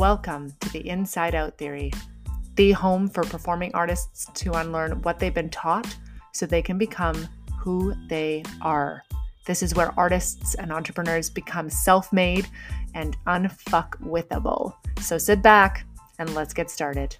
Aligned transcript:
Welcome 0.00 0.54
to 0.60 0.72
the 0.72 0.88
Inside 0.88 1.34
Out 1.34 1.58
Theory, 1.58 1.92
the 2.54 2.72
home 2.72 3.06
for 3.06 3.22
performing 3.22 3.74
artists 3.74 4.24
to 4.32 4.54
unlearn 4.54 5.02
what 5.02 5.18
they've 5.18 5.34
been 5.34 5.50
taught 5.50 5.94
so 6.32 6.46
they 6.46 6.62
can 6.62 6.78
become 6.78 7.28
who 7.58 7.92
they 8.08 8.42
are. 8.62 9.02
This 9.44 9.62
is 9.62 9.74
where 9.74 9.92
artists 9.98 10.54
and 10.54 10.72
entrepreneurs 10.72 11.28
become 11.28 11.68
self 11.68 12.14
made 12.14 12.48
and 12.94 13.14
unfuckwithable. 13.26 14.72
So 15.02 15.18
sit 15.18 15.42
back 15.42 15.84
and 16.18 16.34
let's 16.34 16.54
get 16.54 16.70
started. 16.70 17.14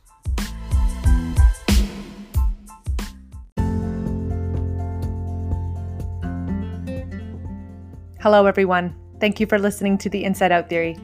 Hello, 8.21 8.47
everyone. 8.47 8.95
Thank 9.21 9.39
you 9.39 9.45
for 9.45 9.59
listening 9.59 9.99
to 9.99 10.09
the 10.09 10.25
Inside 10.25 10.51
Out 10.51 10.71
Theory. 10.71 10.97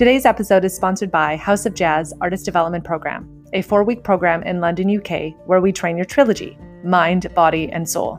Today's 0.00 0.24
episode 0.24 0.64
is 0.64 0.74
sponsored 0.74 1.10
by 1.10 1.36
House 1.36 1.66
of 1.66 1.74
Jazz 1.74 2.14
Artist 2.22 2.46
Development 2.46 2.82
Program, 2.82 3.44
a 3.52 3.60
four 3.60 3.84
week 3.84 4.02
program 4.02 4.42
in 4.44 4.58
London, 4.58 4.96
UK, 4.96 5.34
where 5.46 5.60
we 5.60 5.72
train 5.72 5.94
your 5.98 6.06
trilogy 6.06 6.56
mind, 6.82 7.26
body, 7.34 7.70
and 7.70 7.86
soul. 7.86 8.18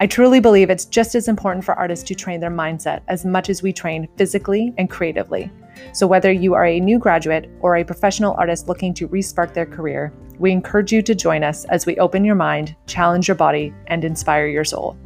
I 0.00 0.06
truly 0.06 0.40
believe 0.40 0.70
it's 0.70 0.86
just 0.86 1.14
as 1.14 1.28
important 1.28 1.62
for 1.62 1.74
artists 1.74 2.06
to 2.08 2.14
train 2.14 2.40
their 2.40 2.50
mindset 2.50 3.02
as 3.08 3.26
much 3.26 3.50
as 3.50 3.62
we 3.62 3.70
train 3.70 4.08
physically 4.16 4.72
and 4.78 4.88
creatively. 4.88 5.52
So, 5.92 6.06
whether 6.06 6.32
you 6.32 6.54
are 6.54 6.64
a 6.64 6.80
new 6.80 6.98
graduate 6.98 7.50
or 7.60 7.76
a 7.76 7.84
professional 7.84 8.32
artist 8.38 8.66
looking 8.66 8.94
to 8.94 9.08
respark 9.08 9.52
their 9.52 9.66
career, 9.66 10.10
we 10.38 10.52
encourage 10.52 10.90
you 10.90 11.02
to 11.02 11.14
join 11.14 11.44
us 11.44 11.66
as 11.66 11.84
we 11.84 11.98
open 11.98 12.24
your 12.24 12.34
mind, 12.34 12.76
challenge 12.86 13.28
your 13.28 13.34
body, 13.34 13.74
and 13.88 14.06
inspire 14.06 14.46
your 14.46 14.64
soul. 14.64 14.96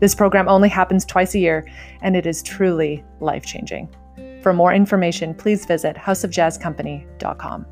This 0.00 0.14
program 0.14 0.48
only 0.48 0.68
happens 0.68 1.06
twice 1.06 1.34
a 1.34 1.38
year, 1.38 1.66
and 2.02 2.14
it 2.14 2.26
is 2.26 2.42
truly 2.42 3.02
life 3.20 3.46
changing. 3.46 3.88
For 4.46 4.52
more 4.52 4.72
information, 4.72 5.34
please 5.34 5.66
visit 5.66 5.96
houseofjazzcompany.com. 5.96 7.66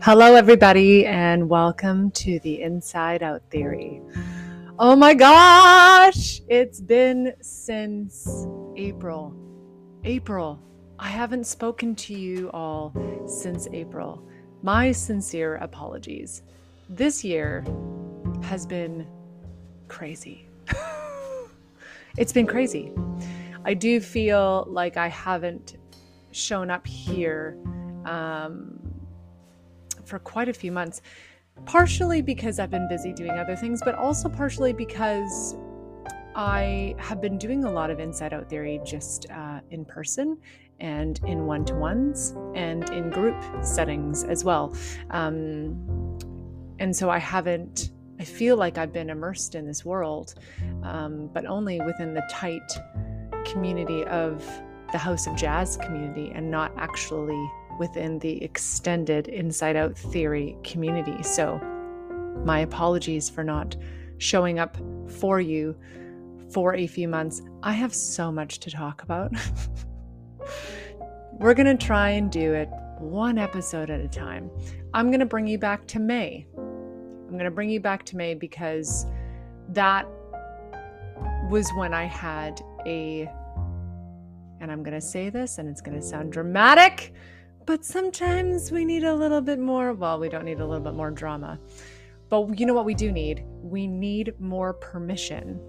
Hello, 0.00 0.36
everybody, 0.36 1.04
and 1.04 1.48
welcome 1.48 2.12
to 2.12 2.38
the 2.38 2.62
Inside 2.62 3.24
Out 3.24 3.42
Theory. 3.50 4.00
Oh 4.78 4.94
my 4.94 5.14
gosh, 5.14 6.42
it's 6.48 6.80
been 6.80 7.34
since 7.40 8.46
April. 8.76 9.34
April. 10.04 10.62
I 11.00 11.08
haven't 11.08 11.48
spoken 11.48 11.96
to 11.96 12.14
you 12.14 12.52
all 12.52 12.94
since 13.26 13.66
April. 13.72 14.24
My 14.62 14.92
sincere 14.92 15.56
apologies. 15.56 16.42
This 16.88 17.24
year 17.24 17.64
has 18.42 18.66
been 18.66 19.06
crazy. 19.88 20.48
it's 22.18 22.32
been 22.32 22.46
crazy. 22.46 22.92
I 23.64 23.74
do 23.74 24.00
feel 24.00 24.66
like 24.68 24.96
I 24.96 25.08
haven't 25.08 25.78
shown 26.32 26.70
up 26.70 26.86
here 26.86 27.56
um, 28.04 28.78
for 30.04 30.18
quite 30.18 30.48
a 30.48 30.52
few 30.52 30.70
months, 30.70 31.00
partially 31.64 32.20
because 32.20 32.58
I've 32.58 32.70
been 32.70 32.88
busy 32.88 33.12
doing 33.14 33.30
other 33.30 33.56
things, 33.56 33.80
but 33.82 33.94
also 33.94 34.28
partially 34.28 34.74
because 34.74 35.56
I 36.36 36.94
have 36.98 37.20
been 37.22 37.38
doing 37.38 37.64
a 37.64 37.70
lot 37.70 37.90
of 37.90 38.00
Inside 38.00 38.34
Out 38.34 38.50
Theory 38.50 38.80
just 38.84 39.30
uh, 39.30 39.60
in 39.70 39.84
person 39.84 40.36
and 40.80 41.20
in 41.24 41.46
one 41.46 41.64
to 41.66 41.74
ones 41.74 42.34
and 42.54 42.88
in 42.90 43.08
group 43.08 43.40
settings 43.62 44.24
as 44.24 44.44
well. 44.44 44.74
Um, 45.10 46.18
and 46.78 46.94
so 46.94 47.10
I 47.10 47.18
haven't, 47.18 47.90
I 48.18 48.24
feel 48.24 48.56
like 48.56 48.78
I've 48.78 48.92
been 48.92 49.10
immersed 49.10 49.54
in 49.54 49.66
this 49.66 49.84
world, 49.84 50.34
um, 50.82 51.28
but 51.32 51.46
only 51.46 51.80
within 51.80 52.14
the 52.14 52.26
tight 52.30 52.72
community 53.44 54.04
of 54.04 54.44
the 54.92 54.98
House 54.98 55.26
of 55.26 55.36
Jazz 55.36 55.76
community 55.76 56.30
and 56.34 56.50
not 56.50 56.72
actually 56.76 57.50
within 57.78 58.18
the 58.20 58.42
extended 58.42 59.28
Inside 59.28 59.76
Out 59.76 59.96
Theory 59.96 60.56
community. 60.62 61.22
So, 61.22 61.60
my 62.44 62.60
apologies 62.60 63.28
for 63.28 63.42
not 63.42 63.76
showing 64.18 64.58
up 64.58 64.76
for 65.08 65.40
you 65.40 65.76
for 66.52 66.74
a 66.74 66.86
few 66.86 67.08
months. 67.08 67.42
I 67.62 67.72
have 67.72 67.94
so 67.94 68.30
much 68.30 68.60
to 68.60 68.70
talk 68.70 69.02
about. 69.02 69.32
We're 71.32 71.54
going 71.54 71.76
to 71.76 71.86
try 71.86 72.10
and 72.10 72.30
do 72.30 72.54
it 72.54 72.68
one 72.98 73.38
episode 73.38 73.90
at 73.90 74.00
a 74.00 74.08
time. 74.08 74.50
I'm 74.92 75.08
going 75.08 75.20
to 75.20 75.26
bring 75.26 75.46
you 75.48 75.58
back 75.58 75.86
to 75.88 75.98
May. 75.98 76.46
I'm 77.34 77.38
going 77.38 77.50
to 77.50 77.54
bring 77.54 77.68
you 77.68 77.80
back 77.80 78.04
to 78.04 78.16
May 78.16 78.34
because 78.34 79.06
that 79.70 80.06
was 81.50 81.68
when 81.76 81.92
I 81.92 82.04
had 82.04 82.60
a, 82.86 83.28
and 84.60 84.70
I'm 84.70 84.84
going 84.84 84.94
to 84.94 85.00
say 85.00 85.30
this 85.30 85.58
and 85.58 85.68
it's 85.68 85.80
going 85.80 86.00
to 86.00 86.06
sound 86.06 86.32
dramatic, 86.32 87.12
but 87.66 87.84
sometimes 87.84 88.70
we 88.70 88.84
need 88.84 89.02
a 89.02 89.12
little 89.12 89.40
bit 89.40 89.58
more. 89.58 89.94
Well, 89.94 90.20
we 90.20 90.28
don't 90.28 90.44
need 90.44 90.60
a 90.60 90.64
little 90.64 90.84
bit 90.84 90.94
more 90.94 91.10
drama. 91.10 91.58
But 92.28 92.56
you 92.56 92.66
know 92.66 92.72
what 92.72 92.84
we 92.84 92.94
do 92.94 93.10
need? 93.10 93.42
We 93.64 93.88
need 93.88 94.38
more 94.38 94.72
permission 94.72 95.60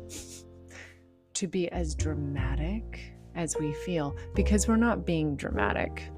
to 1.33 1.47
be 1.47 1.67
as 1.71 1.95
dramatic 1.95 3.11
as 3.33 3.57
we 3.59 3.73
feel 3.73 4.15
because 4.35 4.67
we're 4.67 4.75
not 4.75 5.03
being 5.03 5.35
dramatic. 5.35 6.11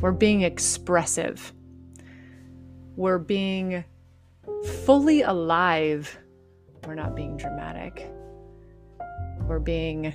We're 0.00 0.12
being 0.12 0.42
expressive. 0.42 1.52
We're 2.94 3.18
being 3.18 3.82
fully 4.84 5.22
alive. 5.22 6.18
We're 6.86 6.94
not 6.94 7.14
being 7.14 7.36
dramatic. 7.36 8.10
We're 9.40 9.58
being 9.58 10.14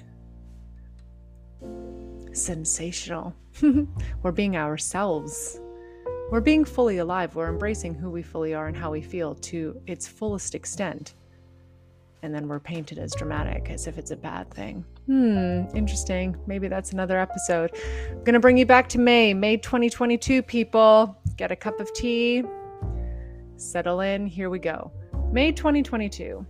sensational. 2.33 3.35
We're 4.23 4.31
being 4.31 4.55
ourselves. 4.55 5.59
We're 6.31 6.41
being 6.41 6.63
fully 6.65 6.99
alive. 6.99 7.35
We're 7.35 7.49
embracing 7.49 7.95
who 7.95 8.09
we 8.09 8.21
fully 8.21 8.53
are 8.53 8.67
and 8.67 8.77
how 8.77 8.91
we 8.91 9.01
feel 9.01 9.35
to 9.35 9.81
its 9.87 10.07
fullest 10.07 10.55
extent 10.55 11.15
and 12.21 12.33
then 12.33 12.47
we're 12.47 12.59
painted 12.59 12.99
as 12.99 13.13
dramatic 13.15 13.69
as 13.69 13.87
if 13.87 13.97
it's 13.97 14.11
a 14.11 14.15
bad 14.15 14.51
thing. 14.53 14.83
Hmm, 15.05 15.63
interesting. 15.75 16.37
Maybe 16.47 16.67
that's 16.67 16.91
another 16.91 17.17
episode. 17.17 17.71
I'm 18.09 18.23
going 18.23 18.33
to 18.33 18.39
bring 18.39 18.57
you 18.57 18.65
back 18.65 18.89
to 18.89 18.99
May, 18.99 19.33
May 19.33 19.57
2022, 19.57 20.43
people. 20.43 21.17
Get 21.37 21.51
a 21.51 21.55
cup 21.55 21.79
of 21.79 21.91
tea, 21.93 22.43
settle 23.59 24.01
in. 24.01 24.25
Here 24.25 24.49
we 24.49 24.59
go. 24.59 24.91
May 25.31 25.51
2022 25.51 26.45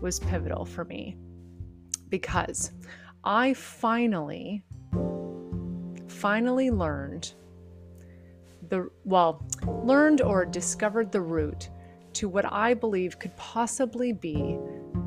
was 0.00 0.20
pivotal 0.20 0.64
for 0.64 0.84
me 0.84 1.16
because 2.08 2.72
I 3.24 3.54
finally, 3.54 4.64
finally 6.08 6.70
learned 6.70 7.32
the, 8.68 8.88
well, 9.04 9.46
learned 9.66 10.20
or 10.20 10.44
discovered 10.44 11.12
the 11.12 11.20
route 11.20 11.68
to 12.14 12.28
what 12.28 12.50
I 12.50 12.74
believe 12.74 13.18
could 13.18 13.36
possibly 13.36 14.12
be 14.12 14.58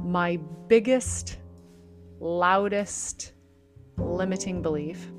my 0.03 0.37
biggest, 0.67 1.37
loudest 2.19 3.33
limiting 3.97 4.61
belief. 4.61 5.11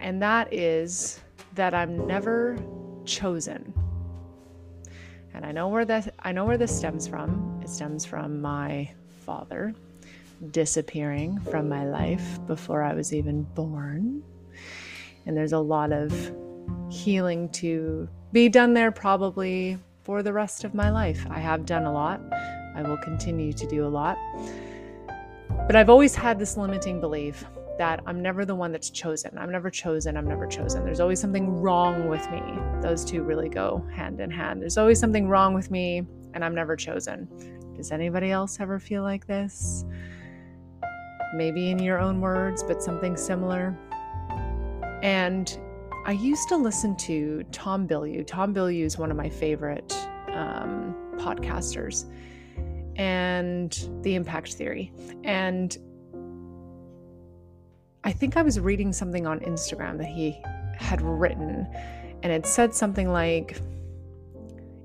And 0.00 0.22
that 0.22 0.52
is 0.52 1.20
that 1.54 1.74
I'm 1.74 2.06
never 2.06 2.56
chosen. 3.04 3.74
And 5.38 5.46
I 5.46 5.52
know 5.52 5.68
where 5.68 5.84
that 5.84 6.12
I 6.18 6.32
know 6.32 6.44
where 6.44 6.58
this 6.58 6.76
stems 6.76 7.06
from. 7.06 7.60
It 7.62 7.68
stems 7.68 8.04
from 8.04 8.42
my 8.42 8.90
father 9.24 9.72
disappearing 10.50 11.38
from 11.42 11.68
my 11.68 11.86
life 11.86 12.44
before 12.48 12.82
I 12.82 12.92
was 12.92 13.14
even 13.14 13.44
born. 13.54 14.24
And 15.26 15.36
there's 15.36 15.52
a 15.52 15.60
lot 15.60 15.92
of 15.92 16.12
healing 16.90 17.48
to 17.50 18.08
be 18.32 18.48
done 18.48 18.74
there 18.74 18.90
probably 18.90 19.78
for 20.02 20.24
the 20.24 20.32
rest 20.32 20.64
of 20.64 20.74
my 20.74 20.90
life. 20.90 21.24
I 21.30 21.38
have 21.38 21.64
done 21.64 21.84
a 21.84 21.92
lot. 21.92 22.20
I 22.74 22.82
will 22.82 22.98
continue 22.98 23.52
to 23.52 23.66
do 23.68 23.86
a 23.86 23.92
lot. 24.00 24.18
But 25.68 25.76
I've 25.76 25.88
always 25.88 26.16
had 26.16 26.40
this 26.40 26.56
limiting 26.56 27.00
belief 27.00 27.44
that 27.78 28.00
I'm 28.06 28.20
never 28.20 28.44
the 28.44 28.54
one 28.54 28.72
that's 28.72 28.90
chosen. 28.90 29.38
I'm 29.38 29.50
never 29.50 29.70
chosen. 29.70 30.16
I'm 30.16 30.26
never 30.26 30.46
chosen. 30.46 30.84
There's 30.84 31.00
always 31.00 31.20
something 31.20 31.60
wrong 31.60 32.08
with 32.08 32.28
me. 32.30 32.42
Those 32.82 33.04
two 33.04 33.22
really 33.22 33.48
go 33.48 33.86
hand 33.92 34.20
in 34.20 34.30
hand. 34.30 34.60
There's 34.60 34.76
always 34.78 34.98
something 34.98 35.28
wrong 35.28 35.54
with 35.54 35.70
me, 35.70 36.06
and 36.34 36.44
I'm 36.44 36.54
never 36.54 36.76
chosen. 36.76 37.28
Does 37.76 37.92
anybody 37.92 38.30
else 38.30 38.58
ever 38.60 38.78
feel 38.78 39.02
like 39.02 39.26
this? 39.26 39.84
Maybe 41.34 41.70
in 41.70 41.78
your 41.78 41.98
own 41.98 42.20
words, 42.20 42.62
but 42.62 42.82
something 42.82 43.16
similar. 43.16 43.76
And 45.02 45.56
I 46.06 46.12
used 46.12 46.48
to 46.48 46.56
listen 46.56 46.96
to 46.96 47.44
Tom 47.52 47.86
Bilyeu. 47.86 48.26
Tom 48.26 48.52
Bilyeu 48.52 48.84
is 48.84 48.98
one 48.98 49.10
of 49.10 49.16
my 49.16 49.28
favorite 49.28 49.92
um, 50.32 50.94
podcasters 51.18 52.06
and 52.96 53.88
the 54.02 54.14
impact 54.16 54.54
theory. 54.54 54.92
And 55.22 55.76
I 58.04 58.12
think 58.12 58.36
I 58.36 58.42
was 58.42 58.60
reading 58.60 58.92
something 58.92 59.26
on 59.26 59.40
Instagram 59.40 59.98
that 59.98 60.06
he 60.06 60.40
had 60.76 61.02
written, 61.02 61.66
and 62.22 62.32
it 62.32 62.46
said 62.46 62.74
something 62.74 63.12
like, 63.12 63.58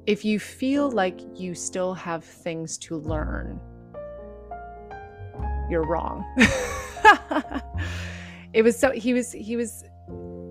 if 0.06 0.26
you 0.26 0.40
feel 0.40 0.92
like 0.92 1.22
you 1.36 1.56
still 1.56 1.94
have 1.94 2.24
things 2.24 2.78
to 2.80 2.98
learn, 2.98 3.60
you're 5.70 5.86
wrong. 5.86 6.26
it 8.54 8.64
was 8.64 8.78
so 8.78 8.92
he 8.92 9.14
was 9.14 9.32
he 9.32 9.56
was 9.56 9.84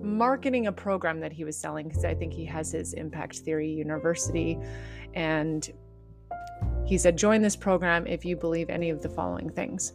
marketing 0.01 0.67
a 0.67 0.71
program 0.71 1.19
that 1.19 1.31
he 1.31 1.43
was 1.43 1.57
selling 1.57 1.87
because 1.87 2.05
I 2.05 2.13
think 2.13 2.33
he 2.33 2.45
has 2.45 2.71
his 2.71 2.93
Impact 2.93 3.37
Theory 3.39 3.69
University 3.69 4.59
and 5.13 5.69
he 6.85 6.97
said 6.97 7.17
join 7.17 7.41
this 7.41 7.55
program 7.55 8.05
if 8.07 8.25
you 8.25 8.35
believe 8.35 8.69
any 8.69 8.89
of 8.89 9.01
the 9.01 9.09
following 9.09 9.49
things. 9.49 9.93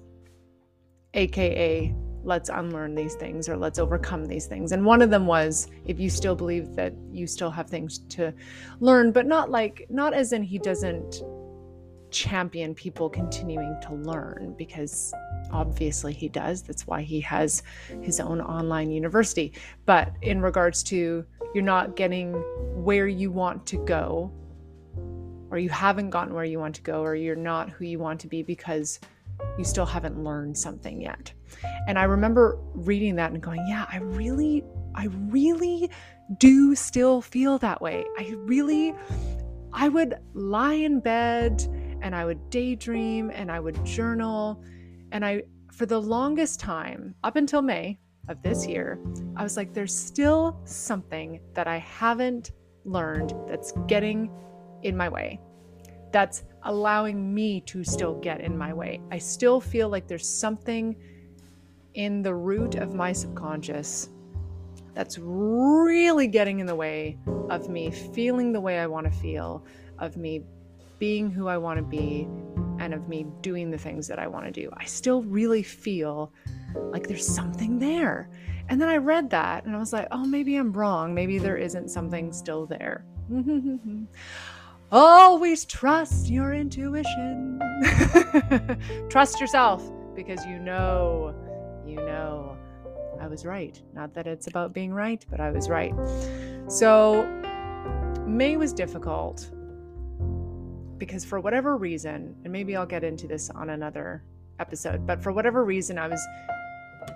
AKA 1.14 1.94
let's 2.24 2.48
unlearn 2.48 2.94
these 2.94 3.14
things 3.14 3.48
or 3.48 3.56
let's 3.56 3.78
overcome 3.78 4.26
these 4.26 4.46
things. 4.46 4.72
And 4.72 4.84
one 4.84 5.02
of 5.02 5.10
them 5.10 5.26
was 5.26 5.68
if 5.86 5.98
you 5.98 6.10
still 6.10 6.34
believe 6.34 6.74
that 6.74 6.92
you 7.10 7.26
still 7.26 7.50
have 7.50 7.68
things 7.68 7.98
to 8.10 8.32
learn, 8.80 9.12
but 9.12 9.26
not 9.26 9.50
like, 9.50 9.86
not 9.88 10.14
as 10.14 10.32
in 10.32 10.42
he 10.42 10.58
doesn't 10.58 11.22
champion 12.10 12.74
people 12.74 13.08
continuing 13.08 13.76
to 13.82 13.94
learn 13.94 14.54
because 14.56 15.12
obviously 15.52 16.12
he 16.12 16.28
does. 16.28 16.62
That's 16.62 16.86
why 16.86 17.02
he 17.02 17.20
has 17.20 17.62
his 18.02 18.20
own 18.20 18.40
online 18.40 18.90
university. 18.90 19.52
But 19.86 20.12
in 20.22 20.40
regards 20.40 20.82
to 20.84 21.24
you're 21.54 21.64
not 21.64 21.96
getting 21.96 22.34
where 22.82 23.08
you 23.08 23.30
want 23.30 23.66
to 23.66 23.84
go, 23.84 24.32
or 25.50 25.58
you 25.58 25.70
haven't 25.70 26.10
gotten 26.10 26.34
where 26.34 26.44
you 26.44 26.58
want 26.58 26.74
to 26.74 26.82
go, 26.82 27.00
or 27.02 27.14
you're 27.14 27.36
not 27.36 27.70
who 27.70 27.84
you 27.86 27.98
want 27.98 28.20
to 28.20 28.26
be 28.26 28.42
because 28.42 29.00
you 29.58 29.64
still 29.64 29.86
haven't 29.86 30.22
learned 30.22 30.56
something 30.56 31.00
yet. 31.00 31.32
And 31.86 31.98
I 31.98 32.04
remember 32.04 32.58
reading 32.74 33.16
that 33.16 33.32
and 33.32 33.42
going, 33.42 33.64
yeah, 33.68 33.86
I 33.90 33.98
really, 33.98 34.64
I 34.94 35.06
really 35.06 35.90
do 36.38 36.74
still 36.74 37.20
feel 37.20 37.58
that 37.58 37.80
way. 37.80 38.04
I 38.18 38.34
really, 38.36 38.94
I 39.72 39.88
would 39.88 40.14
lie 40.34 40.74
in 40.74 41.00
bed 41.00 41.62
and 42.00 42.14
I 42.14 42.24
would 42.24 42.50
daydream 42.50 43.30
and 43.34 43.50
I 43.50 43.60
would 43.60 43.84
journal. 43.84 44.62
And 45.12 45.24
I, 45.24 45.42
for 45.72 45.86
the 45.86 46.00
longest 46.00 46.60
time, 46.60 47.14
up 47.24 47.36
until 47.36 47.62
May 47.62 47.98
of 48.28 48.42
this 48.42 48.66
year, 48.66 49.00
I 49.36 49.42
was 49.42 49.56
like, 49.56 49.72
there's 49.72 49.96
still 49.96 50.60
something 50.64 51.40
that 51.54 51.66
I 51.66 51.78
haven't 51.78 52.52
learned 52.84 53.34
that's 53.46 53.72
getting 53.86 54.30
in 54.82 54.96
my 54.96 55.08
way 55.08 55.40
that's 56.12 56.44
allowing 56.64 57.34
me 57.34 57.60
to 57.62 57.84
still 57.84 58.14
get 58.14 58.40
in 58.40 58.56
my 58.56 58.72
way. 58.72 59.00
I 59.10 59.18
still 59.18 59.60
feel 59.60 59.88
like 59.88 60.06
there's 60.06 60.28
something 60.28 60.96
in 61.94 62.22
the 62.22 62.34
root 62.34 62.74
of 62.74 62.94
my 62.94 63.12
subconscious 63.12 64.10
that's 64.94 65.18
really 65.18 66.26
getting 66.26 66.60
in 66.60 66.66
the 66.66 66.74
way 66.74 67.18
of 67.50 67.68
me 67.68 67.90
feeling 67.90 68.52
the 68.52 68.60
way 68.60 68.78
I 68.78 68.86
want 68.86 69.06
to 69.06 69.18
feel, 69.18 69.64
of 69.98 70.16
me 70.16 70.42
being 70.98 71.30
who 71.30 71.48
I 71.48 71.56
want 71.56 71.78
to 71.78 71.84
be, 71.84 72.28
and 72.80 72.94
of 72.94 73.08
me 73.08 73.26
doing 73.40 73.70
the 73.70 73.78
things 73.78 74.06
that 74.08 74.18
I 74.18 74.26
want 74.26 74.46
to 74.46 74.50
do. 74.50 74.70
I 74.76 74.84
still 74.84 75.22
really 75.22 75.62
feel 75.62 76.32
like 76.90 77.06
there's 77.06 77.26
something 77.26 77.78
there. 77.78 78.28
And 78.68 78.80
then 78.80 78.88
I 78.88 78.96
read 78.96 79.30
that 79.30 79.64
and 79.64 79.74
I 79.74 79.78
was 79.78 79.92
like, 79.92 80.08
oh, 80.10 80.24
maybe 80.24 80.56
I'm 80.56 80.72
wrong. 80.72 81.14
Maybe 81.14 81.38
there 81.38 81.56
isn't 81.56 81.88
something 81.88 82.32
still 82.32 82.66
there. 82.66 83.04
Always 84.90 85.66
trust 85.66 86.30
your 86.30 86.54
intuition. 86.54 87.60
trust 89.10 89.38
yourself 89.40 89.82
because 90.14 90.44
you 90.46 90.58
know, 90.58 91.34
you 91.86 91.96
know, 91.96 92.56
I 93.20 93.26
was 93.26 93.44
right. 93.44 93.80
Not 93.92 94.14
that 94.14 94.26
it's 94.26 94.46
about 94.46 94.72
being 94.72 94.92
right, 94.92 95.24
but 95.30 95.40
I 95.40 95.50
was 95.50 95.68
right. 95.68 95.94
So, 96.68 97.26
May 98.26 98.56
was 98.56 98.72
difficult 98.72 99.50
because 100.96 101.24
for 101.24 101.38
whatever 101.38 101.76
reason, 101.76 102.34
and 102.44 102.52
maybe 102.52 102.74
I'll 102.74 102.86
get 102.86 103.04
into 103.04 103.26
this 103.26 103.50
on 103.50 103.70
another 103.70 104.24
episode, 104.58 105.06
but 105.06 105.22
for 105.22 105.32
whatever 105.32 105.64
reason, 105.64 105.98
I 105.98 106.08
was 106.08 106.26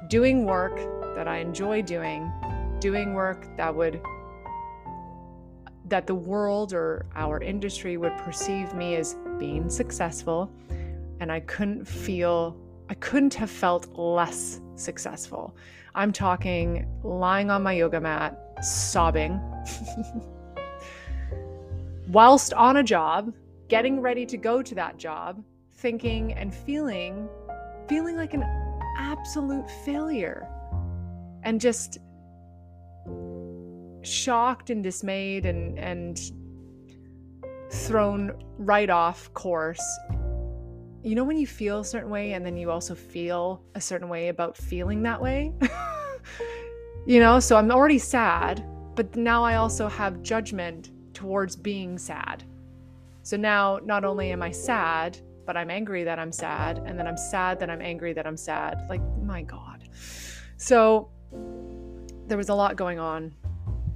doing 0.08 0.44
work 0.44 0.76
that 1.16 1.26
I 1.26 1.38
enjoy 1.38 1.82
doing, 1.82 2.30
doing 2.80 3.14
work 3.14 3.46
that 3.56 3.74
would 3.74 4.00
that 5.92 6.06
the 6.06 6.14
world 6.14 6.72
or 6.72 7.04
our 7.14 7.38
industry 7.42 7.98
would 7.98 8.16
perceive 8.16 8.72
me 8.72 8.96
as 8.96 9.14
being 9.38 9.68
successful. 9.68 10.50
And 11.20 11.30
I 11.30 11.40
couldn't 11.40 11.84
feel, 11.84 12.56
I 12.88 12.94
couldn't 12.94 13.34
have 13.34 13.50
felt 13.50 13.94
less 13.98 14.62
successful. 14.74 15.54
I'm 15.94 16.10
talking 16.10 16.88
lying 17.04 17.50
on 17.50 17.62
my 17.62 17.74
yoga 17.74 18.00
mat, 18.00 18.38
sobbing, 18.62 19.38
whilst 22.08 22.54
on 22.54 22.78
a 22.78 22.82
job, 22.82 23.30
getting 23.68 24.00
ready 24.00 24.24
to 24.24 24.38
go 24.38 24.62
to 24.62 24.74
that 24.74 24.96
job, 24.96 25.44
thinking 25.74 26.32
and 26.32 26.54
feeling, 26.54 27.28
feeling 27.86 28.16
like 28.16 28.32
an 28.32 28.44
absolute 28.96 29.68
failure. 29.84 30.48
And 31.42 31.60
just 31.60 31.98
shocked 34.02 34.70
and 34.70 34.82
dismayed 34.82 35.46
and 35.46 35.78
and 35.78 36.20
thrown 37.70 38.32
right 38.58 38.90
off 38.90 39.32
course. 39.34 39.82
You 41.02 41.14
know 41.14 41.25
when 41.25 41.37
you 41.37 41.46
feel 41.46 41.81
a 41.81 41.84
certain 41.84 42.10
way 42.10 42.34
and 42.34 42.46
then 42.46 42.56
you 42.56 42.70
also 42.70 42.94
feel 42.94 43.62
a 43.75 43.81
certain 43.81 44.08
way 44.08 44.28
about 44.28 44.56
feeling 44.56 45.02
that 45.02 45.20
way? 45.20 45.52
You 47.04 47.19
know 47.19 47.40
so 47.40 47.56
i'm 47.56 47.70
already 47.72 47.99
sad 47.99 48.64
but 48.94 49.16
now 49.16 49.43
i 49.43 49.56
also 49.56 49.88
have 49.88 50.22
judgment 50.22 50.93
towards 51.12 51.56
being 51.56 51.98
sad. 51.98 52.44
So 53.25 53.37
now 53.37 53.81
not 53.84 54.05
only 54.05 54.31
am 54.31 54.40
i 54.40 54.52
sad 54.52 55.19
but 55.44 55.56
i'm 55.56 55.69
angry 55.69 56.05
that 56.05 56.20
i'm 56.20 56.31
sad 56.31 56.78
and 56.78 56.96
then 56.96 57.08
i'm 57.08 57.16
sad 57.16 57.58
that 57.58 57.70
i'm 57.70 57.82
angry 57.82 58.12
that 58.12 58.25
i'm 58.25 58.37
sad. 58.37 58.87
Like 58.88 59.02
my 59.20 59.43
god. 59.43 59.88
So 60.58 61.10
there 62.28 62.38
was 62.38 62.50
a 62.50 62.55
lot 62.55 62.76
going 62.76 63.00
on 63.00 63.34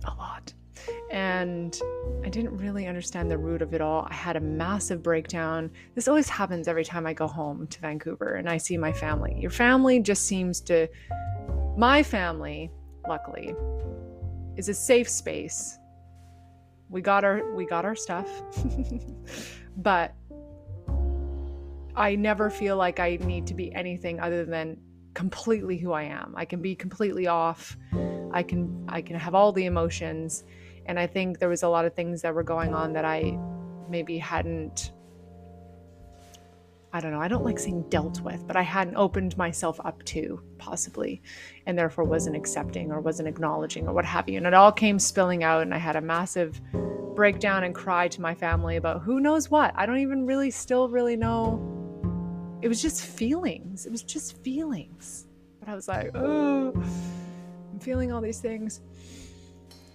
a 0.06 0.14
lot. 0.14 0.52
And 1.10 1.78
I 2.24 2.28
didn't 2.28 2.56
really 2.56 2.86
understand 2.86 3.30
the 3.30 3.38
root 3.38 3.62
of 3.62 3.74
it 3.74 3.80
all. 3.80 4.06
I 4.08 4.14
had 4.14 4.36
a 4.36 4.40
massive 4.40 5.02
breakdown. 5.02 5.70
This 5.94 6.08
always 6.08 6.28
happens 6.28 6.68
every 6.68 6.84
time 6.84 7.06
I 7.06 7.12
go 7.12 7.26
home 7.26 7.66
to 7.68 7.80
Vancouver 7.80 8.34
and 8.34 8.48
I 8.48 8.56
see 8.56 8.76
my 8.76 8.92
family. 8.92 9.36
Your 9.38 9.50
family 9.50 10.00
just 10.00 10.26
seems 10.26 10.60
to, 10.62 10.88
my 11.76 12.02
family, 12.02 12.70
luckily, 13.08 13.54
is 14.56 14.68
a 14.68 14.74
safe 14.74 15.08
space. 15.08 15.78
We 16.88 17.00
got 17.00 17.24
our 17.24 17.54
we 17.54 17.66
got 17.66 17.84
our 17.84 17.96
stuff. 17.96 18.28
but 19.76 20.14
I 21.96 22.14
never 22.14 22.50
feel 22.50 22.76
like 22.76 23.00
I 23.00 23.18
need 23.22 23.46
to 23.48 23.54
be 23.54 23.74
anything 23.74 24.20
other 24.20 24.44
than 24.44 24.78
completely 25.14 25.78
who 25.78 25.92
I 25.92 26.04
am. 26.04 26.34
I 26.36 26.44
can 26.44 26.60
be 26.60 26.76
completely 26.76 27.26
off. 27.26 27.76
I 28.36 28.42
can 28.42 28.84
I 28.86 29.00
can 29.00 29.16
have 29.16 29.34
all 29.34 29.50
the 29.50 29.64
emotions 29.64 30.44
and 30.84 30.98
I 30.98 31.06
think 31.06 31.38
there 31.38 31.48
was 31.48 31.62
a 31.62 31.68
lot 31.70 31.86
of 31.86 31.94
things 31.94 32.20
that 32.20 32.34
were 32.34 32.42
going 32.42 32.74
on 32.74 32.92
that 32.92 33.06
I 33.06 33.38
maybe 33.88 34.18
hadn't 34.18 34.92
I 36.92 37.00
don't 37.00 37.12
know, 37.12 37.20
I 37.20 37.28
don't 37.28 37.44
like 37.44 37.58
saying 37.58 37.86
dealt 37.88 38.20
with, 38.20 38.46
but 38.46 38.56
I 38.56 38.62
hadn't 38.62 38.96
opened 38.96 39.36
myself 39.36 39.78
up 39.84 40.02
to, 40.04 40.40
possibly, 40.56 41.20
and 41.66 41.78
therefore 41.78 42.04
wasn't 42.04 42.36
accepting 42.36 42.90
or 42.90 43.00
wasn't 43.00 43.28
acknowledging 43.28 43.86
or 43.86 43.92
what 43.92 44.06
have 44.06 44.28
you. 44.30 44.38
And 44.38 44.46
it 44.46 44.54
all 44.54 44.72
came 44.72 44.98
spilling 44.98 45.44
out, 45.44 45.60
and 45.60 45.74
I 45.74 45.78
had 45.78 45.96
a 45.96 46.00
massive 46.00 46.58
breakdown 47.14 47.64
and 47.64 47.74
cry 47.74 48.08
to 48.08 48.22
my 48.22 48.34
family 48.34 48.76
about 48.76 49.02
who 49.02 49.20
knows 49.20 49.50
what. 49.50 49.74
I 49.76 49.84
don't 49.84 49.98
even 49.98 50.24
really 50.24 50.50
still 50.50 50.88
really 50.88 51.16
know. 51.16 51.60
It 52.62 52.68
was 52.68 52.80
just 52.80 53.02
feelings. 53.02 53.84
It 53.84 53.92
was 53.92 54.02
just 54.02 54.42
feelings. 54.42 55.26
But 55.60 55.68
I 55.68 55.74
was 55.74 55.88
like, 55.88 56.12
oh. 56.14 56.72
I'm 57.76 57.80
feeling 57.80 58.10
all 58.10 58.22
these 58.22 58.40
things. 58.40 58.80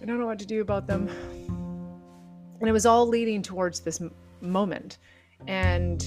I 0.03 0.05
don't 0.05 0.19
know 0.19 0.27
what 0.27 0.37
to 0.37 0.45
do 0.45 0.61
about 0.61 0.85
them. 0.85 1.09
And 2.59 2.69
it 2.69 2.71
was 2.71 2.85
all 2.85 3.07
leading 3.07 3.41
towards 3.41 3.79
this 3.79 3.99
m- 3.99 4.13
moment. 4.39 4.99
And 5.47 5.99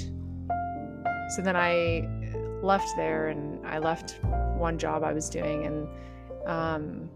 so 1.35 1.43
then 1.43 1.57
I 1.57 2.09
left 2.63 2.87
there 2.97 3.27
and 3.27 3.67
I 3.67 3.79
left 3.79 4.21
one 4.57 4.79
job 4.79 5.03
I 5.03 5.13
was 5.13 5.29
doing 5.29 5.67
and 5.67 5.89
um, 6.47 7.11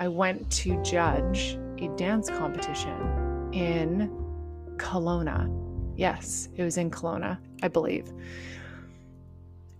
I 0.00 0.08
went 0.08 0.50
to 0.52 0.82
judge 0.82 1.58
a 1.80 1.88
dance 1.98 2.30
competition 2.30 3.50
in 3.52 4.08
Kelowna. 4.78 5.50
Yes, 5.98 6.48
it 6.56 6.62
was 6.62 6.78
in 6.78 6.90
Kelowna, 6.90 7.38
I 7.62 7.68
believe. 7.68 8.10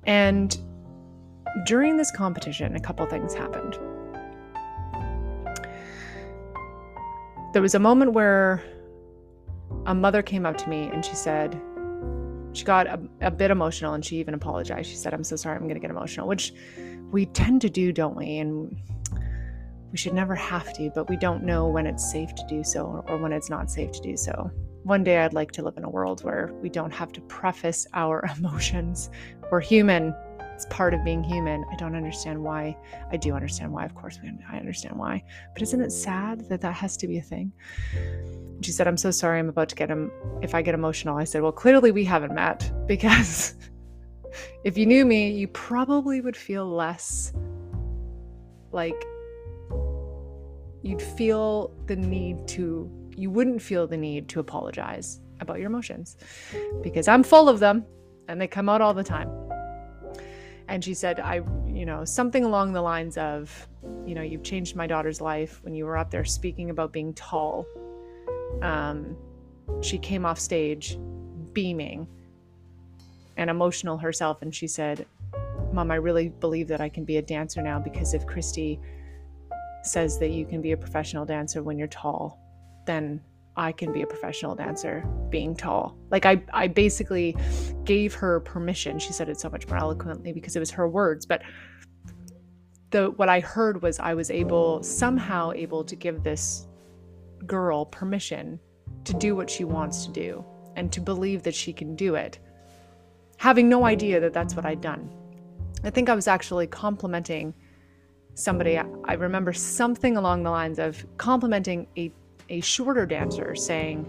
And 0.02 0.54
during 1.64 1.96
this 1.96 2.10
competition, 2.10 2.74
a 2.74 2.80
couple 2.80 3.06
things 3.06 3.34
happened. 3.34 3.78
There 7.52 7.62
was 7.62 7.74
a 7.74 7.78
moment 7.78 8.12
where 8.12 8.62
a 9.86 9.94
mother 9.94 10.22
came 10.22 10.44
up 10.44 10.56
to 10.58 10.68
me 10.68 10.90
and 10.92 11.04
she 11.04 11.14
said, 11.14 11.60
she 12.52 12.64
got 12.64 12.86
a, 12.86 13.00
a 13.20 13.30
bit 13.30 13.50
emotional 13.50 13.94
and 13.94 14.04
she 14.04 14.16
even 14.16 14.34
apologized. 14.34 14.88
She 14.88 14.96
said, 14.96 15.14
I'm 15.14 15.24
so 15.24 15.36
sorry, 15.36 15.56
I'm 15.56 15.62
going 15.62 15.74
to 15.74 15.80
get 15.80 15.90
emotional, 15.90 16.26
which 16.26 16.52
we 17.10 17.26
tend 17.26 17.60
to 17.62 17.70
do, 17.70 17.92
don't 17.92 18.16
we? 18.16 18.38
And 18.38 18.76
we 19.92 19.98
should 19.98 20.14
never 20.14 20.34
have 20.34 20.72
to, 20.74 20.90
but 20.94 21.08
we 21.08 21.16
don't 21.16 21.44
know 21.44 21.68
when 21.68 21.86
it's 21.86 22.10
safe 22.10 22.34
to 22.34 22.44
do 22.48 22.64
so 22.64 23.04
or 23.06 23.18
when 23.18 23.32
it's 23.32 23.50
not 23.50 23.70
safe 23.70 23.92
to 23.92 24.00
do 24.00 24.16
so. 24.16 24.50
One 24.82 25.04
day 25.04 25.18
I'd 25.18 25.32
like 25.32 25.52
to 25.52 25.62
live 25.62 25.76
in 25.76 25.84
a 25.84 25.88
world 25.88 26.24
where 26.24 26.52
we 26.60 26.68
don't 26.68 26.92
have 26.92 27.12
to 27.12 27.20
preface 27.22 27.86
our 27.94 28.28
emotions. 28.36 29.10
We're 29.50 29.60
human. 29.60 30.14
It's 30.54 30.66
part 30.66 30.94
of 30.94 31.02
being 31.04 31.24
human. 31.24 31.64
I 31.72 31.74
don't 31.74 31.96
understand 31.96 32.42
why. 32.42 32.76
I 33.10 33.16
do 33.16 33.34
understand 33.34 33.72
why, 33.72 33.84
of 33.84 33.94
course, 33.94 34.20
I 34.48 34.56
understand 34.56 34.96
why. 34.96 35.24
But 35.52 35.62
isn't 35.62 35.80
it 35.80 35.90
sad 35.90 36.48
that 36.48 36.60
that 36.60 36.74
has 36.74 36.96
to 36.98 37.08
be 37.08 37.18
a 37.18 37.22
thing? 37.22 37.52
She 38.62 38.70
said, 38.70 38.86
I'm 38.86 38.96
so 38.96 39.10
sorry 39.10 39.40
I'm 39.40 39.48
about 39.48 39.68
to 39.70 39.74
get 39.74 39.90
him. 39.90 40.12
If 40.42 40.54
I 40.54 40.62
get 40.62 40.74
emotional, 40.74 41.16
I 41.16 41.24
said, 41.24 41.42
Well, 41.42 41.52
clearly 41.52 41.90
we 41.90 42.04
haven't 42.04 42.34
met 42.34 42.70
because 42.86 43.54
if 44.62 44.78
you 44.78 44.86
knew 44.86 45.04
me, 45.04 45.32
you 45.32 45.48
probably 45.48 46.20
would 46.20 46.36
feel 46.36 46.66
less 46.66 47.32
like 48.70 49.04
you'd 50.82 51.02
feel 51.02 51.74
the 51.86 51.96
need 51.96 52.46
to, 52.48 52.88
you 53.16 53.30
wouldn't 53.30 53.60
feel 53.60 53.86
the 53.86 53.96
need 53.96 54.28
to 54.28 54.40
apologize 54.40 55.20
about 55.40 55.58
your 55.58 55.66
emotions 55.66 56.16
because 56.82 57.08
I'm 57.08 57.22
full 57.22 57.48
of 57.48 57.58
them 57.58 57.84
and 58.28 58.40
they 58.40 58.46
come 58.46 58.68
out 58.68 58.80
all 58.80 58.94
the 58.94 59.04
time. 59.04 59.28
And 60.68 60.82
she 60.82 60.94
said, 60.94 61.20
I, 61.20 61.42
you 61.66 61.84
know, 61.84 62.04
something 62.04 62.44
along 62.44 62.72
the 62.72 62.82
lines 62.82 63.18
of, 63.18 63.68
you 64.06 64.14
know, 64.14 64.22
you've 64.22 64.42
changed 64.42 64.76
my 64.76 64.86
daughter's 64.86 65.20
life 65.20 65.60
when 65.62 65.74
you 65.74 65.84
were 65.84 65.96
up 65.96 66.10
there 66.10 66.24
speaking 66.24 66.70
about 66.70 66.92
being 66.92 67.12
tall. 67.14 67.66
Um, 68.62 69.16
she 69.82 69.98
came 69.98 70.24
off 70.24 70.38
stage 70.38 70.98
beaming 71.52 72.06
and 73.36 73.50
emotional 73.50 73.98
herself. 73.98 74.42
And 74.42 74.54
she 74.54 74.66
said, 74.66 75.06
Mom, 75.72 75.90
I 75.90 75.96
really 75.96 76.28
believe 76.28 76.68
that 76.68 76.80
I 76.80 76.88
can 76.88 77.04
be 77.04 77.16
a 77.16 77.22
dancer 77.22 77.60
now 77.60 77.78
because 77.78 78.14
if 78.14 78.26
Christy 78.26 78.80
says 79.82 80.18
that 80.18 80.30
you 80.30 80.46
can 80.46 80.62
be 80.62 80.72
a 80.72 80.76
professional 80.76 81.24
dancer 81.24 81.62
when 81.62 81.78
you're 81.78 81.88
tall, 81.88 82.38
then 82.86 83.20
I 83.56 83.72
can 83.72 83.92
be 83.92 84.02
a 84.02 84.06
professional 84.06 84.54
dancer 84.54 85.04
being 85.30 85.54
tall. 85.54 85.96
Like 86.10 86.26
I 86.26 86.42
I 86.52 86.68
basically 86.68 87.36
gave 87.84 88.14
her 88.14 88.40
permission. 88.40 88.98
She 88.98 89.12
said 89.12 89.28
it 89.28 89.38
so 89.38 89.48
much 89.48 89.66
more 89.68 89.78
eloquently 89.78 90.32
because 90.32 90.56
it 90.56 90.60
was 90.60 90.70
her 90.72 90.88
words, 90.88 91.26
but 91.26 91.42
the 92.90 93.10
what 93.12 93.28
I 93.28 93.40
heard 93.40 93.82
was 93.82 93.98
I 93.98 94.14
was 94.14 94.30
able 94.30 94.82
somehow 94.82 95.52
able 95.52 95.84
to 95.84 95.96
give 95.96 96.22
this 96.22 96.66
girl 97.46 97.84
permission 97.86 98.58
to 99.04 99.14
do 99.14 99.36
what 99.36 99.50
she 99.50 99.64
wants 99.64 100.06
to 100.06 100.12
do 100.12 100.44
and 100.76 100.90
to 100.92 101.00
believe 101.00 101.42
that 101.42 101.54
she 101.54 101.72
can 101.72 101.94
do 101.94 102.14
it. 102.14 102.38
Having 103.36 103.68
no 103.68 103.84
idea 103.84 104.20
that 104.20 104.32
that's 104.32 104.54
what 104.54 104.64
I'd 104.64 104.80
done. 104.80 105.10
I 105.82 105.90
think 105.90 106.08
I 106.08 106.14
was 106.14 106.28
actually 106.28 106.66
complimenting 106.66 107.54
somebody, 108.34 108.78
I 108.78 109.12
remember 109.14 109.52
something 109.52 110.16
along 110.16 110.42
the 110.42 110.50
lines 110.50 110.78
of 110.78 111.04
complimenting 111.18 111.86
a, 111.96 112.12
a 112.48 112.60
shorter 112.60 113.06
dancer, 113.06 113.54
saying, 113.54 114.06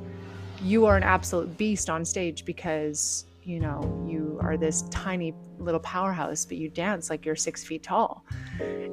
You 0.61 0.85
are 0.85 0.97
an 0.97 1.03
absolute 1.03 1.57
beast 1.57 1.89
on 1.89 2.05
stage 2.05 2.45
because, 2.45 3.25
you 3.43 3.59
know, 3.59 4.05
you 4.07 4.39
are 4.41 4.57
this 4.57 4.83
tiny 4.89 5.33
little 5.57 5.79
powerhouse, 5.79 6.45
but 6.45 6.57
you 6.57 6.69
dance 6.69 7.09
like 7.09 7.25
you're 7.25 7.35
six 7.35 7.63
feet 7.63 7.83
tall. 7.83 8.25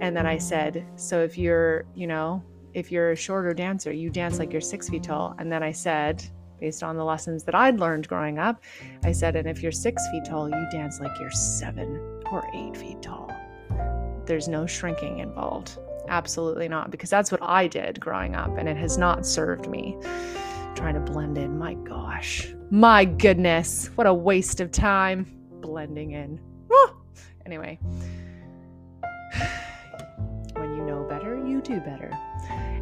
And 0.00 0.16
then 0.16 0.26
I 0.26 0.38
said, 0.38 0.87
So 0.96 1.22
if 1.22 1.37
you're, 1.37 1.84
you 1.94 2.06
know, 2.06 2.42
if 2.75 2.90
you're 2.90 3.12
a 3.12 3.16
shorter 3.16 3.52
dancer, 3.52 3.92
you 3.92 4.11
dance 4.11 4.38
like 4.38 4.52
you're 4.52 4.61
six 4.61 4.88
feet 4.88 5.02
tall. 5.02 5.34
And 5.38 5.52
then 5.52 5.62
I 5.62 5.72
said, 5.72 6.25
based 6.58 6.82
on 6.82 6.96
the 6.96 7.04
lessons 7.04 7.42
that 7.44 7.54
I'd 7.54 7.80
learned 7.80 8.08
growing 8.08 8.38
up, 8.38 8.62
I 9.02 9.12
said, 9.12 9.37
and 9.37 9.49
if 9.49 9.62
you're 9.62 9.72
six 9.72 10.02
feet 10.11 10.25
tall, 10.25 10.49
you 10.49 10.66
dance 10.70 11.00
like 11.00 11.18
you're 11.20 11.30
seven 11.30 11.96
or 12.30 12.49
eight 12.54 12.76
feet 12.76 13.02
tall 13.02 13.30
there's 14.26 14.49
no 14.49 14.66
shrinking 14.66 15.18
involved. 15.18 15.78
Absolutely 16.12 16.69
not, 16.69 16.90
because 16.90 17.09
that's 17.09 17.33
what 17.33 17.42
I 17.42 17.66
did 17.66 17.99
growing 17.99 18.37
up, 18.37 18.59
and 18.59 18.69
it 18.69 18.76
has 18.76 18.99
not 18.99 19.25
served 19.25 19.66
me. 19.66 19.97
Trying 20.75 20.92
to 20.92 21.00
blend 21.00 21.38
in, 21.38 21.59
my 21.59 21.73
gosh, 21.73 22.52
my 22.71 23.07
goodness, 23.07 23.87
what 23.95 24.07
a 24.07 24.12
waste 24.12 24.61
of 24.61 24.71
time 24.71 25.26
blending 25.62 26.11
in. 26.11 26.38
Anyway, 27.47 27.78
when 30.52 30.76
you 30.76 30.85
know 30.85 31.07
better, 31.09 31.42
you 31.47 31.62
do 31.62 31.81
better. 31.81 32.11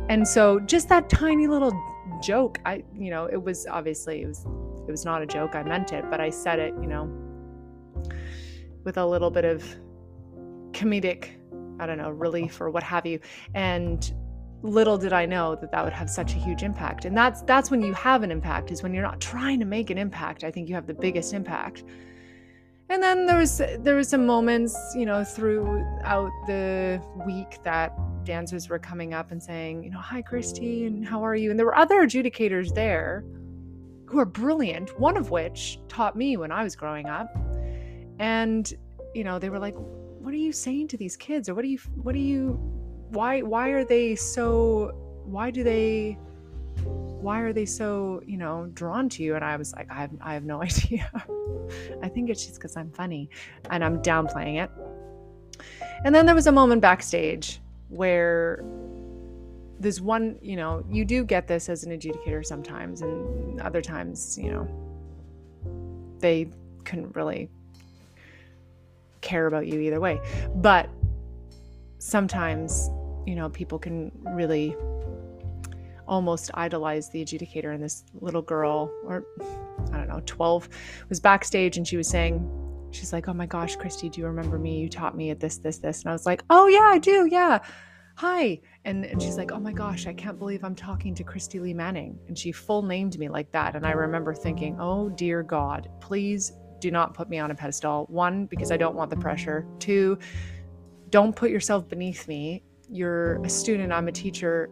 And 0.08 0.26
so, 0.26 0.58
just 0.58 0.88
that 0.88 1.08
tiny 1.08 1.46
little 1.46 1.72
joke, 2.20 2.58
I, 2.66 2.82
you 2.98 3.10
know, 3.10 3.26
it 3.26 3.40
was 3.40 3.64
obviously 3.68 4.22
it 4.22 4.26
was 4.26 4.44
it 4.88 4.90
was 4.90 5.04
not 5.04 5.22
a 5.22 5.26
joke. 5.26 5.54
I 5.54 5.62
meant 5.62 5.92
it, 5.92 6.04
but 6.10 6.20
I 6.20 6.30
said 6.30 6.58
it, 6.58 6.74
you 6.80 6.88
know, 6.88 7.04
with 8.82 8.98
a 8.98 9.06
little 9.06 9.30
bit 9.30 9.44
of 9.44 9.64
comedic, 10.72 11.39
I 11.80 11.86
don't 11.86 11.98
know, 11.98 12.10
relief 12.10 12.60
or 12.60 12.70
what 12.70 12.82
have 12.82 13.06
you. 13.06 13.18
And 13.54 14.12
little 14.62 14.98
did 14.98 15.12
I 15.12 15.24
know 15.26 15.56
that 15.56 15.70
that 15.72 15.84
would 15.84 15.92
have 15.92 16.10
such 16.10 16.34
a 16.34 16.36
huge 16.36 16.62
impact. 16.62 17.04
And 17.04 17.16
that's 17.16 17.42
that's 17.42 17.70
when 17.70 17.82
you 17.82 17.94
have 17.94 18.22
an 18.22 18.30
impact 18.30 18.70
is 18.70 18.82
when 18.82 18.92
you're 18.92 19.02
not 19.02 19.20
trying 19.20 19.58
to 19.60 19.66
make 19.66 19.90
an 19.90 19.98
impact. 19.98 20.44
I 20.44 20.50
think 20.50 20.68
you 20.68 20.74
have 20.74 20.86
the 20.86 20.94
biggest 20.94 21.32
impact. 21.32 21.84
And 22.90 23.02
then 23.02 23.26
there 23.26 23.38
was 23.38 23.62
there 23.78 23.94
was 23.94 24.08
some 24.08 24.26
moments, 24.26 24.76
you 24.96 25.06
know, 25.06 25.24
throughout 25.24 26.32
the 26.46 27.00
week 27.24 27.58
that 27.62 27.92
dancers 28.24 28.68
were 28.68 28.78
coming 28.78 29.14
up 29.14 29.30
and 29.30 29.42
saying, 29.42 29.84
you 29.84 29.90
know, 29.90 29.98
hi 29.98 30.20
Christy, 30.22 30.86
and 30.86 31.06
how 31.06 31.24
are 31.24 31.34
you? 31.34 31.50
And 31.50 31.58
there 31.58 31.66
were 31.66 31.76
other 31.76 32.04
adjudicators 32.04 32.74
there 32.74 33.24
who 34.06 34.18
are 34.18 34.26
brilliant, 34.26 34.98
one 34.98 35.16
of 35.16 35.30
which 35.30 35.78
taught 35.88 36.16
me 36.16 36.36
when 36.36 36.50
I 36.50 36.64
was 36.64 36.74
growing 36.74 37.06
up. 37.06 37.32
And, 38.18 38.72
you 39.14 39.22
know, 39.22 39.38
they 39.38 39.50
were 39.50 39.60
like, 39.60 39.76
what 40.20 40.34
are 40.34 40.38
you 40.38 40.52
saying 40.52 40.88
to 40.88 40.96
these 40.96 41.16
kids? 41.16 41.48
Or 41.48 41.54
what 41.54 41.62
do 41.62 41.68
you 41.68 41.78
what 42.02 42.12
do 42.12 42.20
you 42.20 42.52
why 43.10 43.40
why 43.42 43.70
are 43.70 43.84
they 43.84 44.14
so 44.14 44.92
why 45.24 45.50
do 45.50 45.64
they 45.64 46.18
why 46.84 47.40
are 47.40 47.52
they 47.52 47.66
so 47.66 48.22
you 48.26 48.36
know 48.36 48.70
drawn 48.74 49.08
to 49.10 49.22
you? 49.22 49.34
And 49.34 49.44
i 49.44 49.56
was 49.56 49.74
like 49.74 49.90
i 49.90 49.94
have, 49.94 50.10
I 50.20 50.34
have 50.34 50.44
no 50.44 50.62
idea. 50.70 51.10
I 52.02 52.08
think 52.08 52.30
it's 52.30 52.44
just 52.44 52.56
because 52.56 52.76
i'm 52.76 52.90
funny 52.90 53.30
and 53.70 53.84
i'm 53.84 54.02
downplaying 54.02 54.62
it. 54.62 54.70
And 56.04 56.14
then 56.14 56.26
there 56.26 56.34
was 56.34 56.46
a 56.46 56.52
moment 56.52 56.80
backstage 56.80 57.60
where 57.88 58.64
there's 59.80 60.00
one 60.00 60.38
you 60.42 60.56
know 60.56 60.84
you 60.90 61.04
do 61.06 61.24
get 61.24 61.48
this 61.48 61.70
as 61.70 61.84
an 61.84 61.90
adjudicator 61.98 62.44
sometimes 62.44 63.00
and 63.00 63.60
other 63.62 63.80
times 63.80 64.38
you 64.38 64.50
know 64.50 64.68
they 66.18 66.50
couldn't 66.84 67.16
really 67.16 67.48
care 69.20 69.46
about 69.46 69.66
you 69.66 69.80
either 69.80 70.00
way. 70.00 70.20
But 70.56 70.88
sometimes, 71.98 72.90
you 73.26 73.34
know, 73.34 73.48
people 73.50 73.78
can 73.78 74.10
really 74.24 74.76
almost 76.06 76.50
idolize 76.54 77.08
the 77.10 77.24
adjudicator 77.24 77.72
and 77.72 77.82
this 77.82 78.04
little 78.20 78.42
girl 78.42 78.92
or 79.04 79.24
I 79.92 79.96
don't 79.96 80.08
know, 80.08 80.20
12 80.26 80.68
was 81.08 81.20
backstage 81.20 81.76
and 81.76 81.86
she 81.86 81.96
was 81.96 82.08
saying 82.08 82.44
she's 82.90 83.12
like, 83.12 83.28
"Oh 83.28 83.32
my 83.32 83.46
gosh, 83.46 83.76
Christy, 83.76 84.08
do 84.08 84.20
you 84.20 84.26
remember 84.26 84.58
me? 84.58 84.78
You 84.78 84.88
taught 84.88 85.16
me 85.16 85.30
at 85.30 85.40
this 85.40 85.58
this 85.58 85.78
this." 85.78 86.02
And 86.02 86.10
I 86.10 86.12
was 86.12 86.26
like, 86.26 86.42
"Oh 86.50 86.66
yeah, 86.66 86.90
I 86.90 86.98
do. 86.98 87.26
Yeah. 87.30 87.60
Hi." 88.16 88.60
And, 88.84 89.04
and 89.04 89.20
she's 89.20 89.36
like, 89.36 89.52
"Oh 89.52 89.60
my 89.60 89.72
gosh, 89.72 90.06
I 90.06 90.12
can't 90.12 90.38
believe 90.38 90.64
I'm 90.64 90.74
talking 90.74 91.14
to 91.14 91.24
Christy 91.24 91.60
Lee 91.60 91.74
Manning." 91.74 92.18
And 92.28 92.38
she 92.38 92.52
full 92.52 92.82
named 92.82 93.18
me 93.18 93.28
like 93.28 93.50
that. 93.52 93.76
And 93.76 93.86
I 93.86 93.92
remember 93.92 94.34
thinking, 94.34 94.76
"Oh 94.80 95.08
dear 95.10 95.42
God, 95.42 95.88
please 96.00 96.52
do 96.80 96.90
not 96.90 97.14
put 97.14 97.28
me 97.28 97.38
on 97.38 97.50
a 97.50 97.54
pedestal. 97.54 98.06
One, 98.08 98.46
because 98.46 98.72
I 98.72 98.76
don't 98.76 98.94
want 98.94 99.10
the 99.10 99.16
pressure. 99.16 99.66
Two, 99.78 100.18
don't 101.10 101.34
put 101.34 101.50
yourself 101.50 101.88
beneath 101.88 102.26
me. 102.28 102.62
You're 102.88 103.42
a 103.44 103.48
student, 103.48 103.92
I'm 103.92 104.08
a 104.08 104.12
teacher. 104.12 104.70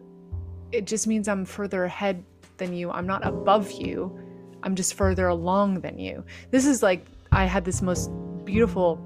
It 0.71 0.85
just 0.85 1.07
means 1.07 1.27
I'm 1.27 1.45
further 1.45 1.85
ahead 1.85 2.23
than 2.57 2.73
you. 2.73 2.91
I'm 2.91 3.07
not 3.07 3.25
above 3.25 3.71
you. 3.71 4.19
I'm 4.63 4.75
just 4.75 4.95
further 4.95 5.27
along 5.27 5.81
than 5.81 5.97
you. 5.97 6.23
This 6.51 6.65
is 6.65 6.83
like, 6.83 7.05
I 7.31 7.45
had 7.45 7.63
this 7.63 7.81
most 7.81 8.11
beautiful, 8.43 8.99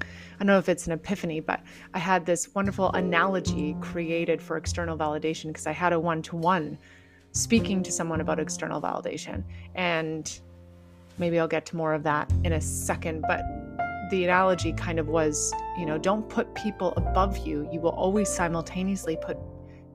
I 0.00 0.04
don't 0.38 0.46
know 0.46 0.58
if 0.58 0.68
it's 0.68 0.86
an 0.86 0.92
epiphany, 0.92 1.40
but 1.40 1.62
I 1.92 1.98
had 1.98 2.24
this 2.24 2.54
wonderful 2.54 2.90
analogy 2.92 3.76
created 3.80 4.40
for 4.40 4.56
external 4.56 4.96
validation 4.96 5.48
because 5.48 5.66
I 5.66 5.72
had 5.72 5.92
a 5.92 6.00
one 6.00 6.22
to 6.22 6.36
one 6.36 6.78
speaking 7.32 7.82
to 7.82 7.92
someone 7.92 8.20
about 8.20 8.40
external 8.40 8.80
validation. 8.80 9.44
And 9.74 10.40
Maybe 11.20 11.38
I'll 11.38 11.46
get 11.46 11.66
to 11.66 11.76
more 11.76 11.92
of 11.92 12.02
that 12.04 12.32
in 12.44 12.54
a 12.54 12.60
second, 12.60 13.22
but 13.28 13.42
the 14.10 14.24
analogy 14.24 14.72
kind 14.72 14.98
of 14.98 15.08
was, 15.08 15.52
you 15.78 15.84
know, 15.84 15.98
don't 15.98 16.26
put 16.28 16.52
people 16.54 16.94
above 16.96 17.36
you. 17.46 17.68
You 17.70 17.78
will 17.78 17.90
always 17.90 18.28
simultaneously 18.28 19.18
put 19.22 19.36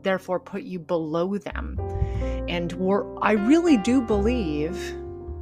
therefore 0.03 0.39
put 0.39 0.61
you 0.61 0.77
below 0.77 1.35
them. 1.35 1.79
And 2.47 2.71
we're, 2.73 3.17
I 3.21 3.31
really 3.31 3.75
do 3.75 4.01
believe, 4.01 4.77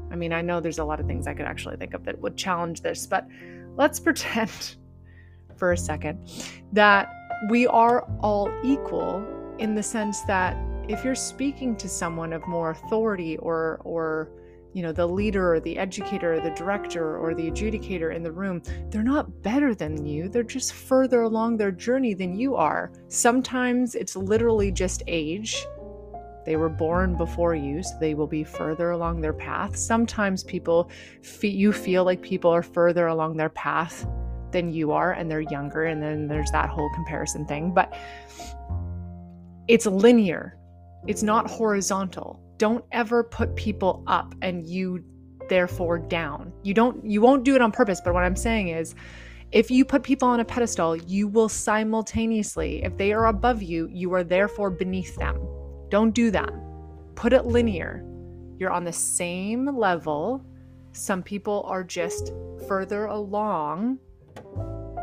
I 0.09 0.15
mean, 0.15 0.31
I 0.31 0.41
know 0.41 0.61
there's 0.61 0.79
a 0.79 0.85
lot 0.85 1.01
of 1.01 1.05
things 1.05 1.27
I 1.27 1.33
could 1.33 1.45
actually 1.45 1.75
think 1.75 1.93
of 1.93 2.05
that 2.05 2.17
would 2.21 2.37
challenge 2.37 2.81
this, 2.81 3.05
but 3.05 3.27
let's 3.75 3.99
pretend 4.07 4.77
for 5.57 5.73
a 5.73 5.77
second 5.77 6.47
that 6.71 7.13
we 7.49 7.67
are 7.67 8.07
all 8.21 8.49
equal 8.63 9.27
in 9.59 9.75
the 9.75 9.83
sense 9.83 10.21
that 10.21 10.55
if 10.87 11.03
you're 11.03 11.13
speaking 11.13 11.75
to 11.75 11.89
someone 11.89 12.31
of 12.31 12.47
more 12.47 12.71
authority 12.71 13.37
or 13.37 13.81
or 13.83 14.29
you 14.73 14.81
know, 14.81 14.91
the 14.91 15.05
leader 15.05 15.53
or 15.53 15.59
the 15.59 15.77
educator 15.77 16.33
or 16.33 16.39
the 16.39 16.49
director 16.51 17.17
or 17.17 17.33
the 17.33 17.49
adjudicator 17.49 18.15
in 18.15 18.23
the 18.23 18.31
room, 18.31 18.61
they're 18.89 19.03
not 19.03 19.41
better 19.43 19.75
than 19.75 20.05
you. 20.05 20.27
They're 20.27 20.43
just 20.43 20.73
further 20.73 21.21
along 21.21 21.57
their 21.57 21.71
journey 21.71 22.13
than 22.13 22.35
you 22.35 22.55
are. 22.55 22.91
Sometimes 23.07 23.95
it's 23.95 24.15
literally 24.15 24.71
just 24.71 25.03
age. 25.07 25.65
They 26.45 26.55
were 26.57 26.69
born 26.69 27.15
before 27.15 27.55
you, 27.55 27.83
so 27.83 27.93
they 27.99 28.15
will 28.15 28.27
be 28.27 28.43
further 28.43 28.91
along 28.91 29.21
their 29.21 29.33
path. 29.33 29.77
Sometimes 29.77 30.43
people, 30.43 30.89
you 31.41 31.71
feel 31.71 32.03
like 32.03 32.21
people 32.21 32.51
are 32.51 32.63
further 32.63 33.07
along 33.07 33.37
their 33.37 33.49
path 33.49 34.05
than 34.51 34.73
you 34.73 34.91
are, 34.91 35.13
and 35.13 35.31
they're 35.31 35.41
younger, 35.41 35.85
and 35.85 36.01
then 36.01 36.27
there's 36.27 36.51
that 36.51 36.69
whole 36.69 36.89
comparison 36.93 37.45
thing. 37.45 37.73
But 37.73 37.93
it's 39.69 39.85
linear, 39.85 40.57
it's 41.07 41.23
not 41.23 41.49
horizontal 41.49 42.42
don't 42.63 42.86
ever 42.93 43.25
put 43.25 43.53
people 43.58 44.01
up 44.08 44.34
and 44.41 44.65
you 44.65 45.03
therefore 45.50 46.00
down. 46.00 46.53
You 46.63 46.74
don't 46.74 47.03
you 47.03 47.20
won't 47.20 47.43
do 47.43 47.55
it 47.55 47.62
on 47.62 47.74
purpose, 47.74 48.00
but 48.00 48.13
what 48.13 48.24
I'm 48.24 48.38
saying 48.38 48.70
is 48.70 48.96
if 49.51 49.70
you 49.70 49.84
put 49.84 50.01
people 50.01 50.29
on 50.29 50.39
a 50.39 50.46
pedestal, 50.46 50.96
you 50.96 51.27
will 51.27 51.50
simultaneously, 51.50 52.82
if 52.86 52.96
they 52.96 53.12
are 53.12 53.25
above 53.25 53.62
you, 53.62 53.89
you 53.91 54.13
are 54.13 54.24
therefore 54.24 54.70
beneath 54.70 55.13
them. 55.17 55.46
Don't 55.89 56.12
do 56.12 56.32
that. 56.32 56.53
Put 57.15 57.34
it 57.34 57.48
linear. 57.48 58.05
You're 58.58 58.72
on 58.72 58.86
the 58.86 58.93
same 58.93 59.65
level. 59.77 60.46
Some 60.93 61.22
people 61.22 61.65
are 61.67 61.84
just 61.84 62.32
further 62.65 63.08
along 63.08 64.00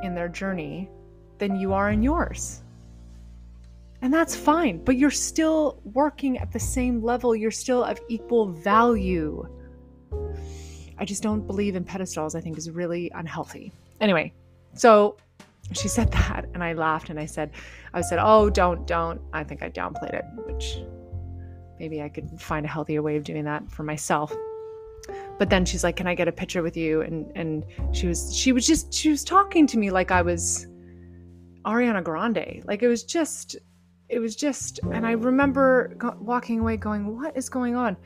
in 0.03 0.15
their 0.15 0.31
journey 0.31 0.89
than 1.37 1.57
you 1.57 1.75
are 1.75 1.91
in 1.91 2.03
yours. 2.03 2.63
And 4.03 4.13
that's 4.13 4.35
fine, 4.35 4.83
but 4.83 4.97
you're 4.97 5.11
still 5.11 5.81
working 5.85 6.39
at 6.39 6.53
the 6.53 6.61
same 6.61 7.03
level. 7.03 7.37
You're 7.37 7.51
still 7.51 7.85
of 7.85 8.01
equal 8.09 8.49
value. 8.49 9.47
I 10.99 11.05
just 11.05 11.23
don't 11.23 11.47
believe 11.47 11.77
in 11.77 11.85
pedestals, 11.85 12.35
I 12.35 12.41
think 12.41 12.57
is 12.57 12.71
really 12.71 13.11
unhealthy. 13.15 13.73
Anyway, 14.01 14.33
so 14.75 15.17
she 15.73 15.89
said 15.89 16.11
that 16.13 16.47
and 16.55 16.65
I 16.65 16.73
laughed 16.73 17.11
and 17.11 17.21
I 17.21 17.27
said, 17.27 17.51
I 17.93 18.01
said, 18.01 18.19
oh, 18.21 18.49
don't, 18.49 18.87
don't. 18.87 19.21
I 19.33 19.45
think 19.45 19.63
I 19.63 19.69
downplayed 19.69 20.15
it, 20.15 20.25
which 20.47 20.79
maybe 21.79 22.03
I 22.03 22.09
could 22.09 22.41
find 22.41 22.65
a 22.65 22.69
healthier 22.69 23.03
way 23.03 23.17
of 23.17 23.25
doing 23.25 23.45
that 23.45 23.71
for 23.71 23.83
myself. 23.83 24.35
But 25.39 25.51
then 25.51 25.65
she's 25.65 25.83
like, 25.83 25.97
can 25.97 26.07
I 26.07 26.15
get 26.15 26.29
a 26.29 26.33
picture 26.33 26.63
with 26.63 26.77
you? 26.77 27.03
And, 27.03 27.33
and 27.35 27.67
she 27.93 28.07
was, 28.07 28.35
she 28.37 28.53
was 28.53 28.67
just, 28.67 28.93
she 28.93 29.11
was 29.11 29.25
talking 29.25 29.67
to 29.67 29.79
me 29.79 29.91
like 29.91 30.11
I 30.11 30.23
was 30.23 30.67
Ariana 31.65 32.05
Grande. 32.05 32.63
Like 32.65 32.83
it 32.83 32.89
was 32.89 33.03
just, 33.03 33.57
it 34.11 34.19
was 34.19 34.35
just, 34.35 34.81
and 34.93 35.07
I 35.07 35.13
remember 35.13 35.95
go- 35.97 36.17
walking 36.21 36.59
away 36.59 36.77
going, 36.77 37.17
What 37.17 37.37
is 37.37 37.49
going 37.49 37.77
on? 37.77 37.97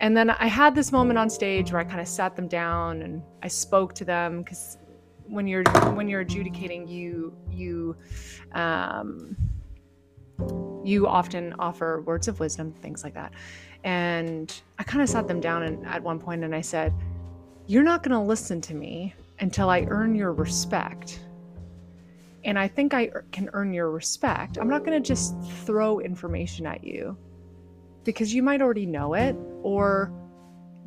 And 0.00 0.16
then 0.16 0.28
I 0.28 0.48
had 0.48 0.74
this 0.74 0.90
moment 0.90 1.18
on 1.18 1.30
stage 1.30 1.72
where 1.72 1.80
I 1.80 1.84
kind 1.84 2.00
of 2.00 2.08
sat 2.08 2.34
them 2.34 2.48
down 2.48 3.02
and 3.02 3.22
I 3.42 3.48
spoke 3.48 3.94
to 3.94 4.04
them 4.04 4.42
because 4.42 4.76
when 5.28 5.46
you're 5.46 5.62
when 5.94 6.08
you're 6.08 6.20
adjudicating, 6.20 6.88
you 6.88 7.32
you 7.50 7.96
um, 8.52 9.36
you 10.84 11.06
often 11.06 11.54
offer 11.58 12.02
words 12.02 12.26
of 12.26 12.40
wisdom, 12.40 12.72
things 12.72 13.04
like 13.04 13.14
that. 13.14 13.32
And 13.84 14.60
I 14.78 14.82
kind 14.82 15.02
of 15.02 15.08
sat 15.08 15.28
them 15.28 15.40
down 15.40 15.62
and 15.62 15.86
at 15.86 16.02
one 16.02 16.18
point 16.18 16.42
and 16.42 16.54
I 16.54 16.60
said, 16.60 16.92
You're 17.66 17.84
not 17.84 18.02
going 18.02 18.12
to 18.12 18.20
listen 18.20 18.60
to 18.62 18.74
me 18.74 19.14
until 19.38 19.70
I 19.70 19.82
earn 19.88 20.16
your 20.16 20.32
respect 20.32 21.20
and 22.44 22.58
I 22.58 22.68
think 22.68 22.92
I 22.92 23.10
can 23.32 23.48
earn 23.54 23.72
your 23.72 23.90
respect, 23.90 24.58
I'm 24.58 24.68
not 24.68 24.84
going 24.84 25.02
to 25.02 25.06
just 25.06 25.34
throw 25.64 26.00
information 26.00 26.66
at 26.66 26.84
you 26.84 27.16
because 28.04 28.34
you 28.34 28.42
might 28.42 28.60
already 28.60 28.84
know 28.84 29.14
it, 29.14 29.34
or 29.62 30.12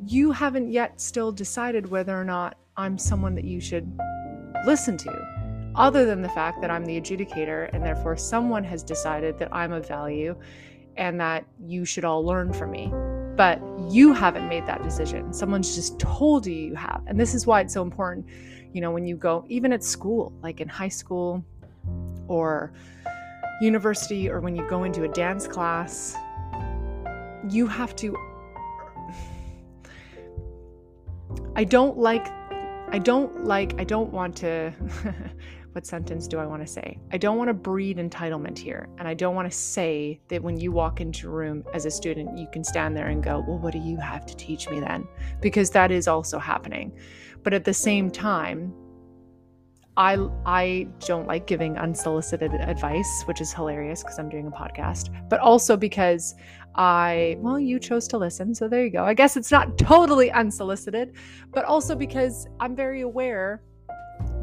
you 0.06 0.32
haven't 0.32 0.72
yet 0.72 1.02
still 1.02 1.32
decided 1.32 1.90
whether 1.90 2.20
or 2.20 2.24
not 2.24 2.60
I'm 2.78 2.98
someone 2.98 3.34
that 3.36 3.44
you 3.44 3.60
should 3.60 3.92
listen 4.66 4.98
to, 4.98 5.72
other 5.76 6.06
than 6.06 6.22
the 6.22 6.30
fact 6.30 6.62
that 6.62 6.70
I'm 6.70 6.86
the 6.86 7.02
adjudicator 7.02 7.74
and 7.74 7.84
therefore 7.84 8.18
someone 8.18 8.64
has 8.64 8.84
decided 8.84 9.40
that 9.40 9.50
I'm 9.52 9.72
of 9.72 9.88
value 9.88 10.36
and 10.96 11.20
that 11.20 11.46
you 11.60 11.86
should 11.86 12.06
all 12.06 12.24
learn 12.24 12.54
from 12.54 12.70
me. 12.70 12.92
But 13.36 13.62
you 13.90 14.14
haven't 14.14 14.48
made 14.48 14.66
that 14.68 14.84
decision. 14.84 15.34
Someone's 15.34 15.76
just 15.76 16.00
told 16.00 16.46
you 16.46 16.54
you 16.54 16.76
have. 16.76 17.04
And 17.08 17.20
this 17.20 17.36
is 17.36 17.46
why 17.46 17.62
it's 17.62 17.74
so 17.74 17.84
important 17.84 18.28
you 18.74 18.82
know, 18.82 18.92
when 18.92 19.08
you 19.08 19.16
go, 19.16 19.46
even 19.48 19.74
at 19.74 19.84
school, 19.84 20.34
like 20.42 20.62
in 20.62 20.68
high 20.68 20.88
school 20.88 21.44
or 22.28 22.72
university, 23.62 24.30
or 24.30 24.40
when 24.40 24.56
you 24.56 24.68
go 24.68 24.84
into 24.84 25.04
a 25.04 25.08
dance 25.08 25.48
class, 25.48 26.16
you 27.50 27.68
have 27.68 27.96
to. 27.98 28.16
I 31.56 31.64
don't 31.64 31.98
like, 31.98 32.28
I 32.90 33.00
don't 33.00 33.46
like, 33.46 33.80
I 33.80 33.84
don't 33.84 34.12
want 34.12 34.36
to. 34.38 34.72
what 35.78 35.86
sentence 35.86 36.28
do 36.28 36.40
I 36.40 36.46
want 36.48 36.66
to 36.66 36.68
say? 36.68 36.98
I 37.12 37.20
don't 37.20 37.38
want 37.38 37.50
to 37.50 37.54
breed 37.54 37.98
entitlement 37.98 38.58
here. 38.58 38.90
And 38.98 39.08
I 39.08 39.14
don't 39.14 39.36
want 39.36 39.48
to 39.52 39.56
say 39.56 40.20
that 40.28 40.42
when 40.42 40.58
you 40.60 40.72
walk 40.72 41.02
into 41.02 41.28
a 41.28 41.32
room 41.32 41.64
as 41.72 41.86
a 41.86 41.92
student, 41.92 42.36
you 42.36 42.48
can 42.52 42.64
stand 42.64 42.98
there 42.98 43.10
and 43.10 43.22
go, 43.24 43.44
Well, 43.48 43.60
what 43.60 43.74
do 43.74 43.80
you 43.80 43.98
have 43.98 44.26
to 44.26 44.36
teach 44.36 44.68
me 44.72 44.80
then? 44.80 45.08
Because 45.40 45.70
that 45.70 45.92
is 45.92 46.08
also 46.08 46.40
happening. 46.40 46.98
But 47.44 47.54
at 47.54 47.64
the 47.64 47.76
same 47.76 48.10
time, 48.10 48.74
I 49.98 50.18
I 50.46 50.88
don't 51.00 51.28
like 51.28 51.48
giving 51.48 51.78
unsolicited 51.78 52.54
advice, 52.54 53.24
which 53.26 53.42
is 53.42 53.52
hilarious 53.52 54.04
because 54.04 54.20
I'm 54.20 54.30
doing 54.30 54.48
a 54.48 54.52
podcast, 54.52 55.10
but 55.28 55.40
also 55.40 55.76
because 55.76 56.36
I 56.76 57.38
well, 57.40 57.60
you 57.60 57.80
chose 57.80 58.08
to 58.10 58.18
listen, 58.18 58.54
so 58.54 58.68
there 58.68 58.84
you 58.86 58.92
go. 58.92 59.04
I 59.04 59.16
guess 59.16 59.36
it's 59.36 59.52
not 59.52 59.78
totally 59.78 60.32
unsolicited, 60.32 61.16
but 61.52 61.66
also 61.66 61.96
because 61.96 62.48
I'm 62.60 62.76
very 62.76 63.02
aware 63.02 63.64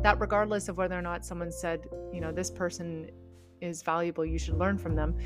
that 0.03 0.21
regardless 0.21 0.69
of 0.69 0.77
whether 0.77 0.99
or 0.99 1.03
not 1.03 1.25
someone 1.25 1.53
said, 1.53 1.87
you 2.13 2.21
know, 2.21 2.33
this 2.33 2.51
person 2.51 3.11
is 3.61 3.83
valuable, 3.83 4.27
you 4.27 4.39
should 4.39 4.59
learn 4.59 4.77
from 4.77 4.97
them, 4.97 5.17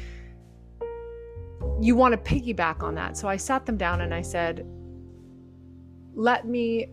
you 1.81 1.97
want 1.97 2.13
to 2.13 2.19
piggyback 2.19 2.83
on 2.83 2.95
that. 2.95 3.17
So 3.17 3.29
I 3.29 3.37
sat 3.37 3.65
them 3.65 3.79
down 3.79 4.03
and 4.03 4.15
I 4.15 4.23
said, 4.23 4.67
let 6.15 6.47
me 6.47 6.91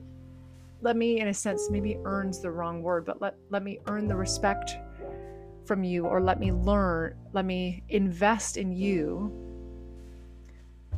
let 0.81 0.95
me 0.95 1.19
in 1.19 1.27
a 1.29 1.33
sense 1.33 1.69
maybe 1.69 1.97
earns 2.03 2.41
the 2.41 2.49
wrong 2.51 2.81
word 2.81 3.05
but 3.05 3.21
let 3.21 3.35
let 3.49 3.63
me 3.63 3.79
earn 3.87 4.07
the 4.07 4.15
respect 4.15 4.77
from 5.65 5.83
you 5.83 6.05
or 6.05 6.21
let 6.21 6.39
me 6.39 6.51
learn 6.51 7.15
let 7.33 7.45
me 7.45 7.83
invest 7.89 8.57
in 8.57 8.71
you 8.71 9.31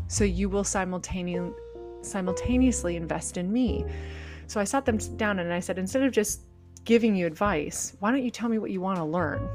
so 0.07 0.23
you 0.23 0.49
will 0.49 0.63
simultaneously 0.63 1.53
simultaneously 2.01 2.95
invest 2.95 3.37
in 3.37 3.51
me. 3.51 3.85
So 4.47 4.61
i 4.61 4.63
sat 4.63 4.85
them 4.85 4.97
down 5.17 5.39
and 5.39 5.51
i 5.51 5.59
said 5.59 5.77
instead 5.77 6.03
of 6.03 6.13
just 6.13 6.43
giving 6.85 7.15
you 7.15 7.27
advice 7.27 7.97
why 7.99 8.11
don't 8.11 8.23
you 8.23 8.31
tell 8.31 8.47
me 8.47 8.59
what 8.59 8.71
you 8.71 8.79
want 8.79 8.97
to 8.97 9.03
learn 9.03 9.49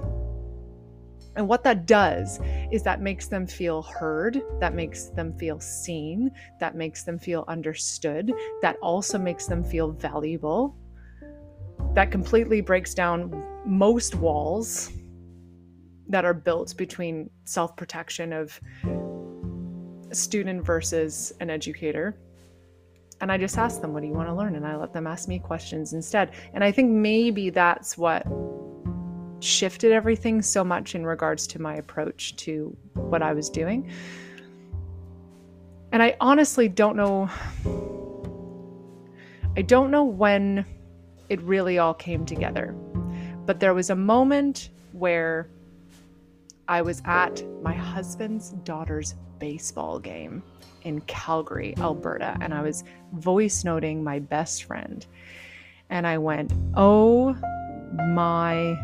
and 1.36 1.48
what 1.48 1.64
that 1.64 1.86
does 1.86 2.40
is 2.70 2.82
that 2.82 3.00
makes 3.00 3.28
them 3.28 3.46
feel 3.46 3.82
heard, 3.82 4.42
that 4.60 4.74
makes 4.74 5.06
them 5.10 5.32
feel 5.38 5.58
seen, 5.60 6.30
that 6.60 6.76
makes 6.76 7.04
them 7.04 7.18
feel 7.18 7.44
understood, 7.48 8.32
that 8.60 8.76
also 8.82 9.18
makes 9.18 9.46
them 9.46 9.64
feel 9.64 9.92
valuable. 9.92 10.76
That 11.94 12.10
completely 12.10 12.60
breaks 12.60 12.94
down 12.94 13.44
most 13.64 14.14
walls 14.14 14.92
that 16.08 16.24
are 16.24 16.34
built 16.34 16.76
between 16.76 17.30
self 17.44 17.76
protection 17.76 18.32
of 18.32 18.60
student 20.12 20.64
versus 20.64 21.32
an 21.40 21.48
educator. 21.48 22.18
And 23.22 23.30
I 23.32 23.38
just 23.38 23.56
ask 23.56 23.80
them, 23.80 23.94
What 23.94 24.00
do 24.00 24.08
you 24.08 24.14
want 24.14 24.28
to 24.28 24.34
learn? 24.34 24.56
And 24.56 24.66
I 24.66 24.76
let 24.76 24.92
them 24.92 25.06
ask 25.06 25.28
me 25.28 25.38
questions 25.38 25.94
instead. 25.94 26.32
And 26.52 26.62
I 26.62 26.72
think 26.72 26.90
maybe 26.90 27.48
that's 27.50 27.96
what 27.96 28.26
shifted 29.42 29.92
everything 29.92 30.42
so 30.42 30.62
much 30.62 30.94
in 30.94 31.04
regards 31.04 31.46
to 31.48 31.60
my 31.60 31.74
approach 31.76 32.36
to 32.36 32.76
what 32.94 33.22
I 33.22 33.32
was 33.32 33.50
doing. 33.50 33.90
And 35.92 36.02
I 36.02 36.16
honestly 36.20 36.68
don't 36.68 36.96
know 36.96 37.28
I 39.54 39.60
don't 39.60 39.90
know 39.90 40.04
when 40.04 40.64
it 41.28 41.40
really 41.42 41.78
all 41.78 41.92
came 41.92 42.24
together. 42.24 42.74
But 43.44 43.60
there 43.60 43.74
was 43.74 43.90
a 43.90 43.96
moment 43.96 44.70
where 44.92 45.48
I 46.68 46.80
was 46.80 47.02
at 47.04 47.42
my 47.60 47.74
husband's 47.74 48.50
daughter's 48.64 49.14
baseball 49.38 49.98
game 49.98 50.42
in 50.84 51.00
Calgary, 51.02 51.74
Alberta, 51.78 52.38
and 52.40 52.54
I 52.54 52.62
was 52.62 52.84
voice 53.12 53.62
noting 53.62 54.02
my 54.02 54.20
best 54.20 54.64
friend. 54.64 55.04
And 55.90 56.06
I 56.06 56.16
went, 56.16 56.52
"Oh 56.74 57.34
my 58.08 58.74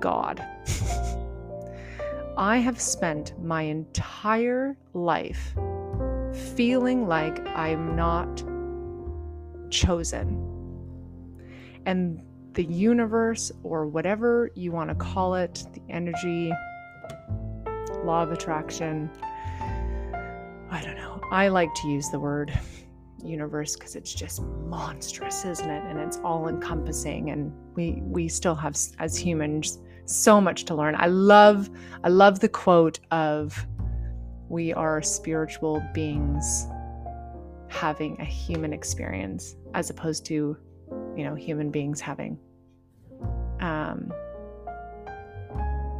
God. 0.00 0.44
I 2.36 2.58
have 2.58 2.80
spent 2.80 3.32
my 3.42 3.62
entire 3.62 4.76
life 4.92 5.54
feeling 6.54 7.06
like 7.06 7.46
I'm 7.48 7.96
not 7.96 8.44
chosen. 9.70 10.42
And 11.86 12.20
the 12.52 12.64
universe, 12.64 13.52
or 13.62 13.86
whatever 13.86 14.50
you 14.54 14.72
want 14.72 14.90
to 14.90 14.94
call 14.94 15.34
it, 15.34 15.64
the 15.72 15.82
energy, 15.88 16.52
law 18.04 18.22
of 18.22 18.32
attraction, 18.32 19.10
I 20.70 20.82
don't 20.82 20.96
know. 20.96 21.20
I 21.30 21.48
like 21.48 21.72
to 21.74 21.88
use 21.88 22.08
the 22.10 22.18
word 22.18 22.52
universe 23.22 23.76
because 23.76 23.96
it's 23.96 24.14
just 24.14 24.42
monstrous, 24.42 25.44
isn't 25.44 25.68
it? 25.70 25.84
And 25.84 25.98
it's 25.98 26.18
all 26.18 26.48
encompassing 26.48 27.30
and 27.30 27.52
we 27.74 28.02
we 28.02 28.28
still 28.28 28.54
have 28.54 28.76
as 28.98 29.16
humans 29.16 29.78
so 30.06 30.40
much 30.40 30.64
to 30.66 30.74
learn. 30.74 30.94
I 30.96 31.06
love 31.06 31.68
I 32.04 32.08
love 32.08 32.40
the 32.40 32.48
quote 32.48 33.00
of 33.10 33.66
we 34.48 34.72
are 34.72 35.02
spiritual 35.02 35.82
beings 35.92 36.66
having 37.68 38.18
a 38.20 38.24
human 38.24 38.72
experience 38.72 39.56
as 39.74 39.90
opposed 39.90 40.24
to 40.26 40.56
you 41.16 41.24
know 41.24 41.34
human 41.34 41.70
beings 41.70 42.00
having 42.00 42.38
um 43.60 44.12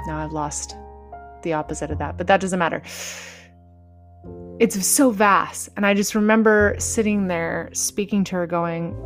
now 0.07 0.19
I've 0.19 0.33
lost 0.33 0.77
the 1.43 1.53
opposite 1.53 1.91
of 1.91 1.99
that, 1.99 2.17
but 2.17 2.27
that 2.29 2.41
doesn't 2.41 2.59
matter. 2.59 2.83
It's 4.59 4.87
so 4.87 5.11
vast. 5.11 5.69
And 5.77 5.85
I 5.85 5.95
just 5.95 6.15
remember 6.15 6.77
sitting 6.79 7.27
there 7.27 7.71
speaking 7.73 8.25
to 8.25 8.37
her, 8.37 8.47
going, 8.47 8.97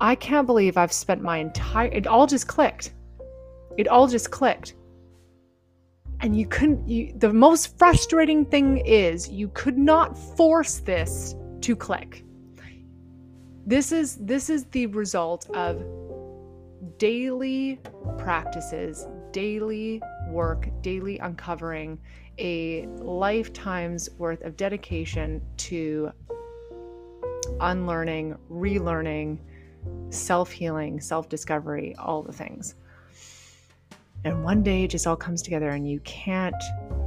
I 0.00 0.14
can't 0.14 0.46
believe 0.46 0.76
I've 0.76 0.92
spent 0.92 1.22
my 1.22 1.38
entire, 1.38 1.88
it 1.88 2.06
all 2.06 2.26
just 2.26 2.48
clicked. 2.48 2.92
It 3.76 3.88
all 3.88 4.06
just 4.06 4.30
clicked. 4.30 4.74
And 6.20 6.36
you 6.36 6.46
couldn't, 6.46 6.88
you, 6.88 7.12
the 7.18 7.32
most 7.32 7.78
frustrating 7.78 8.44
thing 8.44 8.78
is 8.78 9.28
you 9.28 9.48
could 9.48 9.76
not 9.76 10.16
force 10.36 10.78
this 10.78 11.34
to 11.62 11.76
click. 11.76 12.24
This 13.66 13.92
is 13.92 14.16
this 14.16 14.50
is 14.50 14.66
the 14.66 14.86
result 14.88 15.48
of 15.54 15.82
daily 16.98 17.80
practices, 18.18 19.06
daily 19.32 20.02
work, 20.28 20.68
daily 20.82 21.18
uncovering 21.18 21.98
a 22.38 22.86
lifetime's 22.98 24.10
worth 24.18 24.42
of 24.42 24.56
dedication 24.56 25.40
to 25.56 26.12
unlearning, 27.60 28.36
relearning, 28.50 29.38
self 30.10 30.50
healing, 30.50 31.00
self 31.00 31.28
discovery, 31.28 31.94
all 31.98 32.22
the 32.22 32.32
things. 32.32 32.74
And 34.24 34.42
one 34.42 34.62
day 34.62 34.84
it 34.84 34.88
just 34.88 35.06
all 35.06 35.16
comes 35.16 35.42
together 35.42 35.70
and 35.70 35.88
you 35.88 36.00
can't 36.00 36.54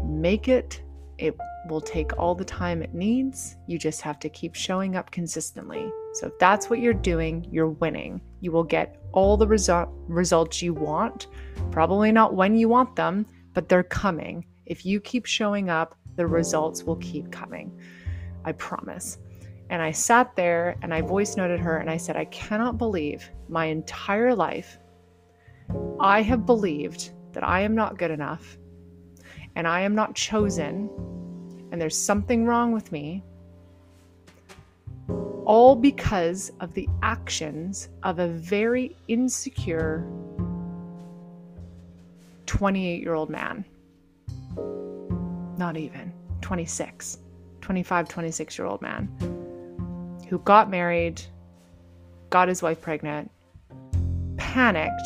make 0.06 0.48
it. 0.48 0.82
It 1.18 1.36
will 1.68 1.82
take 1.82 2.18
all 2.20 2.36
the 2.36 2.46
time 2.46 2.84
it 2.84 2.94
needs. 2.94 3.58
You 3.66 3.80
just 3.80 4.02
have 4.02 4.20
to 4.20 4.30
keep 4.30 4.54
showing 4.54 4.96
up 4.96 5.10
consistently. 5.10 5.90
So 6.14 6.28
if 6.28 6.38
that's 6.40 6.70
what 6.70 6.80
you're 6.80 6.94
doing, 6.94 7.48
you're 7.52 7.70
winning. 7.70 8.22
You 8.40 8.52
will 8.52 8.64
get 8.64 9.02
all 9.14 9.36
the 9.36 9.48
resu- 9.48 9.92
results 10.08 10.62
you 10.62 10.74
want. 10.74 11.28
Probably 11.72 12.12
not 12.12 12.36
when 12.36 12.56
you 12.56 12.70
want 12.70 12.96
them, 12.96 13.26
but 13.54 13.68
they're 13.68 13.84
coming. 13.84 14.46
If 14.68 14.86
you 14.86 15.00
keep 15.00 15.26
showing 15.26 15.70
up, 15.70 15.96
the 16.18 16.28
results 16.28 16.84
will 16.84 16.98
keep 16.98 17.32
coming. 17.32 17.80
I 18.46 18.52
promise. 18.52 19.18
And 19.70 19.82
I 19.82 19.92
sat 19.92 20.36
there 20.36 20.78
and 20.82 20.94
I 20.94 21.02
voice 21.02 21.36
noted 21.36 21.60
her 21.60 21.78
and 21.78 21.90
I 21.90 21.98
said, 21.98 22.16
I 22.16 22.26
cannot 22.26 22.78
believe 22.78 23.30
my 23.50 23.66
entire 23.66 24.34
life 24.34 24.78
I 26.00 26.22
have 26.22 26.46
believed 26.46 27.12
that 27.34 27.44
I 27.44 27.62
am 27.62 27.76
not 27.76 27.98
good 27.98 28.12
enough 28.12 28.58
and 29.56 29.68
I 29.68 29.82
am 29.82 29.96
not 29.96 30.16
chosen 30.16 30.90
and 31.72 31.82
there's 31.82 31.98
something 31.98 32.46
wrong 32.46 32.72
with 32.72 32.92
me, 32.92 33.24
all 35.46 35.76
because 35.76 36.52
of 36.60 36.74
the 36.74 36.88
actions 37.02 37.90
of 38.04 38.20
a 38.20 38.28
very 38.28 38.96
insecure 39.08 40.08
28 42.46 43.02
year 43.02 43.14
old 43.14 43.30
man. 43.30 43.66
Not 45.58 45.76
even 45.76 46.14
26, 46.42 47.20
25, 47.62 48.08
26 48.08 48.58
year 48.58 48.68
old 48.68 48.82
man 48.82 49.10
who 50.30 50.40
got 50.40 50.70
married, 50.70 51.22
got 52.30 52.48
his 52.48 52.62
wife 52.62 52.82
pregnant, 52.82 53.32
panicked, 54.38 55.02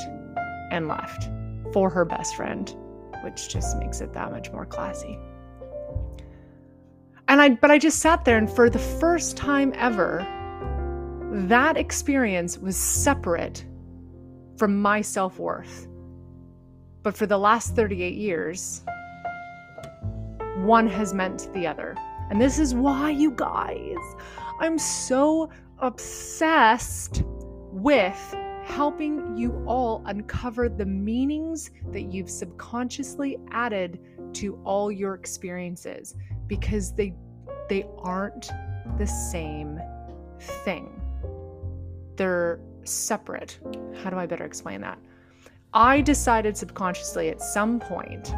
and 0.72 0.88
left 0.88 1.30
for 1.74 1.90
her 1.90 2.06
best 2.06 2.36
friend, 2.36 2.76
which 3.24 3.50
just 3.50 3.78
makes 3.78 4.02
it 4.02 4.14
that 4.14 4.32
much 4.32 4.52
more 4.52 4.66
classy. 4.66 5.20
And 7.28 7.42
I 7.42 7.50
but 7.50 7.72
I 7.72 7.78
just 7.78 8.00
sat 8.00 8.26
there 8.26 8.38
and 8.38 8.50
for 8.50 8.70
the 8.70 8.80
first 8.80 9.38
time 9.38 9.74
ever 9.76 10.26
that 11.32 11.78
experience 11.78 12.58
was 12.58 12.76
separate 12.76 13.64
from 14.58 14.82
my 14.82 15.02
self-worth. 15.02 15.88
But 17.04 17.16
for 17.16 17.26
the 17.26 17.38
last 17.38 17.76
38 17.76 18.16
years, 18.16 18.84
one 20.58 20.88
has 20.88 21.14
meant 21.14 21.52
the 21.54 21.66
other. 21.66 21.96
And 22.30 22.40
this 22.40 22.60
is 22.60 22.76
why, 22.76 23.10
you 23.10 23.32
guys, 23.32 23.98
I'm 24.60 24.78
so 24.78 25.50
obsessed 25.80 27.24
with 27.72 28.36
helping 28.72 29.36
you 29.36 29.64
all 29.68 30.02
uncover 30.06 30.70
the 30.70 30.86
meanings 30.86 31.72
that 31.92 32.14
you've 32.14 32.30
subconsciously 32.30 33.38
added 33.52 34.00
to 34.32 34.56
all 34.64 34.90
your 34.90 35.14
experiences 35.14 36.16
because 36.48 36.94
they 36.94 37.14
they 37.68 37.86
aren't 37.98 38.50
the 38.98 39.06
same 39.06 39.80
thing. 40.64 41.02
They're 42.16 42.62
separate. 42.86 43.60
How 44.02 44.10
do 44.10 44.18
I 44.18 44.26
better 44.26 44.46
explain 44.46 44.80
that? 44.82 45.00
I 45.74 46.02
decided 46.02 46.56
subconsciously 46.56 47.30
at 47.30 47.42
some 47.42 47.80
point 47.80 48.34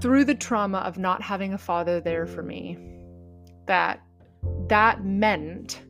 through 0.00 0.24
the 0.24 0.34
trauma 0.34 0.78
of 0.78 0.98
not 0.98 1.22
having 1.22 1.54
a 1.54 1.58
father 1.58 2.00
there 2.00 2.26
for 2.26 2.42
me 2.42 2.78
that 3.66 4.00
that 4.68 5.04
meant 5.04 5.82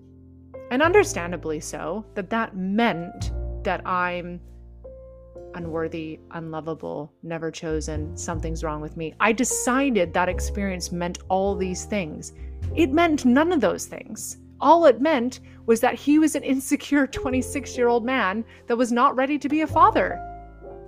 and 0.71 0.83
understandably 0.83 1.61
so 1.61 2.05
that 2.15 2.31
that 2.31 2.57
meant 2.57 3.33
that 3.65 3.87
I'm 3.87 4.41
unworthy, 5.55 6.21
unlovable, 6.31 7.13
never 7.23 7.51
chosen, 7.51 8.17
something's 8.17 8.63
wrong 8.63 8.81
with 8.81 8.97
me. 8.97 9.15
I 9.21 9.33
decided 9.33 10.15
that 10.15 10.29
experience 10.29 10.93
meant 10.93 11.19
all 11.29 11.57
these 11.57 11.85
things. 11.85 12.33
It 12.75 12.93
meant 12.93 13.25
none 13.25 13.53
of 13.53 13.61
those 13.61 13.87
things. 13.87 14.39
All 14.61 14.87
it 14.87 15.01
meant 15.01 15.41
was 15.67 15.81
that 15.81 15.95
he 15.95 16.19
was 16.19 16.35
an 16.37 16.43
insecure 16.43 17.07
26 17.07 17.77
year 17.77 17.89
old 17.89 18.05
man 18.05 18.45
that 18.67 18.77
was 18.77 18.93
not 18.93 19.17
ready 19.17 19.39
to 19.39 19.49
be 19.49 19.63
a 19.63 19.67
father. 19.67 20.19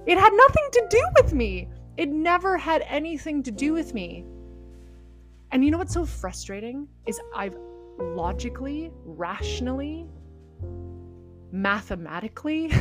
It 0.06 0.18
had 0.18 0.32
nothing 0.32 0.68
to 0.72 0.86
do 0.90 1.02
with 1.20 1.32
me. 1.32 1.68
It 1.96 2.08
never 2.08 2.56
had 2.56 2.84
anything 2.88 3.42
to 3.44 3.50
do 3.50 3.72
with 3.72 3.94
me. 3.94 4.24
And 5.50 5.64
you 5.64 5.70
know 5.70 5.78
what's 5.78 5.94
so 5.94 6.06
frustrating 6.06 6.88
is 7.06 7.20
I've 7.36 7.56
logically, 7.98 8.90
rationally, 9.04 10.06
mathematically 11.50 12.72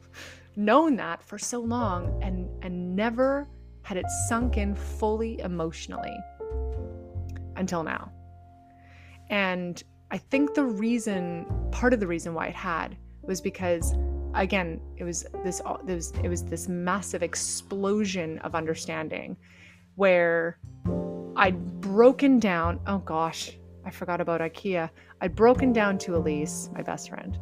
known 0.56 0.96
that 0.96 1.22
for 1.22 1.38
so 1.38 1.60
long 1.60 2.20
and 2.22 2.48
and 2.64 2.96
never 2.96 3.48
had 3.82 3.96
it 3.96 4.06
sunk 4.28 4.56
in 4.56 4.74
fully 4.74 5.38
emotionally 5.40 6.16
until 7.56 7.84
now. 7.84 8.10
And 9.30 9.82
I 10.10 10.18
think 10.18 10.54
the 10.54 10.64
reason, 10.64 11.46
part 11.70 11.92
of 11.92 12.00
the 12.00 12.06
reason 12.06 12.34
why 12.34 12.48
it 12.48 12.54
had 12.54 12.96
was 13.22 13.40
because 13.40 13.94
again, 14.34 14.80
it 14.96 15.04
was 15.04 15.26
this 15.44 15.60
it 15.60 15.94
was 15.94 16.12
it 16.22 16.28
was 16.28 16.44
this 16.44 16.68
massive 16.68 17.22
explosion 17.22 18.38
of 18.40 18.54
understanding 18.54 19.36
where 19.94 20.58
I'd 21.36 21.80
broken 21.80 22.38
down, 22.38 22.80
oh 22.86 22.98
gosh, 22.98 23.56
I 23.86 23.90
forgot 23.90 24.20
about 24.20 24.40
IKEA. 24.40 24.90
I'd 25.20 25.36
broken 25.36 25.72
down 25.72 25.96
to 25.98 26.16
Elise, 26.16 26.68
my 26.74 26.82
best 26.82 27.08
friend 27.08 27.38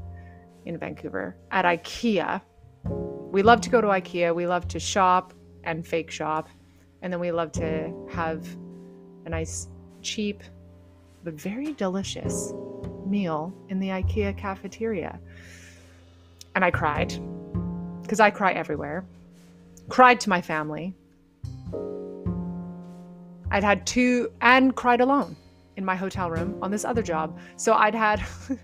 in 0.67 0.77
Vancouver, 0.77 1.37
at 1.51 1.65
IKEA. 1.65 2.43
We 2.85 3.43
love 3.43 3.63
to 3.63 3.71
go 3.71 3.81
to 3.81 3.87
IKEA. 3.87 4.35
We 4.35 4.47
love 4.47 4.69
to 4.69 4.79
shop 4.79 5.33
and 5.65 5.87
fake 5.87 6.11
shop. 6.11 6.51
And 7.01 7.11
then 7.11 7.19
we 7.19 7.33
love 7.33 7.51
to 7.53 7.91
have 8.11 8.47
a 9.25 9.31
nice, 9.31 9.69
cheap, 10.03 10.43
but 11.25 11.33
very 11.33 11.73
delicious 11.73 12.53
meal 13.07 13.55
in 13.71 13.81
the 13.81 13.89
IKEA 13.89 14.37
cafeteria. 14.37 15.19
And 16.55 16.63
I 16.63 16.71
cried 16.71 17.19
because 18.03 18.21
I 18.21 18.29
cry 18.29 18.53
everywhere. 18.53 19.07
Cried 19.89 20.21
to 20.21 20.29
my 20.29 20.43
family. 20.43 20.95
I'd 23.51 23.65
had 23.65 23.87
two 23.87 24.31
and 24.43 24.77
cried 24.77 25.01
alone 25.01 25.37
in 25.77 25.85
my 25.85 25.97
hotel 25.97 26.31
room 26.31 26.59
on 26.63 26.71
this 26.71 26.85
other 26.85 27.03
job. 27.03 27.39
So 27.57 27.75
I'd 27.75 27.95
had 27.95 28.23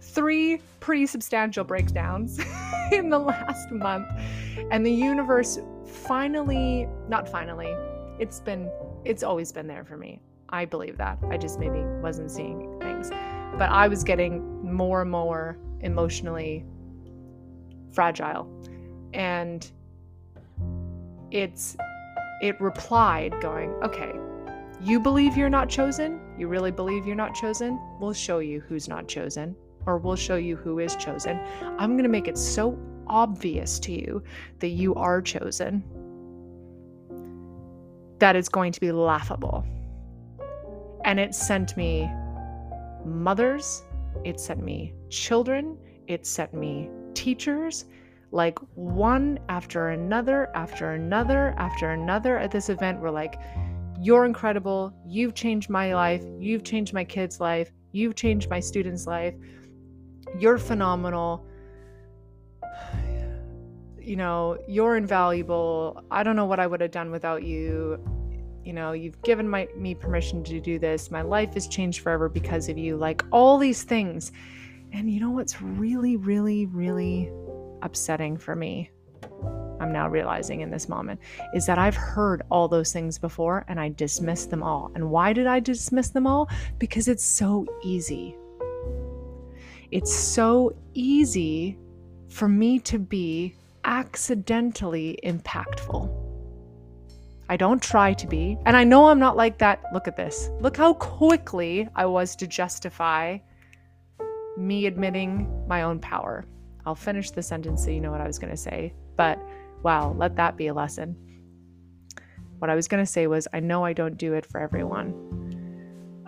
three 0.00 0.60
pretty 0.80 1.06
substantial 1.06 1.64
breakdowns 1.64 2.38
in 2.92 3.08
the 3.08 3.18
last 3.18 3.70
month. 3.70 4.06
And 4.70 4.84
the 4.84 4.92
universe 4.92 5.58
finally, 5.86 6.88
not 7.08 7.28
finally, 7.28 7.74
it's 8.18 8.40
been, 8.40 8.70
it's 9.04 9.22
always 9.22 9.52
been 9.52 9.66
there 9.66 9.84
for 9.84 9.96
me. 9.96 10.20
I 10.50 10.64
believe 10.64 10.98
that. 10.98 11.18
I 11.30 11.36
just 11.36 11.58
maybe 11.58 11.80
wasn't 12.00 12.30
seeing 12.30 12.78
things. 12.80 13.10
But 13.58 13.70
I 13.70 13.88
was 13.88 14.04
getting 14.04 14.72
more 14.72 15.02
and 15.02 15.10
more 15.10 15.58
emotionally 15.80 16.64
fragile. 17.92 18.48
And 19.12 19.70
it's, 21.30 21.76
it 22.40 22.60
replied, 22.60 23.34
going, 23.40 23.70
okay, 23.82 24.12
You 24.80 25.00
believe 25.00 25.36
you're 25.36 25.50
not 25.50 25.68
chosen? 25.68 26.20
You 26.38 26.48
really 26.48 26.70
believe 26.70 27.06
you're 27.06 27.16
not 27.16 27.34
chosen? 27.34 27.80
We'll 28.00 28.12
show 28.12 28.40
you 28.40 28.60
who's 28.60 28.88
not 28.88 29.06
chosen, 29.06 29.54
or 29.86 29.98
we'll 29.98 30.16
show 30.16 30.36
you 30.36 30.56
who 30.56 30.78
is 30.80 30.96
chosen. 30.96 31.38
I'm 31.78 31.92
going 31.92 32.02
to 32.04 32.08
make 32.08 32.28
it 32.28 32.36
so 32.36 32.78
obvious 33.06 33.78
to 33.80 33.92
you 33.92 34.22
that 34.58 34.68
you 34.68 34.94
are 34.94 35.22
chosen 35.22 35.84
that 38.18 38.36
it's 38.36 38.48
going 38.48 38.72
to 38.72 38.80
be 38.80 38.90
laughable. 38.90 39.64
And 41.04 41.20
it 41.20 41.34
sent 41.34 41.76
me 41.76 42.10
mothers, 43.04 43.84
it 44.24 44.40
sent 44.40 44.62
me 44.62 44.94
children, 45.10 45.76
it 46.06 46.24
sent 46.26 46.54
me 46.54 46.88
teachers, 47.12 47.84
like 48.30 48.58
one 48.74 49.38
after 49.48 49.90
another, 49.90 50.50
after 50.54 50.92
another, 50.92 51.54
after 51.58 51.90
another 51.90 52.38
at 52.38 52.50
this 52.50 52.68
event 52.68 53.00
were 53.00 53.10
like, 53.10 53.38
You're 54.00 54.24
incredible. 54.24 54.92
You've 55.06 55.34
changed 55.34 55.70
my 55.70 55.94
life. 55.94 56.24
You've 56.38 56.64
changed 56.64 56.92
my 56.92 57.04
kid's 57.04 57.40
life. 57.40 57.70
You've 57.92 58.14
changed 58.14 58.50
my 58.50 58.60
student's 58.60 59.06
life. 59.06 59.34
You're 60.38 60.58
phenomenal. 60.58 61.46
You 64.06 64.16
know, 64.16 64.58
you're 64.68 64.98
invaluable. 64.98 66.04
I 66.10 66.22
don't 66.22 66.36
know 66.36 66.44
what 66.44 66.60
I 66.60 66.66
would 66.66 66.82
have 66.82 66.90
done 66.90 67.10
without 67.10 67.42
you. 67.42 67.98
You 68.62 68.74
know, 68.74 68.92
you've 68.92 69.22
given 69.22 69.48
my, 69.48 69.66
me 69.78 69.94
permission 69.94 70.44
to 70.44 70.60
do 70.60 70.78
this. 70.78 71.10
My 71.10 71.22
life 71.22 71.54
has 71.54 71.66
changed 71.66 72.00
forever 72.00 72.28
because 72.28 72.68
of 72.68 72.76
you. 72.76 72.98
Like 72.98 73.24
all 73.32 73.56
these 73.56 73.82
things. 73.82 74.30
And 74.92 75.10
you 75.10 75.20
know 75.20 75.30
what's 75.30 75.62
really, 75.62 76.16
really, 76.16 76.66
really 76.66 77.32
upsetting 77.80 78.36
for 78.36 78.54
me? 78.54 78.90
I'm 79.80 79.92
now 79.92 80.08
realizing 80.08 80.60
in 80.60 80.70
this 80.70 80.88
moment 80.88 81.20
is 81.54 81.66
that 81.66 81.78
I've 81.78 81.96
heard 81.96 82.42
all 82.50 82.68
those 82.68 82.92
things 82.92 83.18
before 83.18 83.64
and 83.68 83.80
I 83.80 83.88
dismissed 83.90 84.50
them 84.50 84.62
all. 84.62 84.90
And 84.94 85.10
why 85.10 85.32
did 85.32 85.46
I 85.46 85.60
dismiss 85.60 86.10
them 86.10 86.26
all? 86.26 86.48
Because 86.78 87.08
it's 87.08 87.24
so 87.24 87.66
easy. 87.82 88.36
It's 89.90 90.14
so 90.14 90.74
easy 90.94 91.78
for 92.28 92.48
me 92.48 92.78
to 92.80 92.98
be 92.98 93.54
accidentally 93.84 95.18
impactful. 95.24 96.24
I 97.48 97.56
don't 97.56 97.82
try 97.82 98.14
to 98.14 98.26
be. 98.26 98.56
And 98.64 98.76
I 98.76 98.84
know 98.84 99.08
I'm 99.08 99.18
not 99.18 99.36
like 99.36 99.58
that. 99.58 99.82
Look 99.92 100.08
at 100.08 100.16
this. 100.16 100.50
Look 100.60 100.76
how 100.76 100.94
quickly 100.94 101.88
I 101.94 102.06
was 102.06 102.34
to 102.36 102.46
justify 102.46 103.38
me 104.56 104.86
admitting 104.86 105.66
my 105.68 105.82
own 105.82 105.98
power. 105.98 106.44
I'll 106.86 106.94
finish 106.94 107.30
the 107.30 107.42
sentence 107.42 107.84
so 107.84 107.90
you 107.90 108.00
know 108.00 108.10
what 108.10 108.20
I 108.20 108.26
was 108.26 108.38
going 108.38 108.50
to 108.50 108.56
say. 108.56 108.94
But 109.16 109.38
wow, 109.84 110.14
let 110.18 110.36
that 110.36 110.56
be 110.56 110.66
a 110.66 110.74
lesson. 110.74 111.16
What 112.58 112.70
I 112.70 112.74
was 112.74 112.88
going 112.88 113.02
to 113.02 113.10
say 113.10 113.26
was, 113.26 113.46
I 113.52 113.60
know 113.60 113.84
I 113.84 113.92
don't 113.92 114.16
do 114.16 114.34
it 114.34 114.46
for 114.46 114.60
everyone. 114.60 115.12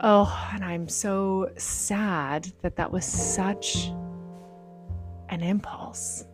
Oh, 0.02 0.50
and 0.52 0.64
I'm 0.64 0.88
so 0.88 1.50
sad 1.56 2.52
that 2.62 2.76
that 2.76 2.92
was 2.92 3.04
such 3.04 3.90
an 5.30 5.42
impulse. 5.42 6.24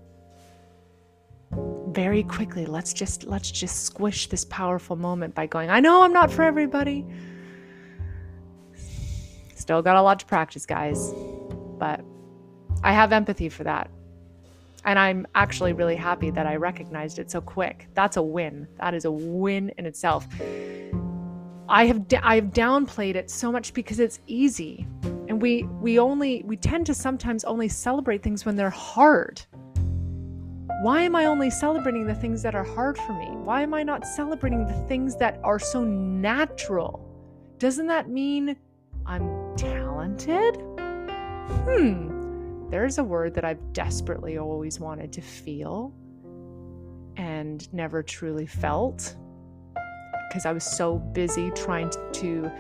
Very 1.89 2.25
quickly, 2.25 2.67
let's 2.67 2.93
just 2.93 3.25
let's 3.25 3.51
just 3.51 3.85
squish 3.85 4.27
this 4.29 4.45
powerful 4.47 4.97
moment 4.97 5.35
by 5.35 5.47
going, 5.47 5.71
I 5.71 5.81
know 5.81 6.03
I'm 6.03 6.13
not 6.13 6.33
for 6.33 6.43
everybody. 6.43 7.07
Still 9.55 9.83
got 9.83 9.97
a 9.97 10.03
lot 10.03 10.19
to 10.21 10.27
practice, 10.27 10.67
guys 10.67 11.13
but 11.83 12.05
I 12.85 12.93
have 12.93 13.13
empathy 13.13 13.49
for 13.49 13.65
that. 13.65 13.91
And 14.85 14.99
I'm 14.99 15.27
actually 15.35 15.73
really 15.73 15.97
happy 15.97 16.31
that 16.31 16.47
I 16.47 16.57
recognized 16.57 17.18
it 17.18 17.31
so 17.31 17.40
quick. 17.40 17.88
That's 17.95 18.16
a 18.16 18.23
win. 18.23 18.66
That 18.79 18.95
is 18.95 19.05
a 19.05 19.11
win 19.11 19.71
in 19.79 19.87
itself. 19.87 20.27
I 21.68 21.87
have 21.87 22.05
I 22.23 22.35
have 22.35 22.47
downplayed 22.47 23.14
it 23.14 23.31
so 23.31 23.53
much 23.53 23.73
because 23.75 24.01
it's 24.01 24.21
easy. 24.27 24.87
And 25.29 25.40
we 25.40 25.62
we 25.81 25.99
only 25.99 26.42
we 26.45 26.57
tend 26.57 26.87
to 26.87 26.95
sometimes 26.95 27.45
only 27.45 27.68
celebrate 27.68 28.23
things 28.23 28.45
when 28.45 28.57
they're 28.57 28.71
hard. 28.71 29.40
Why 30.83 31.03
am 31.03 31.14
I 31.14 31.27
only 31.27 31.49
celebrating 31.49 32.07
the 32.07 32.14
things 32.14 32.42
that 32.42 32.57
are 32.57 32.64
hard 32.64 32.99
for 32.99 33.12
me? 33.12 33.27
Why 33.27 33.62
am 33.62 33.73
I 33.73 33.85
not 33.85 34.05
celebrating 34.05 34.66
the 34.66 34.87
things 34.88 35.16
that 35.18 35.38
are 35.45 35.61
so 35.61 35.85
natural? 35.85 37.09
Doesn't 37.59 37.87
that 37.87 38.09
mean 38.11 38.57
I'm 39.07 39.57
talented? 39.57 40.57
hmm, 41.53 42.22
there's 42.73 42.97
a 42.97 43.05
word 43.05 43.35
that 43.35 43.45
I've 43.45 43.75
desperately 43.75 44.39
always 44.39 44.81
wanted 44.81 45.13
to 45.13 45.21
feel 45.21 45.95
and 47.19 47.71
never 47.75 48.03
truly 48.03 48.47
felt 48.47 49.15
because 50.29 50.47
I 50.47 50.53
was 50.53 50.65
so 50.65 50.97
busy 50.99 51.51
trying 51.51 51.91
to, 52.15 52.51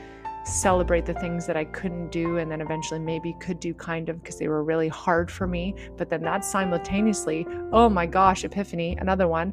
celebrate 0.44 1.06
the 1.06 1.14
things 1.14 1.46
that 1.46 1.56
I 1.56 1.64
couldn't 1.64 2.10
do 2.10 2.38
and 2.38 2.50
then 2.50 2.60
eventually 2.60 2.98
maybe 2.98 3.32
could 3.38 3.60
do 3.60 3.72
kind 3.72 4.08
of 4.08 4.20
because 4.20 4.40
they 4.40 4.48
were 4.48 4.64
really 4.64 4.88
hard 4.88 5.30
for 5.30 5.46
me. 5.46 5.72
But 5.96 6.10
then 6.10 6.20
that 6.22 6.44
simultaneously, 6.44 7.46
oh 7.70 7.88
my 7.88 8.06
gosh, 8.06 8.44
epiphany, 8.44 8.96
another 8.96 9.28
one. 9.28 9.52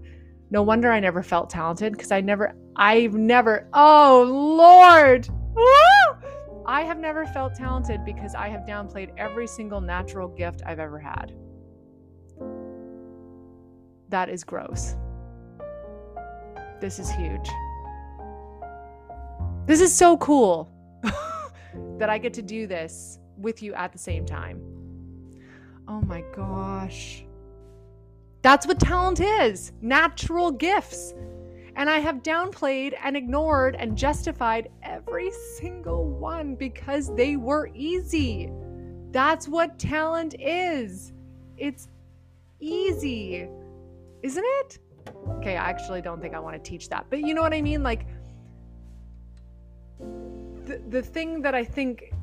No 0.49 0.63
wonder 0.63 0.91
I 0.91 0.99
never 0.99 1.21
felt 1.21 1.51
talented 1.51 1.93
because 1.93 2.11
I 2.11 2.21
never, 2.21 2.55
I've 2.75 3.13
never, 3.13 3.69
oh 3.73 4.23
Lord. 4.27 5.29
Woo! 5.53 5.98
I 6.69 6.83
have 6.83 6.99
never 6.99 7.25
felt 7.25 7.55
talented 7.55 8.05
because 8.05 8.35
I 8.35 8.47
have 8.49 8.61
downplayed 8.61 9.09
every 9.17 9.47
single 9.47 9.81
natural 9.81 10.27
gift 10.27 10.61
I've 10.63 10.77
ever 10.77 10.99
had. 10.99 11.33
That 14.09 14.29
is 14.29 14.43
gross. 14.43 14.95
This 16.79 16.99
is 16.99 17.09
huge. 17.09 17.49
This 19.65 19.81
is 19.81 19.91
so 19.91 20.15
cool 20.17 20.71
that 21.97 22.11
I 22.11 22.19
get 22.19 22.35
to 22.35 22.43
do 22.43 22.67
this 22.67 23.17
with 23.35 23.63
you 23.63 23.73
at 23.73 23.91
the 23.91 23.97
same 23.97 24.23
time. 24.23 24.61
Oh 25.87 26.01
my 26.01 26.23
gosh. 26.35 27.25
That's 28.43 28.67
what 28.67 28.79
talent 28.79 29.21
is 29.21 29.71
natural 29.81 30.51
gifts. 30.51 31.15
And 31.75 31.89
I 31.89 31.99
have 31.99 32.23
downplayed 32.23 32.93
and 33.03 33.15
ignored 33.15 33.75
and 33.77 33.97
justified 33.97 34.69
every 34.83 35.31
single 35.57 36.09
one 36.09 36.55
because 36.55 37.13
they 37.15 37.35
were 37.35 37.69
easy. 37.73 38.51
That's 39.11 39.47
what 39.47 39.79
talent 39.79 40.35
is. 40.39 41.13
It's 41.57 41.87
easy, 42.59 43.47
isn't 44.23 44.45
it? 44.45 44.79
Okay, 45.29 45.57
I 45.57 45.69
actually 45.69 46.01
don't 46.01 46.21
think 46.21 46.33
I 46.35 46.39
want 46.39 46.61
to 46.61 46.69
teach 46.69 46.89
that. 46.89 47.05
But 47.09 47.19
you 47.21 47.33
know 47.33 47.41
what 47.41 47.53
I 47.53 47.61
mean? 47.61 47.83
Like, 47.83 48.05
the, 50.65 50.81
the 50.89 51.01
thing 51.01 51.41
that 51.41 51.55
I 51.55 51.63
think 51.63 52.13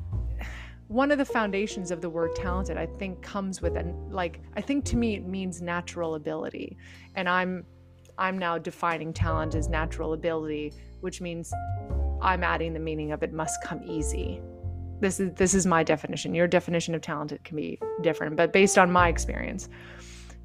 one 0.87 1.11
of 1.11 1.17
the 1.17 1.25
foundations 1.25 1.91
of 1.91 2.01
the 2.01 2.09
word 2.09 2.35
talented, 2.35 2.77
I 2.77 2.85
think, 2.85 3.21
comes 3.21 3.61
with 3.61 3.75
an 3.75 4.09
like, 4.09 4.39
I 4.55 4.61
think 4.61 4.85
to 4.85 4.97
me 4.97 5.15
it 5.15 5.25
means 5.25 5.61
natural 5.61 6.15
ability. 6.15 6.77
And 7.15 7.27
I'm 7.27 7.65
I'm 8.17 8.37
now 8.37 8.57
defining 8.57 9.13
talent 9.13 9.55
as 9.55 9.69
natural 9.69 10.13
ability, 10.13 10.73
which 11.01 11.21
means 11.21 11.53
I'm 12.21 12.43
adding 12.43 12.73
the 12.73 12.79
meaning 12.79 13.11
of 13.11 13.21
it 13.23 13.31
must 13.31 13.63
come 13.63 13.81
easy. 13.83 14.41
This 14.99 15.19
is 15.19 15.33
this 15.35 15.53
is 15.53 15.67
my 15.67 15.83
definition. 15.83 16.33
Your 16.33 16.47
definition 16.47 16.95
of 16.95 17.01
talented 17.01 17.43
can 17.43 17.55
be 17.55 17.79
different, 18.01 18.35
but 18.35 18.51
based 18.51 18.77
on 18.77 18.91
my 18.91 19.09
experience, 19.09 19.69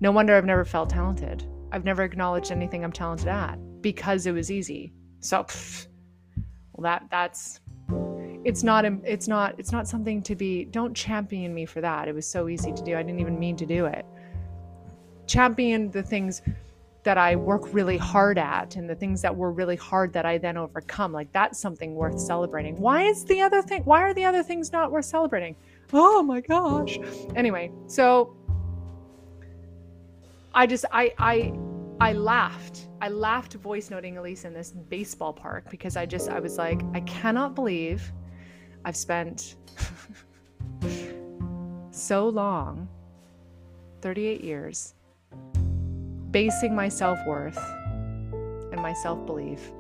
no 0.01 0.13
wonder 0.13 0.37
I've 0.37 0.45
never 0.45 0.65
felt 0.65 0.91
talented. 0.91 1.45
I've 1.73 1.85
never 1.85 2.03
acknowledged 2.03 2.53
anything 2.53 2.85
I'm 2.85 2.93
talented 2.93 3.29
at 3.29 3.57
because 3.81 4.27
it 4.27 4.33
was 4.33 4.51
easy. 4.51 4.93
So, 5.21 5.45
pff, 5.45 5.87
well, 6.73 6.83
that 6.83 7.07
that's 7.11 7.61
it's 8.45 8.63
not 8.63 8.85
it's 8.85 9.29
not 9.29 9.55
it's 9.59 9.73
not 9.73 9.89
something 9.89 10.23
to 10.23 10.37
be. 10.37 10.67
Don't 10.67 10.95
champion 10.95 11.55
me 11.55 11.65
for 11.65 11.81
that. 11.81 12.09
It 12.09 12.15
was 12.15 12.27
so 12.27 12.49
easy 12.49 12.73
to 12.73 12.83
do. 12.83 12.97
I 12.97 13.03
didn't 13.03 13.21
even 13.21 13.39
mean 13.39 13.57
to 13.57 13.65
do 13.65 13.87
it. 13.87 14.05
Champion 15.27 15.91
the 15.91 16.03
things 16.03 16.43
that 17.05 17.19
I 17.19 17.35
work 17.35 17.73
really 17.73 17.97
hard 17.97 18.39
at 18.39 18.77
and 18.77 18.89
the 18.89 18.95
things 18.95 19.23
that 19.23 19.35
were 19.35 19.51
really 19.51 19.77
hard 19.77 20.13
that 20.13 20.25
I 20.25 20.39
then 20.39 20.57
overcome. 20.57 21.13
Like 21.13 21.33
that's 21.33 21.59
something 21.59 21.95
worth 21.95 22.21
celebrating. 22.21 22.79
Why 22.81 23.03
is 23.03 23.25
the 23.25 23.41
other 23.41 23.63
thing 23.63 23.83
why 23.83 24.03
are 24.03 24.15
the 24.15 24.25
other 24.25 24.43
things 24.43 24.73
not 24.73 24.93
worth 24.93 25.07
celebrating? 25.07 25.57
Oh 25.93 26.23
my 26.23 26.41
gosh. 26.41 26.99
Anyway, 27.35 27.73
so 27.87 28.37
I 30.55 30.67
just 30.67 30.85
I 30.93 31.13
I 31.19 31.53
I 32.01 32.13
laughed. 32.13 32.89
I 33.01 33.09
laughed 33.09 33.55
voice 33.55 33.91
noting 33.91 34.17
Elise 34.19 34.45
in 34.45 34.53
this 34.53 34.71
baseball 34.71 35.33
park 35.33 35.69
because 35.71 35.97
I 35.97 36.07
just 36.07 36.29
I 36.29 36.39
was 36.39 36.57
like, 36.57 36.81
I 36.95 37.01
cannot 37.01 37.55
believe 37.55 38.13
I've 38.85 38.97
spent 38.97 39.57
so 41.91 42.29
long 42.29 42.89
38 44.01 44.43
years 44.43 44.95
basing 46.33 46.75
my 46.75 46.89
self 46.89 47.19
worth 47.27 47.59
and 48.73 48.81
my 48.81 48.93
self 48.95 49.25
belief 49.27 49.71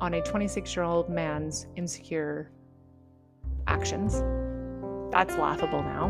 on 0.00 0.14
a 0.14 0.22
26 0.22 0.74
year 0.74 0.84
old 0.84 1.08
man's 1.08 1.66
insecure 1.76 2.50
actions. 3.66 4.22
That's 5.12 5.36
laughable 5.36 5.82
now. 5.82 6.08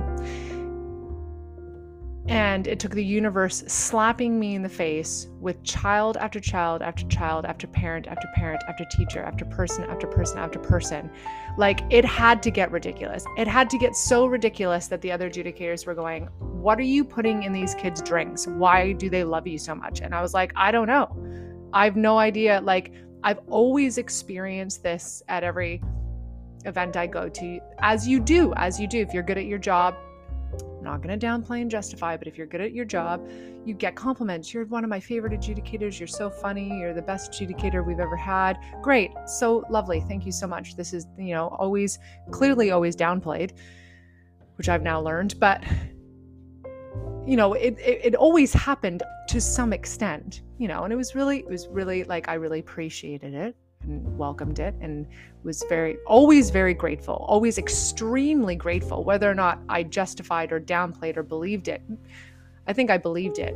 And 2.26 2.66
it 2.66 2.80
took 2.80 2.92
the 2.92 3.04
universe 3.04 3.64
slapping 3.66 4.40
me 4.40 4.54
in 4.54 4.62
the 4.62 4.68
face 4.68 5.28
with 5.40 5.62
child 5.62 6.16
after 6.16 6.40
child 6.40 6.80
after 6.80 7.06
child 7.06 7.44
after 7.44 7.66
parent 7.66 8.06
after 8.06 8.26
parent 8.34 8.62
after 8.66 8.86
teacher 8.86 9.22
after 9.22 9.44
person 9.44 9.84
after 9.84 10.06
person 10.06 10.38
after 10.38 10.58
person. 10.58 11.10
Like 11.58 11.80
it 11.90 12.04
had 12.04 12.42
to 12.44 12.50
get 12.50 12.70
ridiculous. 12.70 13.26
It 13.36 13.46
had 13.46 13.68
to 13.70 13.78
get 13.78 13.94
so 13.94 14.24
ridiculous 14.24 14.86
that 14.86 15.02
the 15.02 15.12
other 15.12 15.28
adjudicators 15.28 15.86
were 15.86 15.94
going, 15.94 16.28
What 16.38 16.78
are 16.78 16.82
you 16.82 17.04
putting 17.04 17.42
in 17.42 17.52
these 17.52 17.74
kids' 17.74 18.00
drinks? 18.00 18.46
Why 18.46 18.92
do 18.92 19.10
they 19.10 19.24
love 19.24 19.46
you 19.46 19.58
so 19.58 19.74
much? 19.74 20.00
And 20.00 20.14
I 20.14 20.22
was 20.22 20.32
like, 20.32 20.52
I 20.56 20.70
don't 20.70 20.86
know. 20.86 21.14
I've 21.74 21.96
no 21.96 22.16
idea. 22.16 22.60
Like, 22.62 22.92
I've 23.22 23.40
always 23.48 23.98
experienced 23.98 24.82
this 24.82 25.22
at 25.28 25.44
every 25.44 25.82
event 26.64 26.96
I 26.96 27.06
go 27.06 27.28
to, 27.28 27.60
as 27.80 28.08
you 28.08 28.20
do, 28.20 28.54
as 28.54 28.80
you 28.80 28.86
do. 28.86 29.00
If 29.00 29.12
you're 29.12 29.22
good 29.22 29.38
at 29.38 29.46
your 29.46 29.58
job, 29.58 29.94
not 30.84 31.02
going 31.02 31.18
to 31.18 31.26
downplay 31.26 31.62
and 31.62 31.70
justify, 31.70 32.16
but 32.16 32.28
if 32.28 32.38
you're 32.38 32.46
good 32.46 32.60
at 32.60 32.72
your 32.72 32.84
job, 32.84 33.28
you 33.64 33.74
get 33.74 33.96
compliments. 33.96 34.54
You're 34.54 34.66
one 34.66 34.84
of 34.84 34.90
my 34.90 35.00
favorite 35.00 35.32
adjudicators. 35.32 35.98
You're 35.98 36.06
so 36.06 36.30
funny. 36.30 36.78
You're 36.78 36.94
the 36.94 37.02
best 37.02 37.32
adjudicator 37.32 37.84
we've 37.84 38.00
ever 38.00 38.16
had. 38.16 38.58
Great. 38.82 39.10
So 39.26 39.64
lovely. 39.70 40.00
Thank 40.00 40.26
you 40.26 40.32
so 40.32 40.46
much. 40.46 40.76
This 40.76 40.92
is, 40.92 41.06
you 41.18 41.34
know, 41.34 41.48
always 41.58 41.98
clearly 42.30 42.70
always 42.70 42.94
downplayed, 42.94 43.52
which 44.56 44.68
I've 44.68 44.82
now 44.82 45.00
learned, 45.00 45.40
but 45.40 45.64
you 47.26 47.36
know, 47.36 47.54
it, 47.54 47.78
it, 47.78 48.00
it 48.04 48.14
always 48.14 48.52
happened 48.52 49.02
to 49.28 49.40
some 49.40 49.72
extent, 49.72 50.42
you 50.58 50.68
know, 50.68 50.84
and 50.84 50.92
it 50.92 50.96
was 50.96 51.14
really, 51.14 51.38
it 51.38 51.48
was 51.48 51.66
really 51.68 52.04
like 52.04 52.28
I 52.28 52.34
really 52.34 52.60
appreciated 52.60 53.32
it 53.32 53.56
and 53.84 54.18
welcomed 54.18 54.58
it 54.58 54.74
and 54.80 55.06
was 55.42 55.64
very 55.68 55.96
always 56.06 56.50
very 56.50 56.74
grateful 56.74 57.24
always 57.28 57.58
extremely 57.58 58.56
grateful 58.56 59.04
whether 59.04 59.30
or 59.30 59.34
not 59.34 59.60
i 59.68 59.82
justified 59.82 60.52
or 60.52 60.60
downplayed 60.60 61.16
or 61.16 61.22
believed 61.22 61.68
it. 61.68 61.82
I 62.66 62.72
think 62.72 62.90
i 62.90 62.98
believed 62.98 63.38
it 63.38 63.54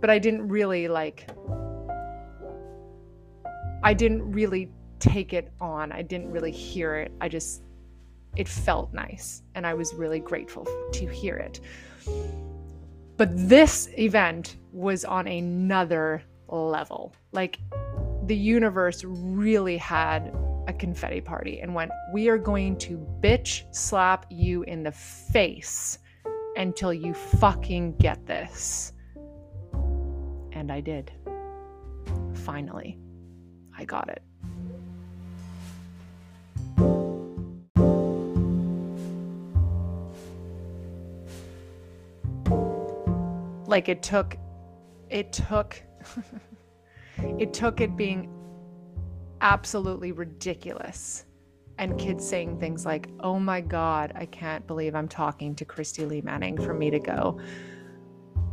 but 0.00 0.10
i 0.10 0.18
didn't 0.18 0.48
really 0.48 0.88
like 0.88 1.28
i 3.82 3.92
didn't 3.92 4.30
really 4.30 4.70
take 5.02 5.32
it 5.32 5.52
on. 5.60 5.90
I 5.90 6.02
didn't 6.02 6.30
really 6.30 6.52
hear 6.52 6.94
it. 6.94 7.10
I 7.20 7.28
just 7.28 7.62
it 8.36 8.48
felt 8.48 8.94
nice 8.94 9.42
and 9.54 9.66
i 9.66 9.74
was 9.74 9.92
really 9.92 10.18
grateful 10.18 10.66
to 10.92 11.06
hear 11.06 11.36
it. 11.36 11.60
But 13.18 13.28
this 13.32 13.88
event 13.98 14.56
was 14.72 15.04
on 15.04 15.26
another 15.26 16.22
level. 16.48 17.14
Like 17.32 17.58
the 18.26 18.36
universe 18.36 19.02
really 19.04 19.76
had 19.76 20.32
a 20.68 20.72
confetti 20.72 21.20
party 21.20 21.60
and 21.60 21.74
went, 21.74 21.90
We 22.12 22.28
are 22.28 22.38
going 22.38 22.76
to 22.78 22.98
bitch 23.20 23.64
slap 23.74 24.26
you 24.30 24.62
in 24.64 24.84
the 24.84 24.92
face 24.92 25.98
until 26.56 26.92
you 26.92 27.14
fucking 27.14 27.96
get 27.96 28.24
this. 28.26 28.92
And 30.52 30.70
I 30.70 30.80
did. 30.80 31.10
Finally, 32.34 32.98
I 33.76 33.84
got 33.84 34.08
it. 34.08 34.22
Like 43.66 43.88
it 43.88 44.02
took, 44.02 44.36
it 45.08 45.32
took. 45.32 45.82
It 47.38 47.52
took 47.52 47.80
it 47.80 47.96
being 47.96 48.28
absolutely 49.40 50.12
ridiculous 50.12 51.24
and 51.78 51.98
kids 51.98 52.26
saying 52.26 52.58
things 52.58 52.86
like, 52.86 53.08
Oh 53.20 53.38
my 53.38 53.60
God, 53.60 54.12
I 54.14 54.26
can't 54.26 54.66
believe 54.66 54.94
I'm 54.94 55.08
talking 55.08 55.54
to 55.56 55.64
Christy 55.64 56.04
Lee 56.04 56.20
Manning 56.20 56.56
for 56.56 56.74
me 56.74 56.90
to 56.90 56.98
go, 56.98 57.40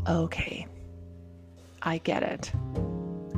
Okay, 0.07 0.67
I 1.81 1.99
get 1.99 2.23
it. 2.23 2.51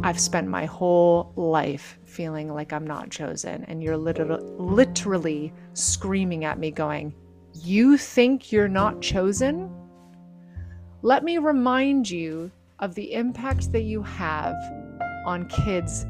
I've 0.03 0.19
spent 0.19 0.47
my 0.47 0.65
whole 0.65 1.31
life 1.35 1.99
feeling 2.05 2.51
like 2.51 2.73
I'm 2.73 2.87
not 2.87 3.11
chosen, 3.11 3.65
and 3.65 3.83
you're 3.83 3.97
literally, 3.97 4.43
literally 4.57 5.53
screaming 5.73 6.45
at 6.45 6.57
me, 6.57 6.71
going, 6.71 7.13
You 7.53 7.97
think 7.97 8.51
you're 8.51 8.67
not 8.67 9.01
chosen? 9.01 9.69
Let 11.03 11.23
me 11.23 11.37
remind 11.37 12.09
you 12.09 12.51
of 12.79 12.95
the 12.95 13.13
impact 13.13 13.71
that 13.73 13.83
you 13.83 14.01
have 14.01 14.55
on 15.25 15.45
kids 15.47 16.05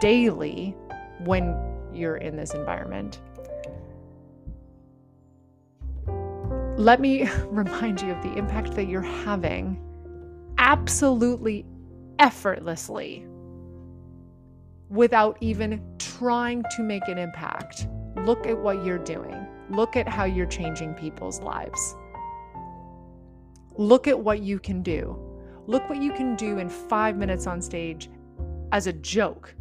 daily 0.00 0.76
when 1.20 1.56
you're 1.92 2.16
in 2.16 2.36
this 2.36 2.54
environment. 2.54 3.20
Let 6.76 7.00
me 7.00 7.28
remind 7.46 8.02
you 8.02 8.10
of 8.10 8.22
the 8.22 8.34
impact 8.36 8.74
that 8.74 8.88
you're 8.88 9.00
having 9.00 9.80
absolutely 10.58 11.64
effortlessly 12.18 13.26
without 14.88 15.36
even 15.40 15.82
trying 15.98 16.64
to 16.76 16.82
make 16.82 17.08
an 17.08 17.18
impact. 17.18 17.88
Look 18.16 18.46
at 18.46 18.58
what 18.58 18.84
you're 18.84 18.98
doing. 18.98 19.46
Look 19.70 19.96
at 19.96 20.08
how 20.08 20.24
you're 20.24 20.46
changing 20.46 20.94
people's 20.94 21.40
lives. 21.40 21.96
Look 23.76 24.06
at 24.06 24.18
what 24.18 24.40
you 24.40 24.58
can 24.58 24.82
do. 24.82 25.18
Look 25.66 25.88
what 25.88 26.00
you 26.00 26.12
can 26.12 26.36
do 26.36 26.58
in 26.58 26.68
five 26.68 27.16
minutes 27.16 27.46
on 27.46 27.60
stage 27.60 28.08
as 28.74 28.88
a 28.88 28.92
joke, 28.92 29.54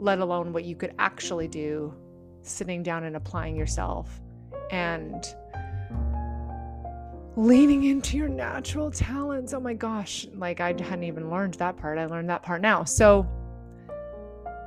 let 0.00 0.18
alone 0.18 0.52
what 0.52 0.64
you 0.64 0.74
could 0.74 0.92
actually 0.98 1.46
do 1.46 1.94
sitting 2.42 2.82
down 2.82 3.04
and 3.04 3.14
applying 3.14 3.54
yourself 3.54 4.20
and 4.72 5.24
leaning 7.36 7.84
into 7.84 8.16
your 8.16 8.28
natural 8.28 8.90
talents. 8.90 9.54
Oh 9.54 9.60
my 9.60 9.72
gosh, 9.72 10.26
like 10.34 10.60
I 10.60 10.70
hadn't 10.70 11.04
even 11.04 11.30
learned 11.30 11.54
that 11.54 11.76
part. 11.76 11.96
I 11.96 12.06
learned 12.06 12.28
that 12.28 12.42
part 12.42 12.60
now. 12.60 12.82
So 12.82 13.24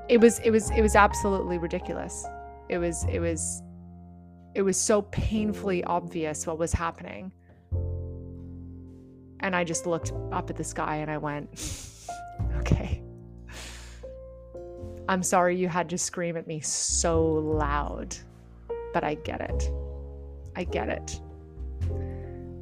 it 0.08 0.21
was 0.21 0.39
it 0.39 0.52
was 0.52 0.71
it 0.71 0.82
was 0.82 0.95
absolutely 0.95 1.58
ridiculous. 1.58 2.26
It 2.69 2.78
was 2.78 3.04
it 3.12 3.19
was 3.19 3.62
it 4.54 4.62
was 4.62 4.80
so 4.80 5.02
painfully 5.02 5.84
obvious 5.84 6.48
what 6.48 6.58
was 6.58 6.71
happening. 6.71 7.34
And 9.41 9.54
I 9.54 9.65
just 9.65 9.86
looked 9.86 10.13
up 10.32 10.50
at 10.50 10.56
the 10.56 10.63
sky 10.63 10.95
and 10.98 11.12
I 11.12 11.17
went, 11.17 11.50
okay. 12.60 13.02
I'm 15.08 15.22
sorry 15.22 15.56
you 15.56 15.68
had 15.68 15.89
to 15.89 15.98
scream 15.98 16.36
at 16.36 16.48
me 16.48 16.60
so 16.62 17.24
loud, 17.24 18.15
but 18.94 19.04
I 19.04 19.15
get 19.15 19.41
it. 19.41 19.72
I 20.56 20.63
get 20.63 20.89
it. 20.89 21.22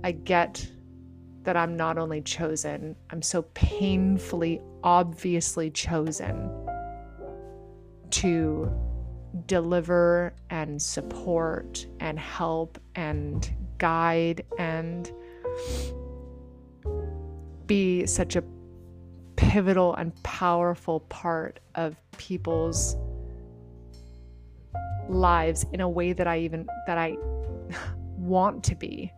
I 0.03 0.11
get 0.11 0.69
that 1.43 1.55
I'm 1.55 1.77
not 1.77 1.97
only 1.97 2.21
chosen, 2.21 2.95
I'm 3.09 3.21
so 3.21 3.43
painfully, 3.53 4.61
obviously 4.83 5.71
chosen 5.71 6.49
to 8.11 8.71
deliver 9.47 10.33
and 10.49 10.81
support 10.81 11.85
and 11.99 12.19
help 12.19 12.77
and 12.95 13.51
guide 13.77 14.45
and 14.57 15.11
be 17.65 18.05
such 18.05 18.35
a 18.35 18.43
pivotal 19.35 19.93
and 19.95 20.11
powerful 20.23 21.01
part 21.01 21.59
of 21.75 21.95
people's 22.17 22.95
lives 25.09 25.65
in 25.73 25.81
a 25.81 25.89
way 25.89 26.13
that 26.13 26.27
I 26.27 26.39
even 26.39 26.67
that 26.87 26.97
I 26.97 27.17
want 28.17 28.63
to 28.65 28.75
be. 28.75 29.11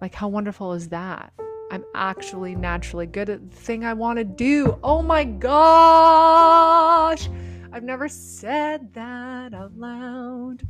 Like 0.00 0.14
how 0.14 0.28
wonderful 0.28 0.72
is 0.72 0.88
that? 0.88 1.32
I'm 1.70 1.84
actually 1.94 2.54
naturally 2.54 3.06
good 3.06 3.28
at 3.28 3.50
the 3.50 3.56
thing 3.56 3.84
I 3.84 3.92
want 3.92 4.18
to 4.18 4.24
do. 4.24 4.78
Oh 4.82 5.02
my 5.02 5.24
gosh. 5.24 7.28
I've 7.72 7.84
never 7.84 8.08
said 8.08 8.94
that 8.94 9.52
out 9.52 9.76
loud. 9.76 10.66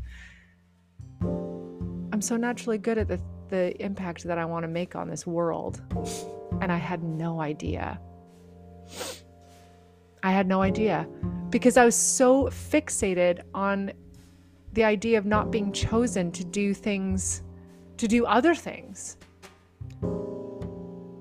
I'm 2.13 2.21
so 2.21 2.37
naturally 2.37 2.79
good 2.79 2.99
at 2.99 3.09
the 3.09 3.21
the 3.49 3.81
impact 3.83 4.25
that 4.25 4.39
I 4.39 4.45
want 4.45 4.65
to 4.65 4.69
make 4.69 4.95
on 4.95 5.09
this 5.09 5.27
world. 5.27 5.81
And 6.61 6.71
I 6.71 6.77
had 6.77 7.03
no 7.03 7.41
idea. 7.41 7.99
I 10.23 10.33
had 10.33 10.47
no 10.47 10.63
idea 10.63 11.07
because 11.51 11.77
I 11.77 11.85
was 11.85 11.95
so 11.95 12.47
fixated 12.47 13.41
on 13.55 13.93
the 14.73 14.85
idea 14.85 15.19
of 15.19 15.27
not 15.27 15.51
being 15.51 15.73
chosen 15.73 16.31
to 16.33 16.45
do 16.45 16.75
things, 16.75 17.43
to 17.97 18.07
do 18.07 18.27
other 18.27 18.55
things. 18.55 19.17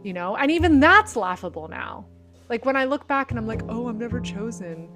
You 0.03 0.13
know, 0.13 0.35
and 0.37 0.51
even 0.51 0.79
that's 0.79 1.15
laughable 1.15 1.67
now. 1.67 2.05
Like 2.49 2.65
when 2.65 2.75
I 2.75 2.85
look 2.85 3.07
back 3.07 3.31
and 3.31 3.39
I'm 3.39 3.47
like, 3.47 3.61
oh, 3.67 3.87
I'm 3.87 3.97
never 3.97 4.19
chosen. 4.19 4.89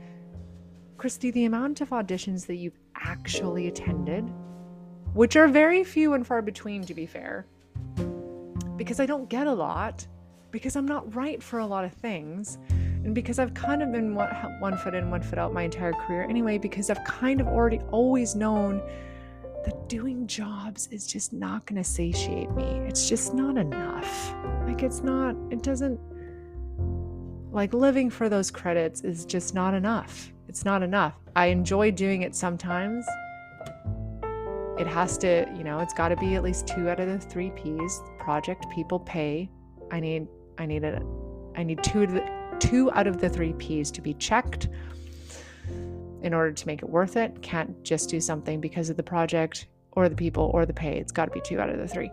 Christy, 0.97 1.31
the 1.31 1.45
amount 1.45 1.81
of 1.81 1.89
auditions 1.89 2.45
that 2.47 2.55
you've 2.55 2.79
actually 2.95 3.67
attended, 3.67 4.31
which 5.13 5.35
are 5.35 5.47
very 5.47 5.83
few 5.83 6.13
and 6.13 6.25
far 6.25 6.41
between, 6.41 6.83
to 6.83 6.93
be 6.93 7.05
fair, 7.05 7.45
because 8.77 8.99
I 8.99 9.05
don't 9.05 9.27
get 9.27 9.47
a 9.47 9.53
lot, 9.53 10.07
because 10.51 10.75
I'm 10.75 10.85
not 10.85 11.15
right 11.15 11.41
for 11.41 11.59
a 11.59 11.65
lot 11.65 11.85
of 11.85 11.93
things 11.93 12.57
and 13.03 13.15
because 13.15 13.39
I've 13.39 13.53
kind 13.53 13.81
of 13.81 13.91
been 13.91 14.13
one, 14.13 14.77
foot 14.77 14.93
in, 14.93 15.09
one 15.09 15.21
foot 15.21 15.39
out 15.39 15.53
my 15.53 15.63
entire 15.63 15.93
career 15.93 16.23
anyway, 16.23 16.57
because 16.59 16.89
I've 16.89 17.03
kind 17.03 17.41
of 17.41 17.47
already 17.47 17.79
always 17.91 18.35
known 18.35 18.79
that 19.65 19.89
doing 19.89 20.27
jobs 20.27 20.87
is 20.91 21.07
just 21.07 21.33
not 21.33 21.65
going 21.65 21.81
to 21.81 21.87
satiate 21.87 22.51
me. 22.51 22.63
It's 22.87 23.09
just 23.09 23.33
not 23.33 23.57
enough. 23.57 24.35
Like, 24.65 24.83
it's 24.83 25.01
not, 25.01 25.35
it 25.49 25.63
doesn't, 25.63 25.99
like, 27.51 27.73
living 27.73 28.09
for 28.09 28.29
those 28.29 28.51
credits 28.51 29.01
is 29.01 29.25
just 29.25 29.55
not 29.55 29.73
enough. 29.73 30.31
It's 30.47 30.63
not 30.63 30.83
enough. 30.83 31.15
I 31.35 31.47
enjoy 31.47 31.91
doing 31.91 32.21
it 32.21 32.35
sometimes. 32.35 33.05
It 34.79 34.87
has 34.87 35.17
to, 35.19 35.47
you 35.55 35.63
know, 35.63 35.79
it's 35.79 35.93
got 35.93 36.09
to 36.09 36.15
be 36.17 36.35
at 36.35 36.43
least 36.43 36.67
two 36.67 36.89
out 36.89 36.99
of 36.99 37.07
the 37.07 37.17
three 37.19 37.51
P's. 37.51 38.01
Project 38.19 38.67
people 38.69 38.99
pay. 38.99 39.49
I 39.91 39.99
need, 39.99 40.27
I 40.61 40.67
need 40.67 40.83
it. 40.83 41.01
I 41.55 41.63
need 41.63 41.83
two 41.83 42.05
the 42.05 42.23
two 42.59 42.91
out 42.91 43.07
of 43.07 43.19
the 43.19 43.27
three 43.27 43.53
P's 43.53 43.89
to 43.91 44.01
be 44.01 44.13
checked 44.13 44.69
in 46.21 46.35
order 46.35 46.51
to 46.51 46.67
make 46.67 46.83
it 46.83 46.89
worth 46.89 47.17
it. 47.17 47.41
Can't 47.41 47.83
just 47.83 48.09
do 48.09 48.21
something 48.21 48.61
because 48.61 48.91
of 48.91 48.95
the 48.95 49.03
project 49.03 49.65
or 49.93 50.07
the 50.07 50.15
people 50.15 50.51
or 50.53 50.67
the 50.67 50.73
pay. 50.73 50.99
It's 50.99 51.11
got 51.11 51.25
to 51.25 51.31
be 51.31 51.41
two 51.41 51.59
out 51.59 51.69
of 51.69 51.79
the 51.79 51.87
three. 51.87 52.11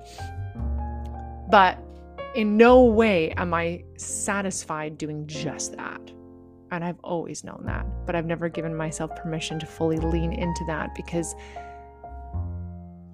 But 1.50 1.78
in 2.34 2.56
no 2.56 2.84
way 2.84 3.32
am 3.32 3.52
I 3.52 3.84
satisfied 3.98 4.96
doing 4.96 5.26
just 5.26 5.76
that. 5.76 6.00
And 6.70 6.82
I've 6.82 7.00
always 7.04 7.44
known 7.44 7.64
that. 7.66 7.86
But 8.06 8.16
I've 8.16 8.26
never 8.26 8.48
given 8.48 8.74
myself 8.74 9.14
permission 9.14 9.58
to 9.58 9.66
fully 9.66 9.98
lean 9.98 10.32
into 10.32 10.64
that 10.68 10.94
because 10.94 11.34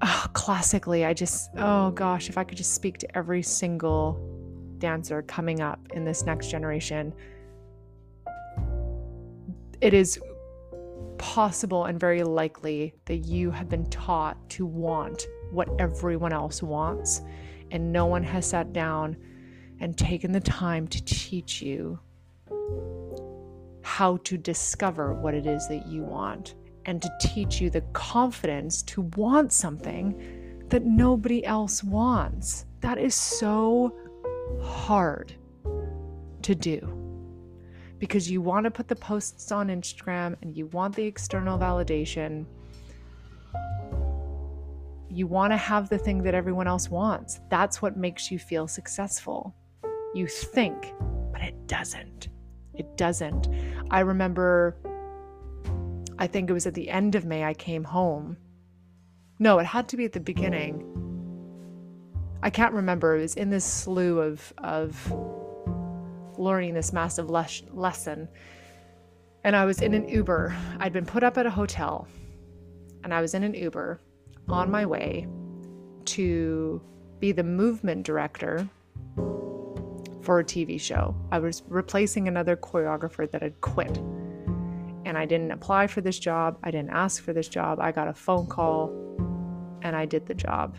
oh, 0.00 0.26
classically, 0.32 1.04
I 1.04 1.12
just, 1.12 1.50
oh 1.56 1.90
gosh, 1.90 2.28
if 2.28 2.38
I 2.38 2.44
could 2.44 2.56
just 2.56 2.74
speak 2.74 2.98
to 2.98 3.16
every 3.16 3.42
single 3.42 4.33
dancer 4.84 5.22
coming 5.22 5.62
up 5.62 5.80
in 5.94 6.04
this 6.04 6.26
next 6.26 6.50
generation, 6.50 7.14
it 9.80 9.94
is 9.94 10.20
possible 11.16 11.86
and 11.86 11.98
very 11.98 12.22
likely 12.22 12.92
that 13.06 13.16
you 13.16 13.50
have 13.50 13.70
been 13.70 13.86
taught 13.86 14.36
to 14.50 14.66
want 14.66 15.26
what 15.50 15.68
everyone 15.78 16.34
else 16.34 16.62
wants, 16.62 17.22
and 17.70 17.90
no 17.90 18.04
one 18.04 18.22
has 18.22 18.44
sat 18.46 18.74
down 18.74 19.16
and 19.80 19.96
taken 19.96 20.32
the 20.32 20.40
time 20.40 20.86
to 20.86 21.02
teach 21.04 21.62
you 21.62 21.98
how 23.80 24.18
to 24.18 24.36
discover 24.36 25.14
what 25.14 25.32
it 25.32 25.46
is 25.46 25.66
that 25.68 25.86
you 25.86 26.02
want 26.02 26.56
and 26.84 27.00
to 27.00 27.10
teach 27.20 27.58
you 27.58 27.70
the 27.70 27.80
confidence 27.94 28.82
to 28.82 29.00
want 29.16 29.50
something 29.50 30.04
that 30.68 30.84
nobody 30.84 31.42
else 31.46 31.82
wants. 31.82 32.66
That 32.80 32.98
is 32.98 33.14
so 33.14 33.94
hard 34.60 35.34
to 36.42 36.54
do 36.54 37.04
because 37.98 38.30
you 38.30 38.40
want 38.40 38.64
to 38.64 38.70
put 38.70 38.88
the 38.88 38.96
posts 38.96 39.50
on 39.50 39.68
Instagram 39.68 40.36
and 40.42 40.54
you 40.56 40.66
want 40.66 40.94
the 40.94 41.04
external 41.04 41.58
validation. 41.58 42.44
You 45.08 45.26
want 45.26 45.52
to 45.52 45.56
have 45.56 45.88
the 45.88 45.98
thing 45.98 46.22
that 46.24 46.34
everyone 46.34 46.66
else 46.66 46.90
wants. 46.90 47.40
That's 47.48 47.80
what 47.80 47.96
makes 47.96 48.30
you 48.30 48.38
feel 48.38 48.68
successful. 48.68 49.54
You 50.14 50.26
think, 50.26 50.92
but 51.32 51.40
it 51.40 51.66
doesn't. 51.66 52.28
It 52.74 52.96
doesn't. 52.96 53.48
I 53.90 54.00
remember, 54.00 54.76
I 56.18 56.26
think 56.26 56.50
it 56.50 56.52
was 56.52 56.66
at 56.66 56.74
the 56.74 56.90
end 56.90 57.14
of 57.14 57.24
May, 57.24 57.44
I 57.44 57.54
came 57.54 57.84
home. 57.84 58.36
No, 59.38 59.58
it 59.58 59.66
had 59.66 59.88
to 59.88 59.96
be 59.96 60.04
at 60.04 60.12
the 60.12 60.20
beginning. 60.20 60.93
I 62.44 62.50
can't 62.50 62.74
remember. 62.74 63.16
It 63.16 63.22
was 63.22 63.36
in 63.36 63.48
this 63.48 63.64
slew 63.64 64.20
of, 64.20 64.52
of 64.58 65.10
learning 66.36 66.74
this 66.74 66.92
massive 66.92 67.30
les- 67.30 67.62
lesson. 67.72 68.28
And 69.44 69.56
I 69.56 69.64
was 69.64 69.80
in 69.80 69.94
an 69.94 70.06
Uber. 70.06 70.54
I'd 70.78 70.92
been 70.92 71.06
put 71.06 71.22
up 71.22 71.38
at 71.38 71.46
a 71.46 71.50
hotel, 71.50 72.06
and 73.02 73.14
I 73.14 73.22
was 73.22 73.32
in 73.32 73.44
an 73.44 73.54
Uber 73.54 73.98
on 74.46 74.70
my 74.70 74.84
way 74.84 75.26
to 76.04 76.82
be 77.18 77.32
the 77.32 77.42
movement 77.42 78.04
director 78.04 78.68
for 80.20 80.38
a 80.38 80.44
TV 80.44 80.78
show. 80.78 81.16
I 81.32 81.38
was 81.38 81.62
replacing 81.66 82.28
another 82.28 82.56
choreographer 82.56 83.30
that 83.30 83.40
had 83.40 83.58
quit. 83.62 83.96
And 85.06 85.16
I 85.16 85.24
didn't 85.24 85.50
apply 85.50 85.86
for 85.86 86.02
this 86.02 86.18
job. 86.18 86.58
I 86.62 86.70
didn't 86.70 86.90
ask 86.90 87.22
for 87.22 87.32
this 87.32 87.48
job. 87.48 87.80
I 87.80 87.90
got 87.90 88.08
a 88.08 88.14
phone 88.14 88.46
call 88.46 88.90
and 89.80 89.96
I 89.96 90.04
did 90.04 90.26
the 90.26 90.34
job 90.34 90.76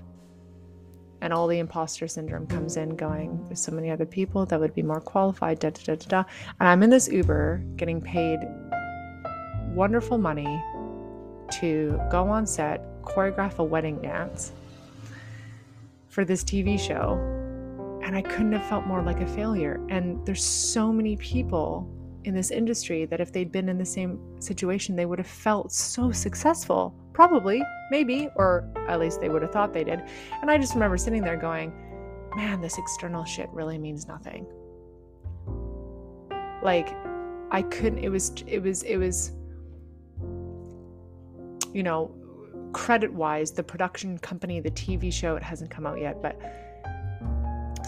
and 1.26 1.34
all 1.34 1.48
the 1.48 1.58
imposter 1.58 2.08
syndrome 2.08 2.46
comes 2.46 2.78
in 2.78 2.96
going 2.96 3.44
there's 3.48 3.60
so 3.60 3.72
many 3.72 3.90
other 3.90 4.06
people 4.06 4.46
that 4.46 4.60
would 4.60 4.76
be 4.76 4.84
more 4.84 5.02
qualified 5.02 5.58
da 5.58 5.72
da 5.72 5.82
da 5.84 5.96
da, 5.96 6.08
da. 6.08 6.24
and 6.60 6.70
i'm 6.70 6.84
in 6.84 6.90
this 6.92 7.08
uber 7.08 7.64
getting 7.78 8.00
paid 8.00 8.38
wonderful 9.74 10.20
money 10.20 10.64
to 11.52 12.00
go 12.12 12.30
on 12.30 12.46
set 12.46 13.02
choreograph 13.02 13.58
a 13.58 13.64
wedding 13.64 14.00
dance 14.04 14.52
for 16.10 16.24
this 16.24 16.44
tv 16.44 16.80
show 16.80 17.18
and 18.04 18.16
i 18.16 18.22
couldn't 18.22 18.52
have 18.52 18.64
felt 18.70 18.86
more 18.86 19.02
like 19.02 19.20
a 19.20 19.28
failure 19.28 19.84
and 19.90 20.24
there's 20.28 20.46
so 20.46 20.94
many 20.94 21.16
people 21.18 21.90
in 22.28 22.34
this 22.34 22.52
industry 22.52 23.06
that 23.06 23.22
if 23.22 23.32
they'd 23.32 23.52
been 23.52 23.70
in 23.70 23.78
the 23.78 23.86
same 23.86 24.20
situation 24.42 24.96
they 24.96 25.06
would 25.06 25.20
have 25.20 25.28
felt 25.28 25.72
so 25.72 26.12
successful 26.12 26.96
Probably, 27.16 27.64
maybe, 27.92 28.28
or 28.36 28.70
at 28.90 29.00
least 29.00 29.22
they 29.22 29.30
would 29.30 29.42
have 29.42 29.52
thought 29.52 29.72
they 29.74 29.86
did. 29.86 30.04
And 30.42 30.52
I 30.52 30.58
just 30.58 30.74
remember 30.74 30.98
sitting 30.98 31.22
there 31.22 31.38
going, 31.38 31.72
man, 32.36 32.60
this 32.60 32.78
external 32.78 33.24
shit 33.24 33.50
really 33.54 33.78
means 33.78 34.06
nothing. 34.06 34.46
Like, 36.62 36.94
I 37.52 37.62
couldn't, 37.62 38.00
it 38.00 38.10
was, 38.10 38.34
it 38.46 38.60
was, 38.60 38.84
it 38.84 38.98
was, 38.98 39.32
you 41.74 41.84
know, 41.84 42.14
credit 42.74 43.14
wise, 43.14 43.52
the 43.52 43.64
production 43.64 44.18
company, 44.18 44.60
the 44.60 44.72
TV 44.72 45.12
show, 45.12 45.38
it 45.38 45.44
hasn't 45.44 45.72
come 45.72 45.88
out 45.88 46.02
yet, 46.02 46.22
but 46.22 46.38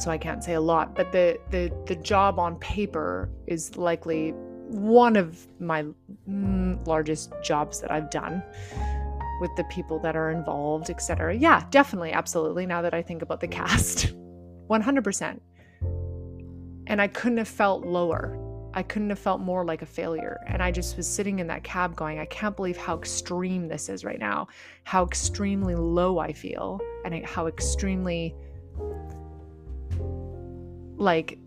so 0.01 0.11
I 0.11 0.17
can't 0.17 0.43
say 0.43 0.53
a 0.53 0.61
lot, 0.61 0.95
but 0.95 1.11
the 1.11 1.39
the 1.49 1.71
the 1.85 1.95
job 1.95 2.39
on 2.39 2.57
paper 2.57 3.29
is 3.47 3.77
likely 3.77 4.31
one 4.69 5.15
of 5.15 5.47
my 5.59 5.85
mm, 6.29 6.87
largest 6.87 7.31
jobs 7.43 7.79
that 7.81 7.91
I've 7.91 8.09
done 8.09 8.43
with 9.39 9.55
the 9.55 9.63
people 9.65 9.99
that 9.99 10.15
are 10.15 10.31
involved, 10.31 10.89
etc. 10.89 11.35
Yeah, 11.35 11.63
definitely, 11.69 12.11
absolutely. 12.11 12.65
Now 12.65 12.81
that 12.81 12.93
I 12.93 13.01
think 13.01 13.21
about 13.21 13.39
the 13.39 13.47
cast, 13.47 14.13
100%. 14.69 15.39
And 16.87 17.01
I 17.01 17.07
couldn't 17.07 17.37
have 17.37 17.47
felt 17.47 17.85
lower. 17.85 18.37
I 18.73 18.83
couldn't 18.83 19.09
have 19.09 19.19
felt 19.19 19.41
more 19.41 19.65
like 19.65 19.81
a 19.81 19.85
failure. 19.85 20.39
And 20.47 20.61
I 20.61 20.71
just 20.71 20.97
was 20.97 21.07
sitting 21.07 21.39
in 21.39 21.47
that 21.47 21.63
cab 21.63 21.95
going, 21.95 22.19
I 22.19 22.25
can't 22.25 22.55
believe 22.55 22.77
how 22.77 22.97
extreme 22.97 23.67
this 23.67 23.89
is 23.89 24.05
right 24.05 24.19
now, 24.19 24.47
how 24.83 25.03
extremely 25.03 25.75
low 25.75 26.19
I 26.19 26.33
feel, 26.33 26.79
and 27.03 27.25
how 27.25 27.47
extremely, 27.47 28.35
like, 30.97 31.39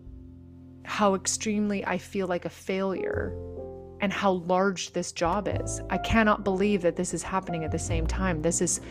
how 0.83 1.15
extremely 1.15 1.85
I 1.85 1.97
feel 1.97 2.27
like 2.27 2.45
a 2.45 2.49
failure 2.49 3.35
and 4.01 4.11
how 4.11 4.31
large 4.31 4.93
this 4.93 5.11
job 5.11 5.47
is. 5.47 5.79
I 5.89 5.99
cannot 5.99 6.43
believe 6.43 6.81
that 6.81 6.95
this 6.95 7.13
is 7.13 7.21
happening 7.21 7.63
at 7.63 7.71
the 7.71 7.79
same 7.79 8.07
time. 8.07 8.41
This 8.41 8.61
is 8.61 8.81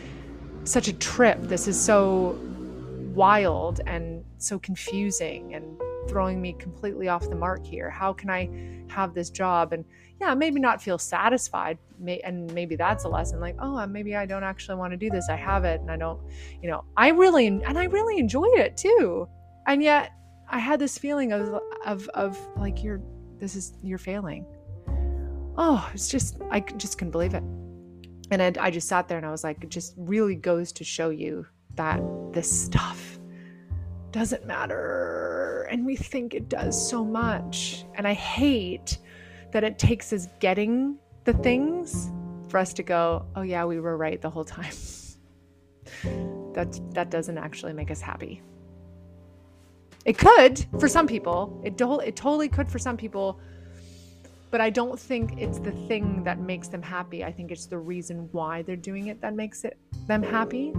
such 0.63 0.87
a 0.87 0.93
trip. 0.93 1.41
This 1.41 1.67
is 1.67 1.79
so 1.79 2.39
wild 3.13 3.81
and 3.85 4.23
so 4.37 4.57
confusing 4.57 5.53
and 5.53 5.79
throwing 6.07 6.41
me 6.41 6.53
completely 6.53 7.09
off 7.09 7.29
the 7.29 7.35
mark 7.35 7.65
here. 7.65 7.89
How 7.89 8.13
can 8.13 8.29
I 8.29 8.49
have 8.89 9.13
this 9.13 9.29
job 9.29 9.73
and 9.73 9.83
yeah, 10.19 10.33
maybe 10.33 10.59
not 10.59 10.81
feel 10.81 10.97
satisfied 10.97 11.77
and 12.23 12.51
maybe 12.53 12.75
that's 12.75 13.03
a 13.03 13.09
lesson 13.09 13.39
like, 13.39 13.55
oh, 13.59 13.77
uh, 13.77 13.87
maybe 13.87 14.15
I 14.15 14.25
don't 14.25 14.43
actually 14.43 14.77
want 14.77 14.91
to 14.91 14.97
do 14.97 15.09
this. 15.09 15.29
I 15.29 15.35
have 15.35 15.65
it 15.65 15.81
and 15.81 15.91
I 15.91 15.97
don't, 15.97 16.19
you 16.61 16.69
know, 16.69 16.83
I 16.95 17.09
really 17.09 17.47
and 17.47 17.77
I 17.77 17.85
really 17.85 18.17
enjoyed 18.17 18.57
it 18.57 18.77
too. 18.77 19.27
And 19.67 19.83
yet 19.83 20.11
I 20.51 20.59
had 20.59 20.79
this 20.79 20.97
feeling 20.97 21.31
of 21.31 21.59
of 21.85 22.07
of 22.09 22.37
like 22.57 22.83
you're 22.83 23.01
this 23.39 23.55
is 23.55 23.73
you're 23.81 23.97
failing 23.97 24.45
oh, 25.57 25.89
it's 25.93 26.07
just, 26.07 26.37
I 26.49 26.59
just 26.61 26.97
couldn't 26.97 27.11
believe 27.11 27.33
it. 27.33 27.43
And 28.31 28.41
I, 28.41 28.53
I 28.59 28.71
just 28.71 28.87
sat 28.87 29.07
there 29.07 29.17
and 29.17 29.25
I 29.25 29.31
was 29.31 29.43
like, 29.43 29.63
it 29.63 29.69
just 29.69 29.93
really 29.97 30.35
goes 30.35 30.71
to 30.73 30.83
show 30.83 31.09
you 31.09 31.45
that 31.75 32.01
this 32.31 32.49
stuff 32.49 33.19
doesn't 34.11 34.45
matter. 34.45 35.67
And 35.69 35.85
we 35.85 35.95
think 35.95 36.33
it 36.33 36.49
does 36.49 36.89
so 36.89 37.03
much. 37.03 37.85
And 37.95 38.07
I 38.07 38.13
hate 38.13 38.97
that 39.51 39.63
it 39.63 39.77
takes 39.77 40.11
us 40.13 40.27
getting 40.39 40.97
the 41.25 41.33
things 41.33 42.09
for 42.47 42.57
us 42.57 42.73
to 42.73 42.83
go, 42.83 43.25
oh, 43.35 43.41
yeah, 43.41 43.65
we 43.65 43.79
were 43.79 43.97
right 43.97 44.21
the 44.21 44.29
whole 44.29 44.45
time. 44.45 44.73
that, 46.53 46.79
that 46.93 47.11
doesn't 47.11 47.37
actually 47.37 47.73
make 47.73 47.91
us 47.91 48.01
happy. 48.01 48.41
It 50.05 50.17
could 50.17 50.65
for 50.79 50.87
some 50.87 51.07
people. 51.07 51.61
It, 51.63 51.77
do- 51.77 51.99
it 51.99 52.15
totally 52.15 52.49
could 52.49 52.69
for 52.71 52.79
some 52.79 52.97
people 52.97 53.39
but 54.51 54.59
I 54.59 54.69
don't 54.69 54.99
think 54.99 55.39
it's 55.41 55.59
the 55.59 55.71
thing 55.87 56.23
that 56.25 56.37
makes 56.39 56.67
them 56.67 56.81
happy. 56.81 57.23
I 57.23 57.31
think 57.31 57.51
it's 57.51 57.65
the 57.67 57.77
reason 57.77 58.27
why 58.33 58.61
they're 58.61 58.75
doing 58.75 59.07
it 59.07 59.21
that 59.21 59.33
makes 59.33 59.63
it 59.63 59.77
them 60.07 60.21
happy. 60.21 60.73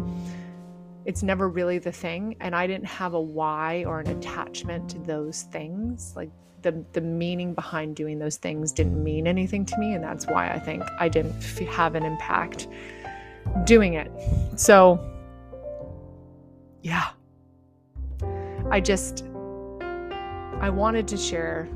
It's 1.06 1.22
never 1.22 1.48
really 1.48 1.78
the 1.78 1.90
thing, 1.90 2.36
and 2.40 2.54
I 2.54 2.66
didn't 2.66 2.86
have 2.86 3.14
a 3.14 3.20
why 3.20 3.84
or 3.84 3.98
an 3.98 4.08
attachment 4.08 4.90
to 4.90 4.98
those 4.98 5.42
things. 5.44 6.12
Like 6.14 6.30
the 6.60 6.84
the 6.92 7.00
meaning 7.00 7.54
behind 7.54 7.96
doing 7.96 8.18
those 8.18 8.36
things 8.36 8.72
didn't 8.72 9.02
mean 9.02 9.26
anything 9.26 9.64
to 9.64 9.78
me, 9.78 9.94
and 9.94 10.04
that's 10.04 10.26
why 10.26 10.52
I 10.52 10.58
think 10.60 10.84
I 11.00 11.08
didn't 11.08 11.36
f- 11.36 11.58
have 11.60 11.94
an 11.94 12.04
impact 12.04 12.68
doing 13.64 13.94
it. 13.94 14.12
So, 14.56 15.00
yeah. 16.82 17.08
I 18.72 18.80
just, 18.80 19.26
I 20.62 20.70
wanted 20.70 21.06
to 21.08 21.18
share. 21.18 21.68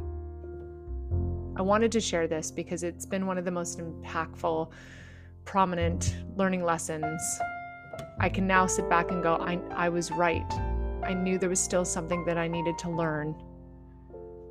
I 1.55 1.61
wanted 1.61 1.93
to 1.93 2.01
share 2.01 2.27
this 2.27 2.51
because 2.51 2.83
it's 2.83 3.05
been 3.05 3.27
one 3.27 3.37
of 3.37 3.45
the 3.45 3.51
most 3.51 3.79
impactful, 3.79 4.73
prominent 5.45 6.17
learning 6.37 6.65
lessons. 6.65 7.21
I 8.19 8.31
can 8.31 8.47
now 8.47 8.67
sit 8.67 8.89
back 8.89 9.11
and 9.11 9.23
go, 9.23 9.35
I, 9.35 9.61
I 9.73 9.91
was 9.91 10.11
right. 10.11 10.51
I 11.03 11.13
knew 11.13 11.37
there 11.37 11.51
was 11.51 11.61
still 11.61 11.85
something 11.85 12.25
that 12.25 12.39
I 12.39 12.49
needed 12.49 12.79
to 12.79 12.89
learn. 12.89 13.37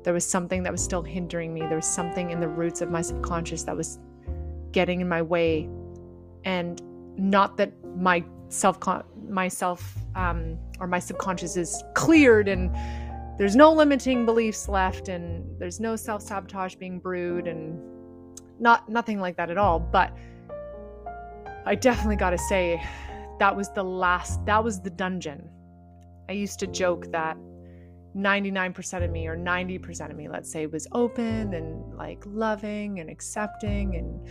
There 0.04 0.14
was 0.14 0.24
something 0.24 0.62
that 0.62 0.70
was 0.70 0.84
still 0.84 1.02
hindering 1.02 1.52
me. 1.52 1.62
There 1.62 1.74
was 1.74 1.88
something 1.88 2.30
in 2.30 2.38
the 2.38 2.46
roots 2.46 2.80
of 2.80 2.92
my 2.92 3.02
subconscious 3.02 3.64
that 3.64 3.76
was 3.76 3.98
getting 4.70 5.00
in 5.00 5.08
my 5.08 5.20
way. 5.20 5.68
And 6.44 6.80
not 7.18 7.56
that 7.56 7.72
my 7.96 8.24
self 8.50 8.78
myself 9.28 9.96
um, 10.16 10.58
or 10.80 10.86
my 10.86 10.98
subconscious 10.98 11.56
is 11.56 11.84
cleared 11.94 12.48
and 12.48 12.74
there's 13.38 13.54
no 13.54 13.70
limiting 13.72 14.24
beliefs 14.24 14.68
left 14.68 15.08
and 15.08 15.44
there's 15.60 15.78
no 15.78 15.94
self-sabotage 15.94 16.74
being 16.76 16.98
brewed 16.98 17.46
and 17.46 17.78
not 18.58 18.88
nothing 18.88 19.20
like 19.20 19.36
that 19.36 19.50
at 19.50 19.58
all. 19.58 19.78
But 19.78 20.16
i 21.66 21.74
definitely 21.74 22.16
got 22.16 22.30
to 22.30 22.38
say 22.38 22.82
that 23.38 23.54
was 23.54 23.70
the 23.70 23.82
last 23.84 24.44
that 24.46 24.64
was 24.64 24.80
the 24.80 24.90
dungeon. 24.90 25.50
I 26.28 26.32
used 26.32 26.58
to 26.60 26.66
joke 26.66 27.12
that 27.12 27.36
99% 28.16 29.04
of 29.04 29.10
me 29.10 29.28
or 29.28 29.36
90% 29.36 30.10
of 30.10 30.16
me 30.16 30.28
let's 30.28 30.50
say 30.50 30.66
was 30.66 30.88
open 30.92 31.52
and 31.52 31.94
like 31.94 32.24
loving 32.26 33.00
and 33.00 33.10
accepting. 33.10 33.96
And 33.96 34.26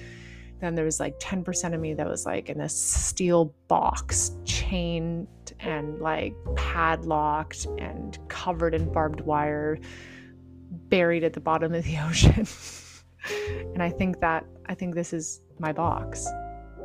then 0.59 0.73
there 0.73 0.85
was 0.85 0.99
like 0.99 1.19
10% 1.19 1.75
of 1.75 1.79
me 1.79 1.93
that 1.93 2.07
was 2.07 2.25
like 2.25 2.49
in 2.49 2.61
a 2.61 2.69
steel 2.69 3.53
box, 3.67 4.31
chained 4.69 5.27
and 5.59 5.99
like 5.99 6.35
padlocked 6.55 7.65
and 7.77 8.17
covered 8.27 8.73
in 8.73 8.91
barbed 8.91 9.21
wire, 9.21 9.79
buried 10.89 11.23
at 11.23 11.33
the 11.33 11.39
bottom 11.39 11.73
of 11.73 11.83
the 11.83 11.97
ocean. 12.03 12.47
and 13.73 13.81
I 13.81 13.89
think 13.89 14.19
that, 14.21 14.45
I 14.67 14.73
think 14.73 14.95
this 14.95 15.13
is 15.13 15.41
my 15.59 15.71
box, 15.71 16.25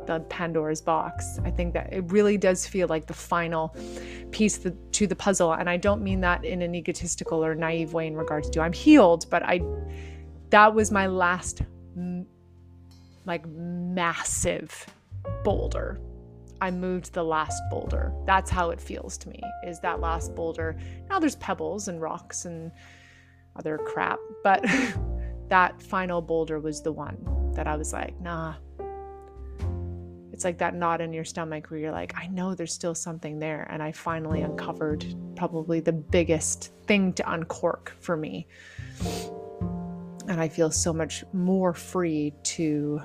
the 0.05 0.19
Pandora's 0.29 0.81
box. 0.81 1.39
I 1.43 1.51
think 1.51 1.73
that 1.73 1.91
it 1.91 2.11
really 2.11 2.37
does 2.37 2.67
feel 2.67 2.87
like 2.87 3.07
the 3.07 3.13
final 3.13 3.75
piece 4.31 4.59
to 4.91 5.07
the 5.07 5.15
puzzle. 5.15 5.53
And 5.53 5.69
I 5.69 5.77
don't 5.77 6.01
mean 6.01 6.21
that 6.21 6.45
in 6.45 6.61
an 6.61 6.75
egotistical 6.75 7.43
or 7.43 7.55
naive 7.55 7.93
way 7.93 8.07
in 8.07 8.15
regards 8.15 8.49
to 8.51 8.61
I'm 8.61 8.73
healed, 8.73 9.25
but 9.29 9.43
I, 9.43 9.61
that 10.49 10.73
was 10.73 10.91
my 10.91 11.07
last 11.07 11.61
like 13.25 13.47
massive 13.47 14.85
boulder. 15.43 15.99
I 16.61 16.71
moved 16.71 17.13
the 17.13 17.23
last 17.23 17.61
boulder. 17.69 18.13
That's 18.25 18.49
how 18.49 18.69
it 18.69 18.79
feels 18.79 19.17
to 19.19 19.29
me. 19.29 19.41
Is 19.65 19.79
that 19.81 19.99
last 19.99 20.35
boulder. 20.35 20.77
Now 21.09 21.19
there's 21.19 21.35
pebbles 21.35 21.87
and 21.87 22.01
rocks 22.01 22.45
and 22.45 22.71
other 23.55 23.77
crap, 23.77 24.19
but 24.43 24.63
that 25.49 25.81
final 25.81 26.21
boulder 26.21 26.59
was 26.59 26.81
the 26.81 26.91
one 26.91 27.51
that 27.55 27.67
I 27.67 27.75
was 27.75 27.91
like, 27.91 28.19
nah. 28.21 28.55
It's 30.31 30.45
like 30.45 30.59
that 30.59 30.73
knot 30.73 31.01
in 31.01 31.11
your 31.11 31.25
stomach 31.25 31.69
where 31.69 31.79
you're 31.79 31.91
like, 31.91 32.13
I 32.15 32.27
know 32.27 32.55
there's 32.55 32.73
still 32.73 32.95
something 32.95 33.39
there. 33.39 33.67
And 33.69 33.83
I 33.83 33.91
finally 33.91 34.41
uncovered 34.41 35.05
probably 35.35 35.81
the 35.81 35.91
biggest 35.91 36.71
thing 36.87 37.13
to 37.13 37.31
uncork 37.31 37.93
for 37.99 38.15
me 38.15 38.47
and 40.31 40.39
I 40.39 40.47
feel 40.47 40.71
so 40.71 40.93
much 40.93 41.25
more 41.33 41.73
free 41.73 42.33
to 42.43 43.01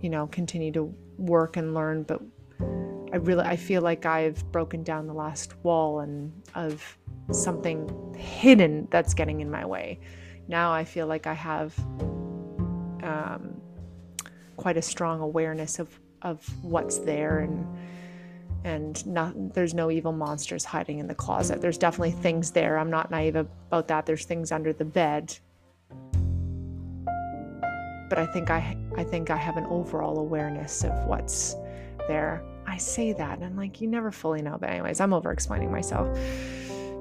you 0.00 0.10
know 0.10 0.26
continue 0.28 0.72
to 0.72 0.94
work 1.16 1.56
and 1.56 1.74
learn 1.74 2.02
but 2.02 2.20
I 3.12 3.16
really 3.16 3.44
I 3.44 3.56
feel 3.56 3.82
like 3.82 4.06
I've 4.06 4.50
broken 4.52 4.82
down 4.82 5.06
the 5.06 5.14
last 5.14 5.54
wall 5.64 6.00
and 6.00 6.32
of 6.54 6.98
something 7.32 8.14
hidden 8.16 8.88
that's 8.90 9.14
getting 9.14 9.40
in 9.40 9.50
my 9.50 9.64
way. 9.64 10.00
Now 10.46 10.72
I 10.72 10.84
feel 10.84 11.06
like 11.06 11.26
I 11.26 11.34
have 11.34 11.78
um, 13.02 13.60
quite 14.56 14.76
a 14.76 14.82
strong 14.82 15.20
awareness 15.20 15.78
of 15.78 15.88
of 16.22 16.46
what's 16.62 16.98
there 16.98 17.38
and 17.38 17.66
and 18.64 19.06
not, 19.06 19.54
there's 19.54 19.72
no 19.72 19.90
evil 19.90 20.12
monsters 20.12 20.64
hiding 20.64 20.98
in 20.98 21.06
the 21.06 21.14
closet. 21.14 21.60
There's 21.60 21.78
definitely 21.78 22.10
things 22.10 22.50
there. 22.50 22.76
I'm 22.76 22.90
not 22.90 23.10
naive 23.10 23.36
about 23.36 23.88
that. 23.88 24.04
There's 24.04 24.24
things 24.24 24.50
under 24.50 24.72
the 24.72 24.84
bed. 24.84 25.38
But 28.08 28.18
I 28.18 28.26
think 28.26 28.50
I 28.50 28.76
I 28.96 29.04
think 29.04 29.30
I 29.30 29.36
have 29.36 29.56
an 29.56 29.66
overall 29.66 30.18
awareness 30.18 30.84
of 30.84 30.92
what's 31.06 31.54
there. 32.06 32.42
I 32.66 32.76
say 32.76 33.12
that 33.12 33.38
and 33.38 33.44
I'm 33.44 33.56
like 33.56 33.80
you 33.80 33.88
never 33.88 34.10
fully 34.10 34.42
know, 34.42 34.56
but 34.58 34.70
anyways, 34.70 35.00
I'm 35.00 35.12
over 35.12 35.32
explaining 35.32 35.70
myself. 35.70 36.18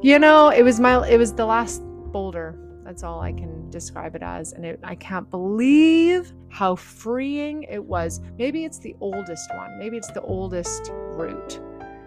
You 0.01 0.19
know, 0.19 0.49
it 0.49 0.63
was 0.63 0.79
my 0.79 1.07
it 1.07 1.17
was 1.17 1.33
the 1.33 1.45
last 1.45 1.81
boulder. 2.11 2.57
That's 2.83 3.03
all 3.03 3.19
I 3.19 3.33
can 3.33 3.69
describe 3.69 4.15
it 4.15 4.23
as. 4.23 4.53
And 4.53 4.65
it, 4.65 4.79
I 4.81 4.95
can't 4.95 5.29
believe 5.29 6.31
how 6.49 6.75
freeing 6.75 7.63
it 7.63 7.83
was. 7.83 8.21
Maybe 8.37 8.63
it's 8.63 8.79
the 8.79 8.95
oldest 9.01 9.53
one. 9.55 9.77
Maybe 9.77 9.97
it's 9.97 10.11
the 10.11 10.21
oldest 10.21 10.89
root 10.93 11.59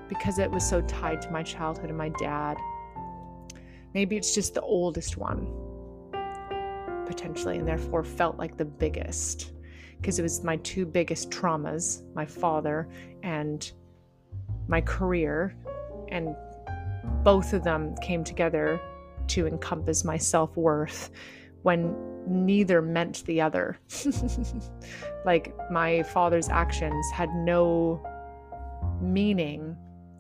because 0.08 0.38
it 0.38 0.50
was 0.50 0.66
so 0.66 0.80
tied 0.82 1.20
to 1.22 1.30
my 1.30 1.42
childhood 1.42 1.90
and 1.90 1.98
my 1.98 2.08
dad. 2.18 2.56
Maybe 3.94 4.16
it's 4.16 4.34
just 4.34 4.54
the 4.54 4.62
oldest 4.62 5.16
one, 5.16 5.46
potentially, 7.10 7.58
and 7.58 7.66
therefore 7.66 8.04
felt 8.04 8.38
like 8.38 8.56
the 8.56 8.64
biggest 8.64 9.50
because 10.00 10.20
it 10.20 10.22
was 10.22 10.44
my 10.44 10.56
two 10.58 10.86
biggest 10.86 11.28
traumas 11.30 12.02
my 12.14 12.24
father 12.24 12.88
and 13.24 13.72
my 14.68 14.80
career. 14.80 15.56
And 16.08 16.36
both 17.24 17.52
of 17.52 17.64
them 17.64 17.96
came 17.96 18.22
together 18.22 18.80
to 19.28 19.48
encompass 19.48 20.04
my 20.04 20.16
self 20.16 20.56
worth 20.56 21.10
when 21.62 21.96
neither 22.28 22.80
meant 22.80 23.24
the 23.26 23.40
other. 23.40 23.76
like 25.24 25.52
my 25.68 26.04
father's 26.04 26.48
actions 26.48 27.04
had 27.12 27.28
no 27.30 28.00
meaning 29.02 29.76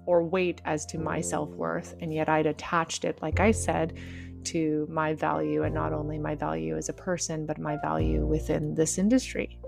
or 0.06 0.24
weight 0.24 0.60
as 0.64 0.84
to 0.86 0.98
my 0.98 1.20
self 1.20 1.50
worth, 1.50 1.94
and 2.00 2.12
yet 2.12 2.28
I'd 2.28 2.46
attached 2.46 3.04
it, 3.04 3.22
like 3.22 3.38
I 3.38 3.52
said, 3.52 3.96
to 4.44 4.86
my 4.90 5.14
value, 5.14 5.62
and 5.62 5.74
not 5.74 5.92
only 5.92 6.18
my 6.18 6.34
value 6.34 6.76
as 6.76 6.88
a 6.88 6.92
person, 6.92 7.46
but 7.46 7.58
my 7.58 7.76
value 7.82 8.26
within 8.26 8.74
this 8.74 8.98
industry. 8.98 9.58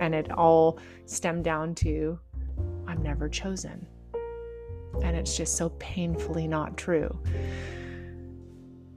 And 0.00 0.14
it 0.14 0.30
all 0.32 0.78
stemmed 1.06 1.44
down 1.44 1.74
to 1.76 2.18
I'm 2.86 3.02
never 3.02 3.28
chosen. 3.28 3.86
And 5.02 5.16
it's 5.16 5.36
just 5.36 5.56
so 5.56 5.70
painfully 5.78 6.46
not 6.46 6.76
true. 6.76 7.18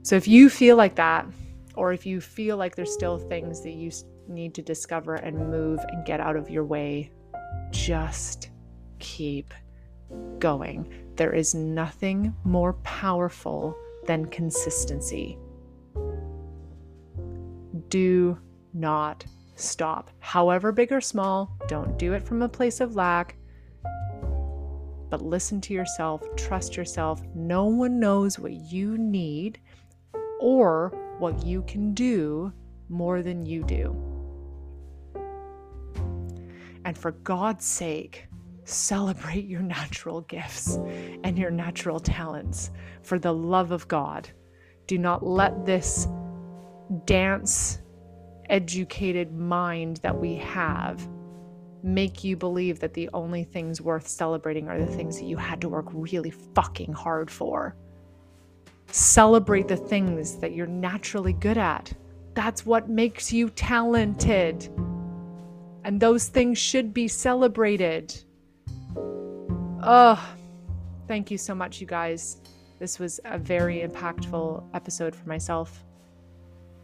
So 0.02 0.16
if 0.16 0.28
you 0.28 0.48
feel 0.48 0.76
like 0.76 0.94
that, 0.96 1.26
or 1.74 1.92
if 1.92 2.06
you 2.06 2.20
feel 2.20 2.56
like 2.56 2.74
there's 2.74 2.92
still 2.92 3.18
things 3.18 3.62
that 3.62 3.72
you 3.72 3.90
need 4.26 4.54
to 4.54 4.62
discover 4.62 5.14
and 5.14 5.36
move 5.50 5.80
and 5.88 6.04
get 6.04 6.20
out 6.20 6.36
of 6.36 6.50
your 6.50 6.64
way, 6.64 7.10
just 7.70 8.50
keep 8.98 9.52
going. 10.38 10.92
There 11.16 11.32
is 11.32 11.54
nothing 11.54 12.34
more 12.44 12.74
powerful 12.74 13.76
than 14.08 14.24
consistency. 14.26 15.38
Do 17.90 18.38
not 18.72 19.24
stop. 19.54 20.10
However 20.18 20.72
big 20.72 20.92
or 20.92 21.00
small, 21.02 21.56
don't 21.68 21.98
do 21.98 22.14
it 22.14 22.22
from 22.22 22.40
a 22.40 22.48
place 22.48 22.80
of 22.80 22.96
lack. 22.96 23.36
But 25.10 25.20
listen 25.20 25.60
to 25.60 25.74
yourself, 25.74 26.22
trust 26.36 26.74
yourself. 26.74 27.20
No 27.34 27.66
one 27.66 28.00
knows 28.00 28.38
what 28.38 28.54
you 28.54 28.96
need 28.96 29.60
or 30.40 30.90
what 31.18 31.44
you 31.44 31.62
can 31.62 31.92
do 31.92 32.50
more 32.88 33.22
than 33.22 33.44
you 33.44 33.62
do. 33.62 33.94
And 36.86 36.96
for 36.96 37.12
God's 37.12 37.66
sake, 37.66 38.27
celebrate 38.68 39.46
your 39.46 39.62
natural 39.62 40.20
gifts 40.22 40.76
and 41.24 41.38
your 41.38 41.50
natural 41.50 41.98
talents 41.98 42.70
for 43.02 43.18
the 43.18 43.32
love 43.32 43.72
of 43.72 43.88
God. 43.88 44.28
Do 44.86 44.98
not 44.98 45.24
let 45.24 45.64
this 45.64 46.06
dance 47.04 47.80
educated 48.48 49.32
mind 49.32 49.98
that 49.98 50.18
we 50.18 50.36
have 50.36 51.08
make 51.82 52.24
you 52.24 52.36
believe 52.36 52.80
that 52.80 52.94
the 52.94 53.08
only 53.12 53.44
things 53.44 53.80
worth 53.80 54.08
celebrating 54.08 54.68
are 54.68 54.78
the 54.78 54.86
things 54.86 55.18
that 55.18 55.26
you 55.26 55.36
had 55.36 55.60
to 55.60 55.68
work 55.68 55.86
really 55.92 56.30
fucking 56.30 56.92
hard 56.92 57.30
for. 57.30 57.76
Celebrate 58.90 59.68
the 59.68 59.76
things 59.76 60.36
that 60.36 60.52
you're 60.52 60.66
naturally 60.66 61.34
good 61.34 61.58
at. 61.58 61.92
That's 62.34 62.66
what 62.66 62.88
makes 62.88 63.32
you 63.32 63.50
talented. 63.50 64.68
And 65.84 66.00
those 66.00 66.28
things 66.28 66.58
should 66.58 66.92
be 66.92 67.06
celebrated. 67.06 68.24
Oh, 69.82 70.36
thank 71.06 71.30
you 71.30 71.38
so 71.38 71.54
much, 71.54 71.80
you 71.80 71.86
guys. 71.86 72.40
This 72.78 72.98
was 72.98 73.20
a 73.24 73.38
very 73.38 73.80
impactful 73.80 74.64
episode 74.74 75.14
for 75.14 75.28
myself, 75.28 75.84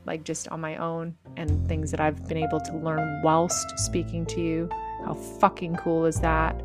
like 0.07 0.25
just 0.25 0.49
on 0.49 0.61
my 0.61 0.77
own, 0.77 1.17
and 1.37 1.69
things 1.69 1.91
that 1.91 2.01
I've 2.01 2.27
been 2.29 2.39
able 2.39 2.61
to 2.61 2.77
learn 2.77 3.23
whilst 3.23 3.79
speaking 3.79 4.27
to 4.27 4.41
you 4.41 4.69
How 5.05 5.15
fucking 5.15 5.77
cool 5.77 6.07
is 6.07 6.21
that? 6.21 6.61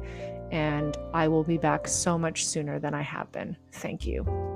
And 0.52 0.98
I 1.14 1.28
will 1.28 1.44
be 1.44 1.58
back 1.58 1.88
so 1.88 2.18
much 2.18 2.46
sooner 2.46 2.80
than 2.80 2.94
I 2.94 3.02
have 3.02 3.32
been. 3.32 3.58
Thank 3.72 4.06
you. 4.06 4.49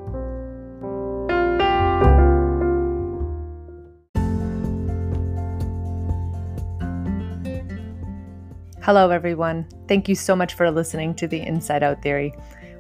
Hello, 8.84 9.12
everyone. 9.12 9.66
Thank 9.88 10.10
you 10.10 10.16
so 10.16 10.36
much 10.36 10.56
for 10.56 10.70
listening 10.70 11.16
to 11.16 11.26
the 11.26 11.40
Inside 11.40 11.84
Out 11.84 12.02
Theory. 12.02 12.34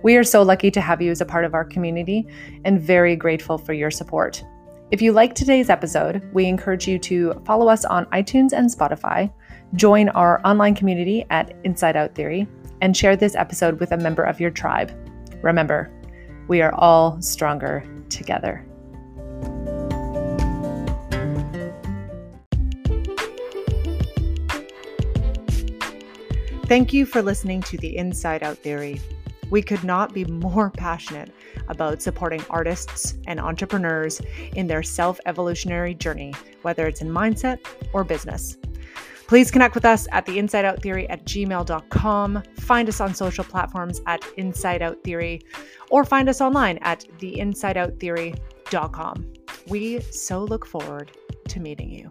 We 0.03 0.17
are 0.17 0.23
so 0.25 0.43
lucky 0.43 0.69
to 0.71 0.81
have 0.81 1.01
you 1.01 1.11
as 1.11 1.21
a 1.21 1.25
part 1.25 1.45
of 1.45 1.53
our 1.53 1.63
community 1.63 2.27
and 2.65 2.81
very 2.81 3.15
grateful 3.15 3.57
for 3.57 3.71
your 3.71 3.89
support. 3.89 4.43
If 4.91 5.01
you 5.01 5.13
like 5.13 5.33
today's 5.33 5.69
episode, 5.69 6.21
we 6.33 6.43
encourage 6.45 6.89
you 6.89 6.99
to 6.99 7.41
follow 7.45 7.69
us 7.69 7.85
on 7.85 8.05
iTunes 8.07 8.51
and 8.51 8.69
Spotify, 8.69 9.31
join 9.75 10.09
our 10.09 10.41
online 10.45 10.75
community 10.75 11.25
at 11.29 11.55
Inside 11.63 11.95
Out 11.95 12.15
Theory, 12.15 12.49
and 12.81 12.97
share 12.97 13.15
this 13.15 13.33
episode 13.33 13.79
with 13.79 13.93
a 13.93 13.97
member 13.97 14.23
of 14.23 14.41
your 14.41 14.51
tribe. 14.51 14.91
Remember, 15.41 15.89
we 16.49 16.61
are 16.61 16.73
all 16.73 17.21
stronger 17.21 17.81
together. 18.09 18.67
Thank 26.73 26.89
you 26.91 27.05
for 27.05 27.21
listening 27.21 27.61
to 27.61 27.77
the 27.77 27.95
Inside 27.97 28.41
Out 28.41 28.57
Theory. 28.57 28.99
We 29.51 29.61
could 29.61 29.83
not 29.83 30.11
be 30.11 30.25
more 30.25 30.71
passionate 30.75 31.31
about 31.67 32.01
supporting 32.01 32.43
artists 32.49 33.13
and 33.27 33.39
entrepreneurs 33.39 34.19
in 34.55 34.65
their 34.65 34.81
self 34.81 35.19
evolutionary 35.27 35.93
journey, 35.93 36.33
whether 36.63 36.87
it's 36.87 37.01
in 37.01 37.09
mindset 37.09 37.59
or 37.93 38.03
business. 38.03 38.57
Please 39.27 39.51
connect 39.51 39.75
with 39.75 39.85
us 39.85 40.07
at 40.11 40.25
the 40.25 40.39
Inside 40.39 40.65
Out 40.65 40.81
Theory 40.81 41.07
at 41.11 41.25
gmail.com. 41.25 42.43
Find 42.55 42.89
us 42.89 42.99
on 42.99 43.13
social 43.13 43.43
platforms 43.43 44.01
at 44.07 44.25
Inside 44.37 44.81
Out 44.81 44.97
Theory 45.03 45.43
or 45.91 46.03
find 46.03 46.27
us 46.27 46.41
online 46.41 46.79
at 46.79 47.05
theinsideouttheory.com. 47.19 49.33
We 49.67 50.01
so 50.01 50.43
look 50.43 50.65
forward 50.65 51.11
to 51.49 51.59
meeting 51.59 51.91
you. 51.91 52.09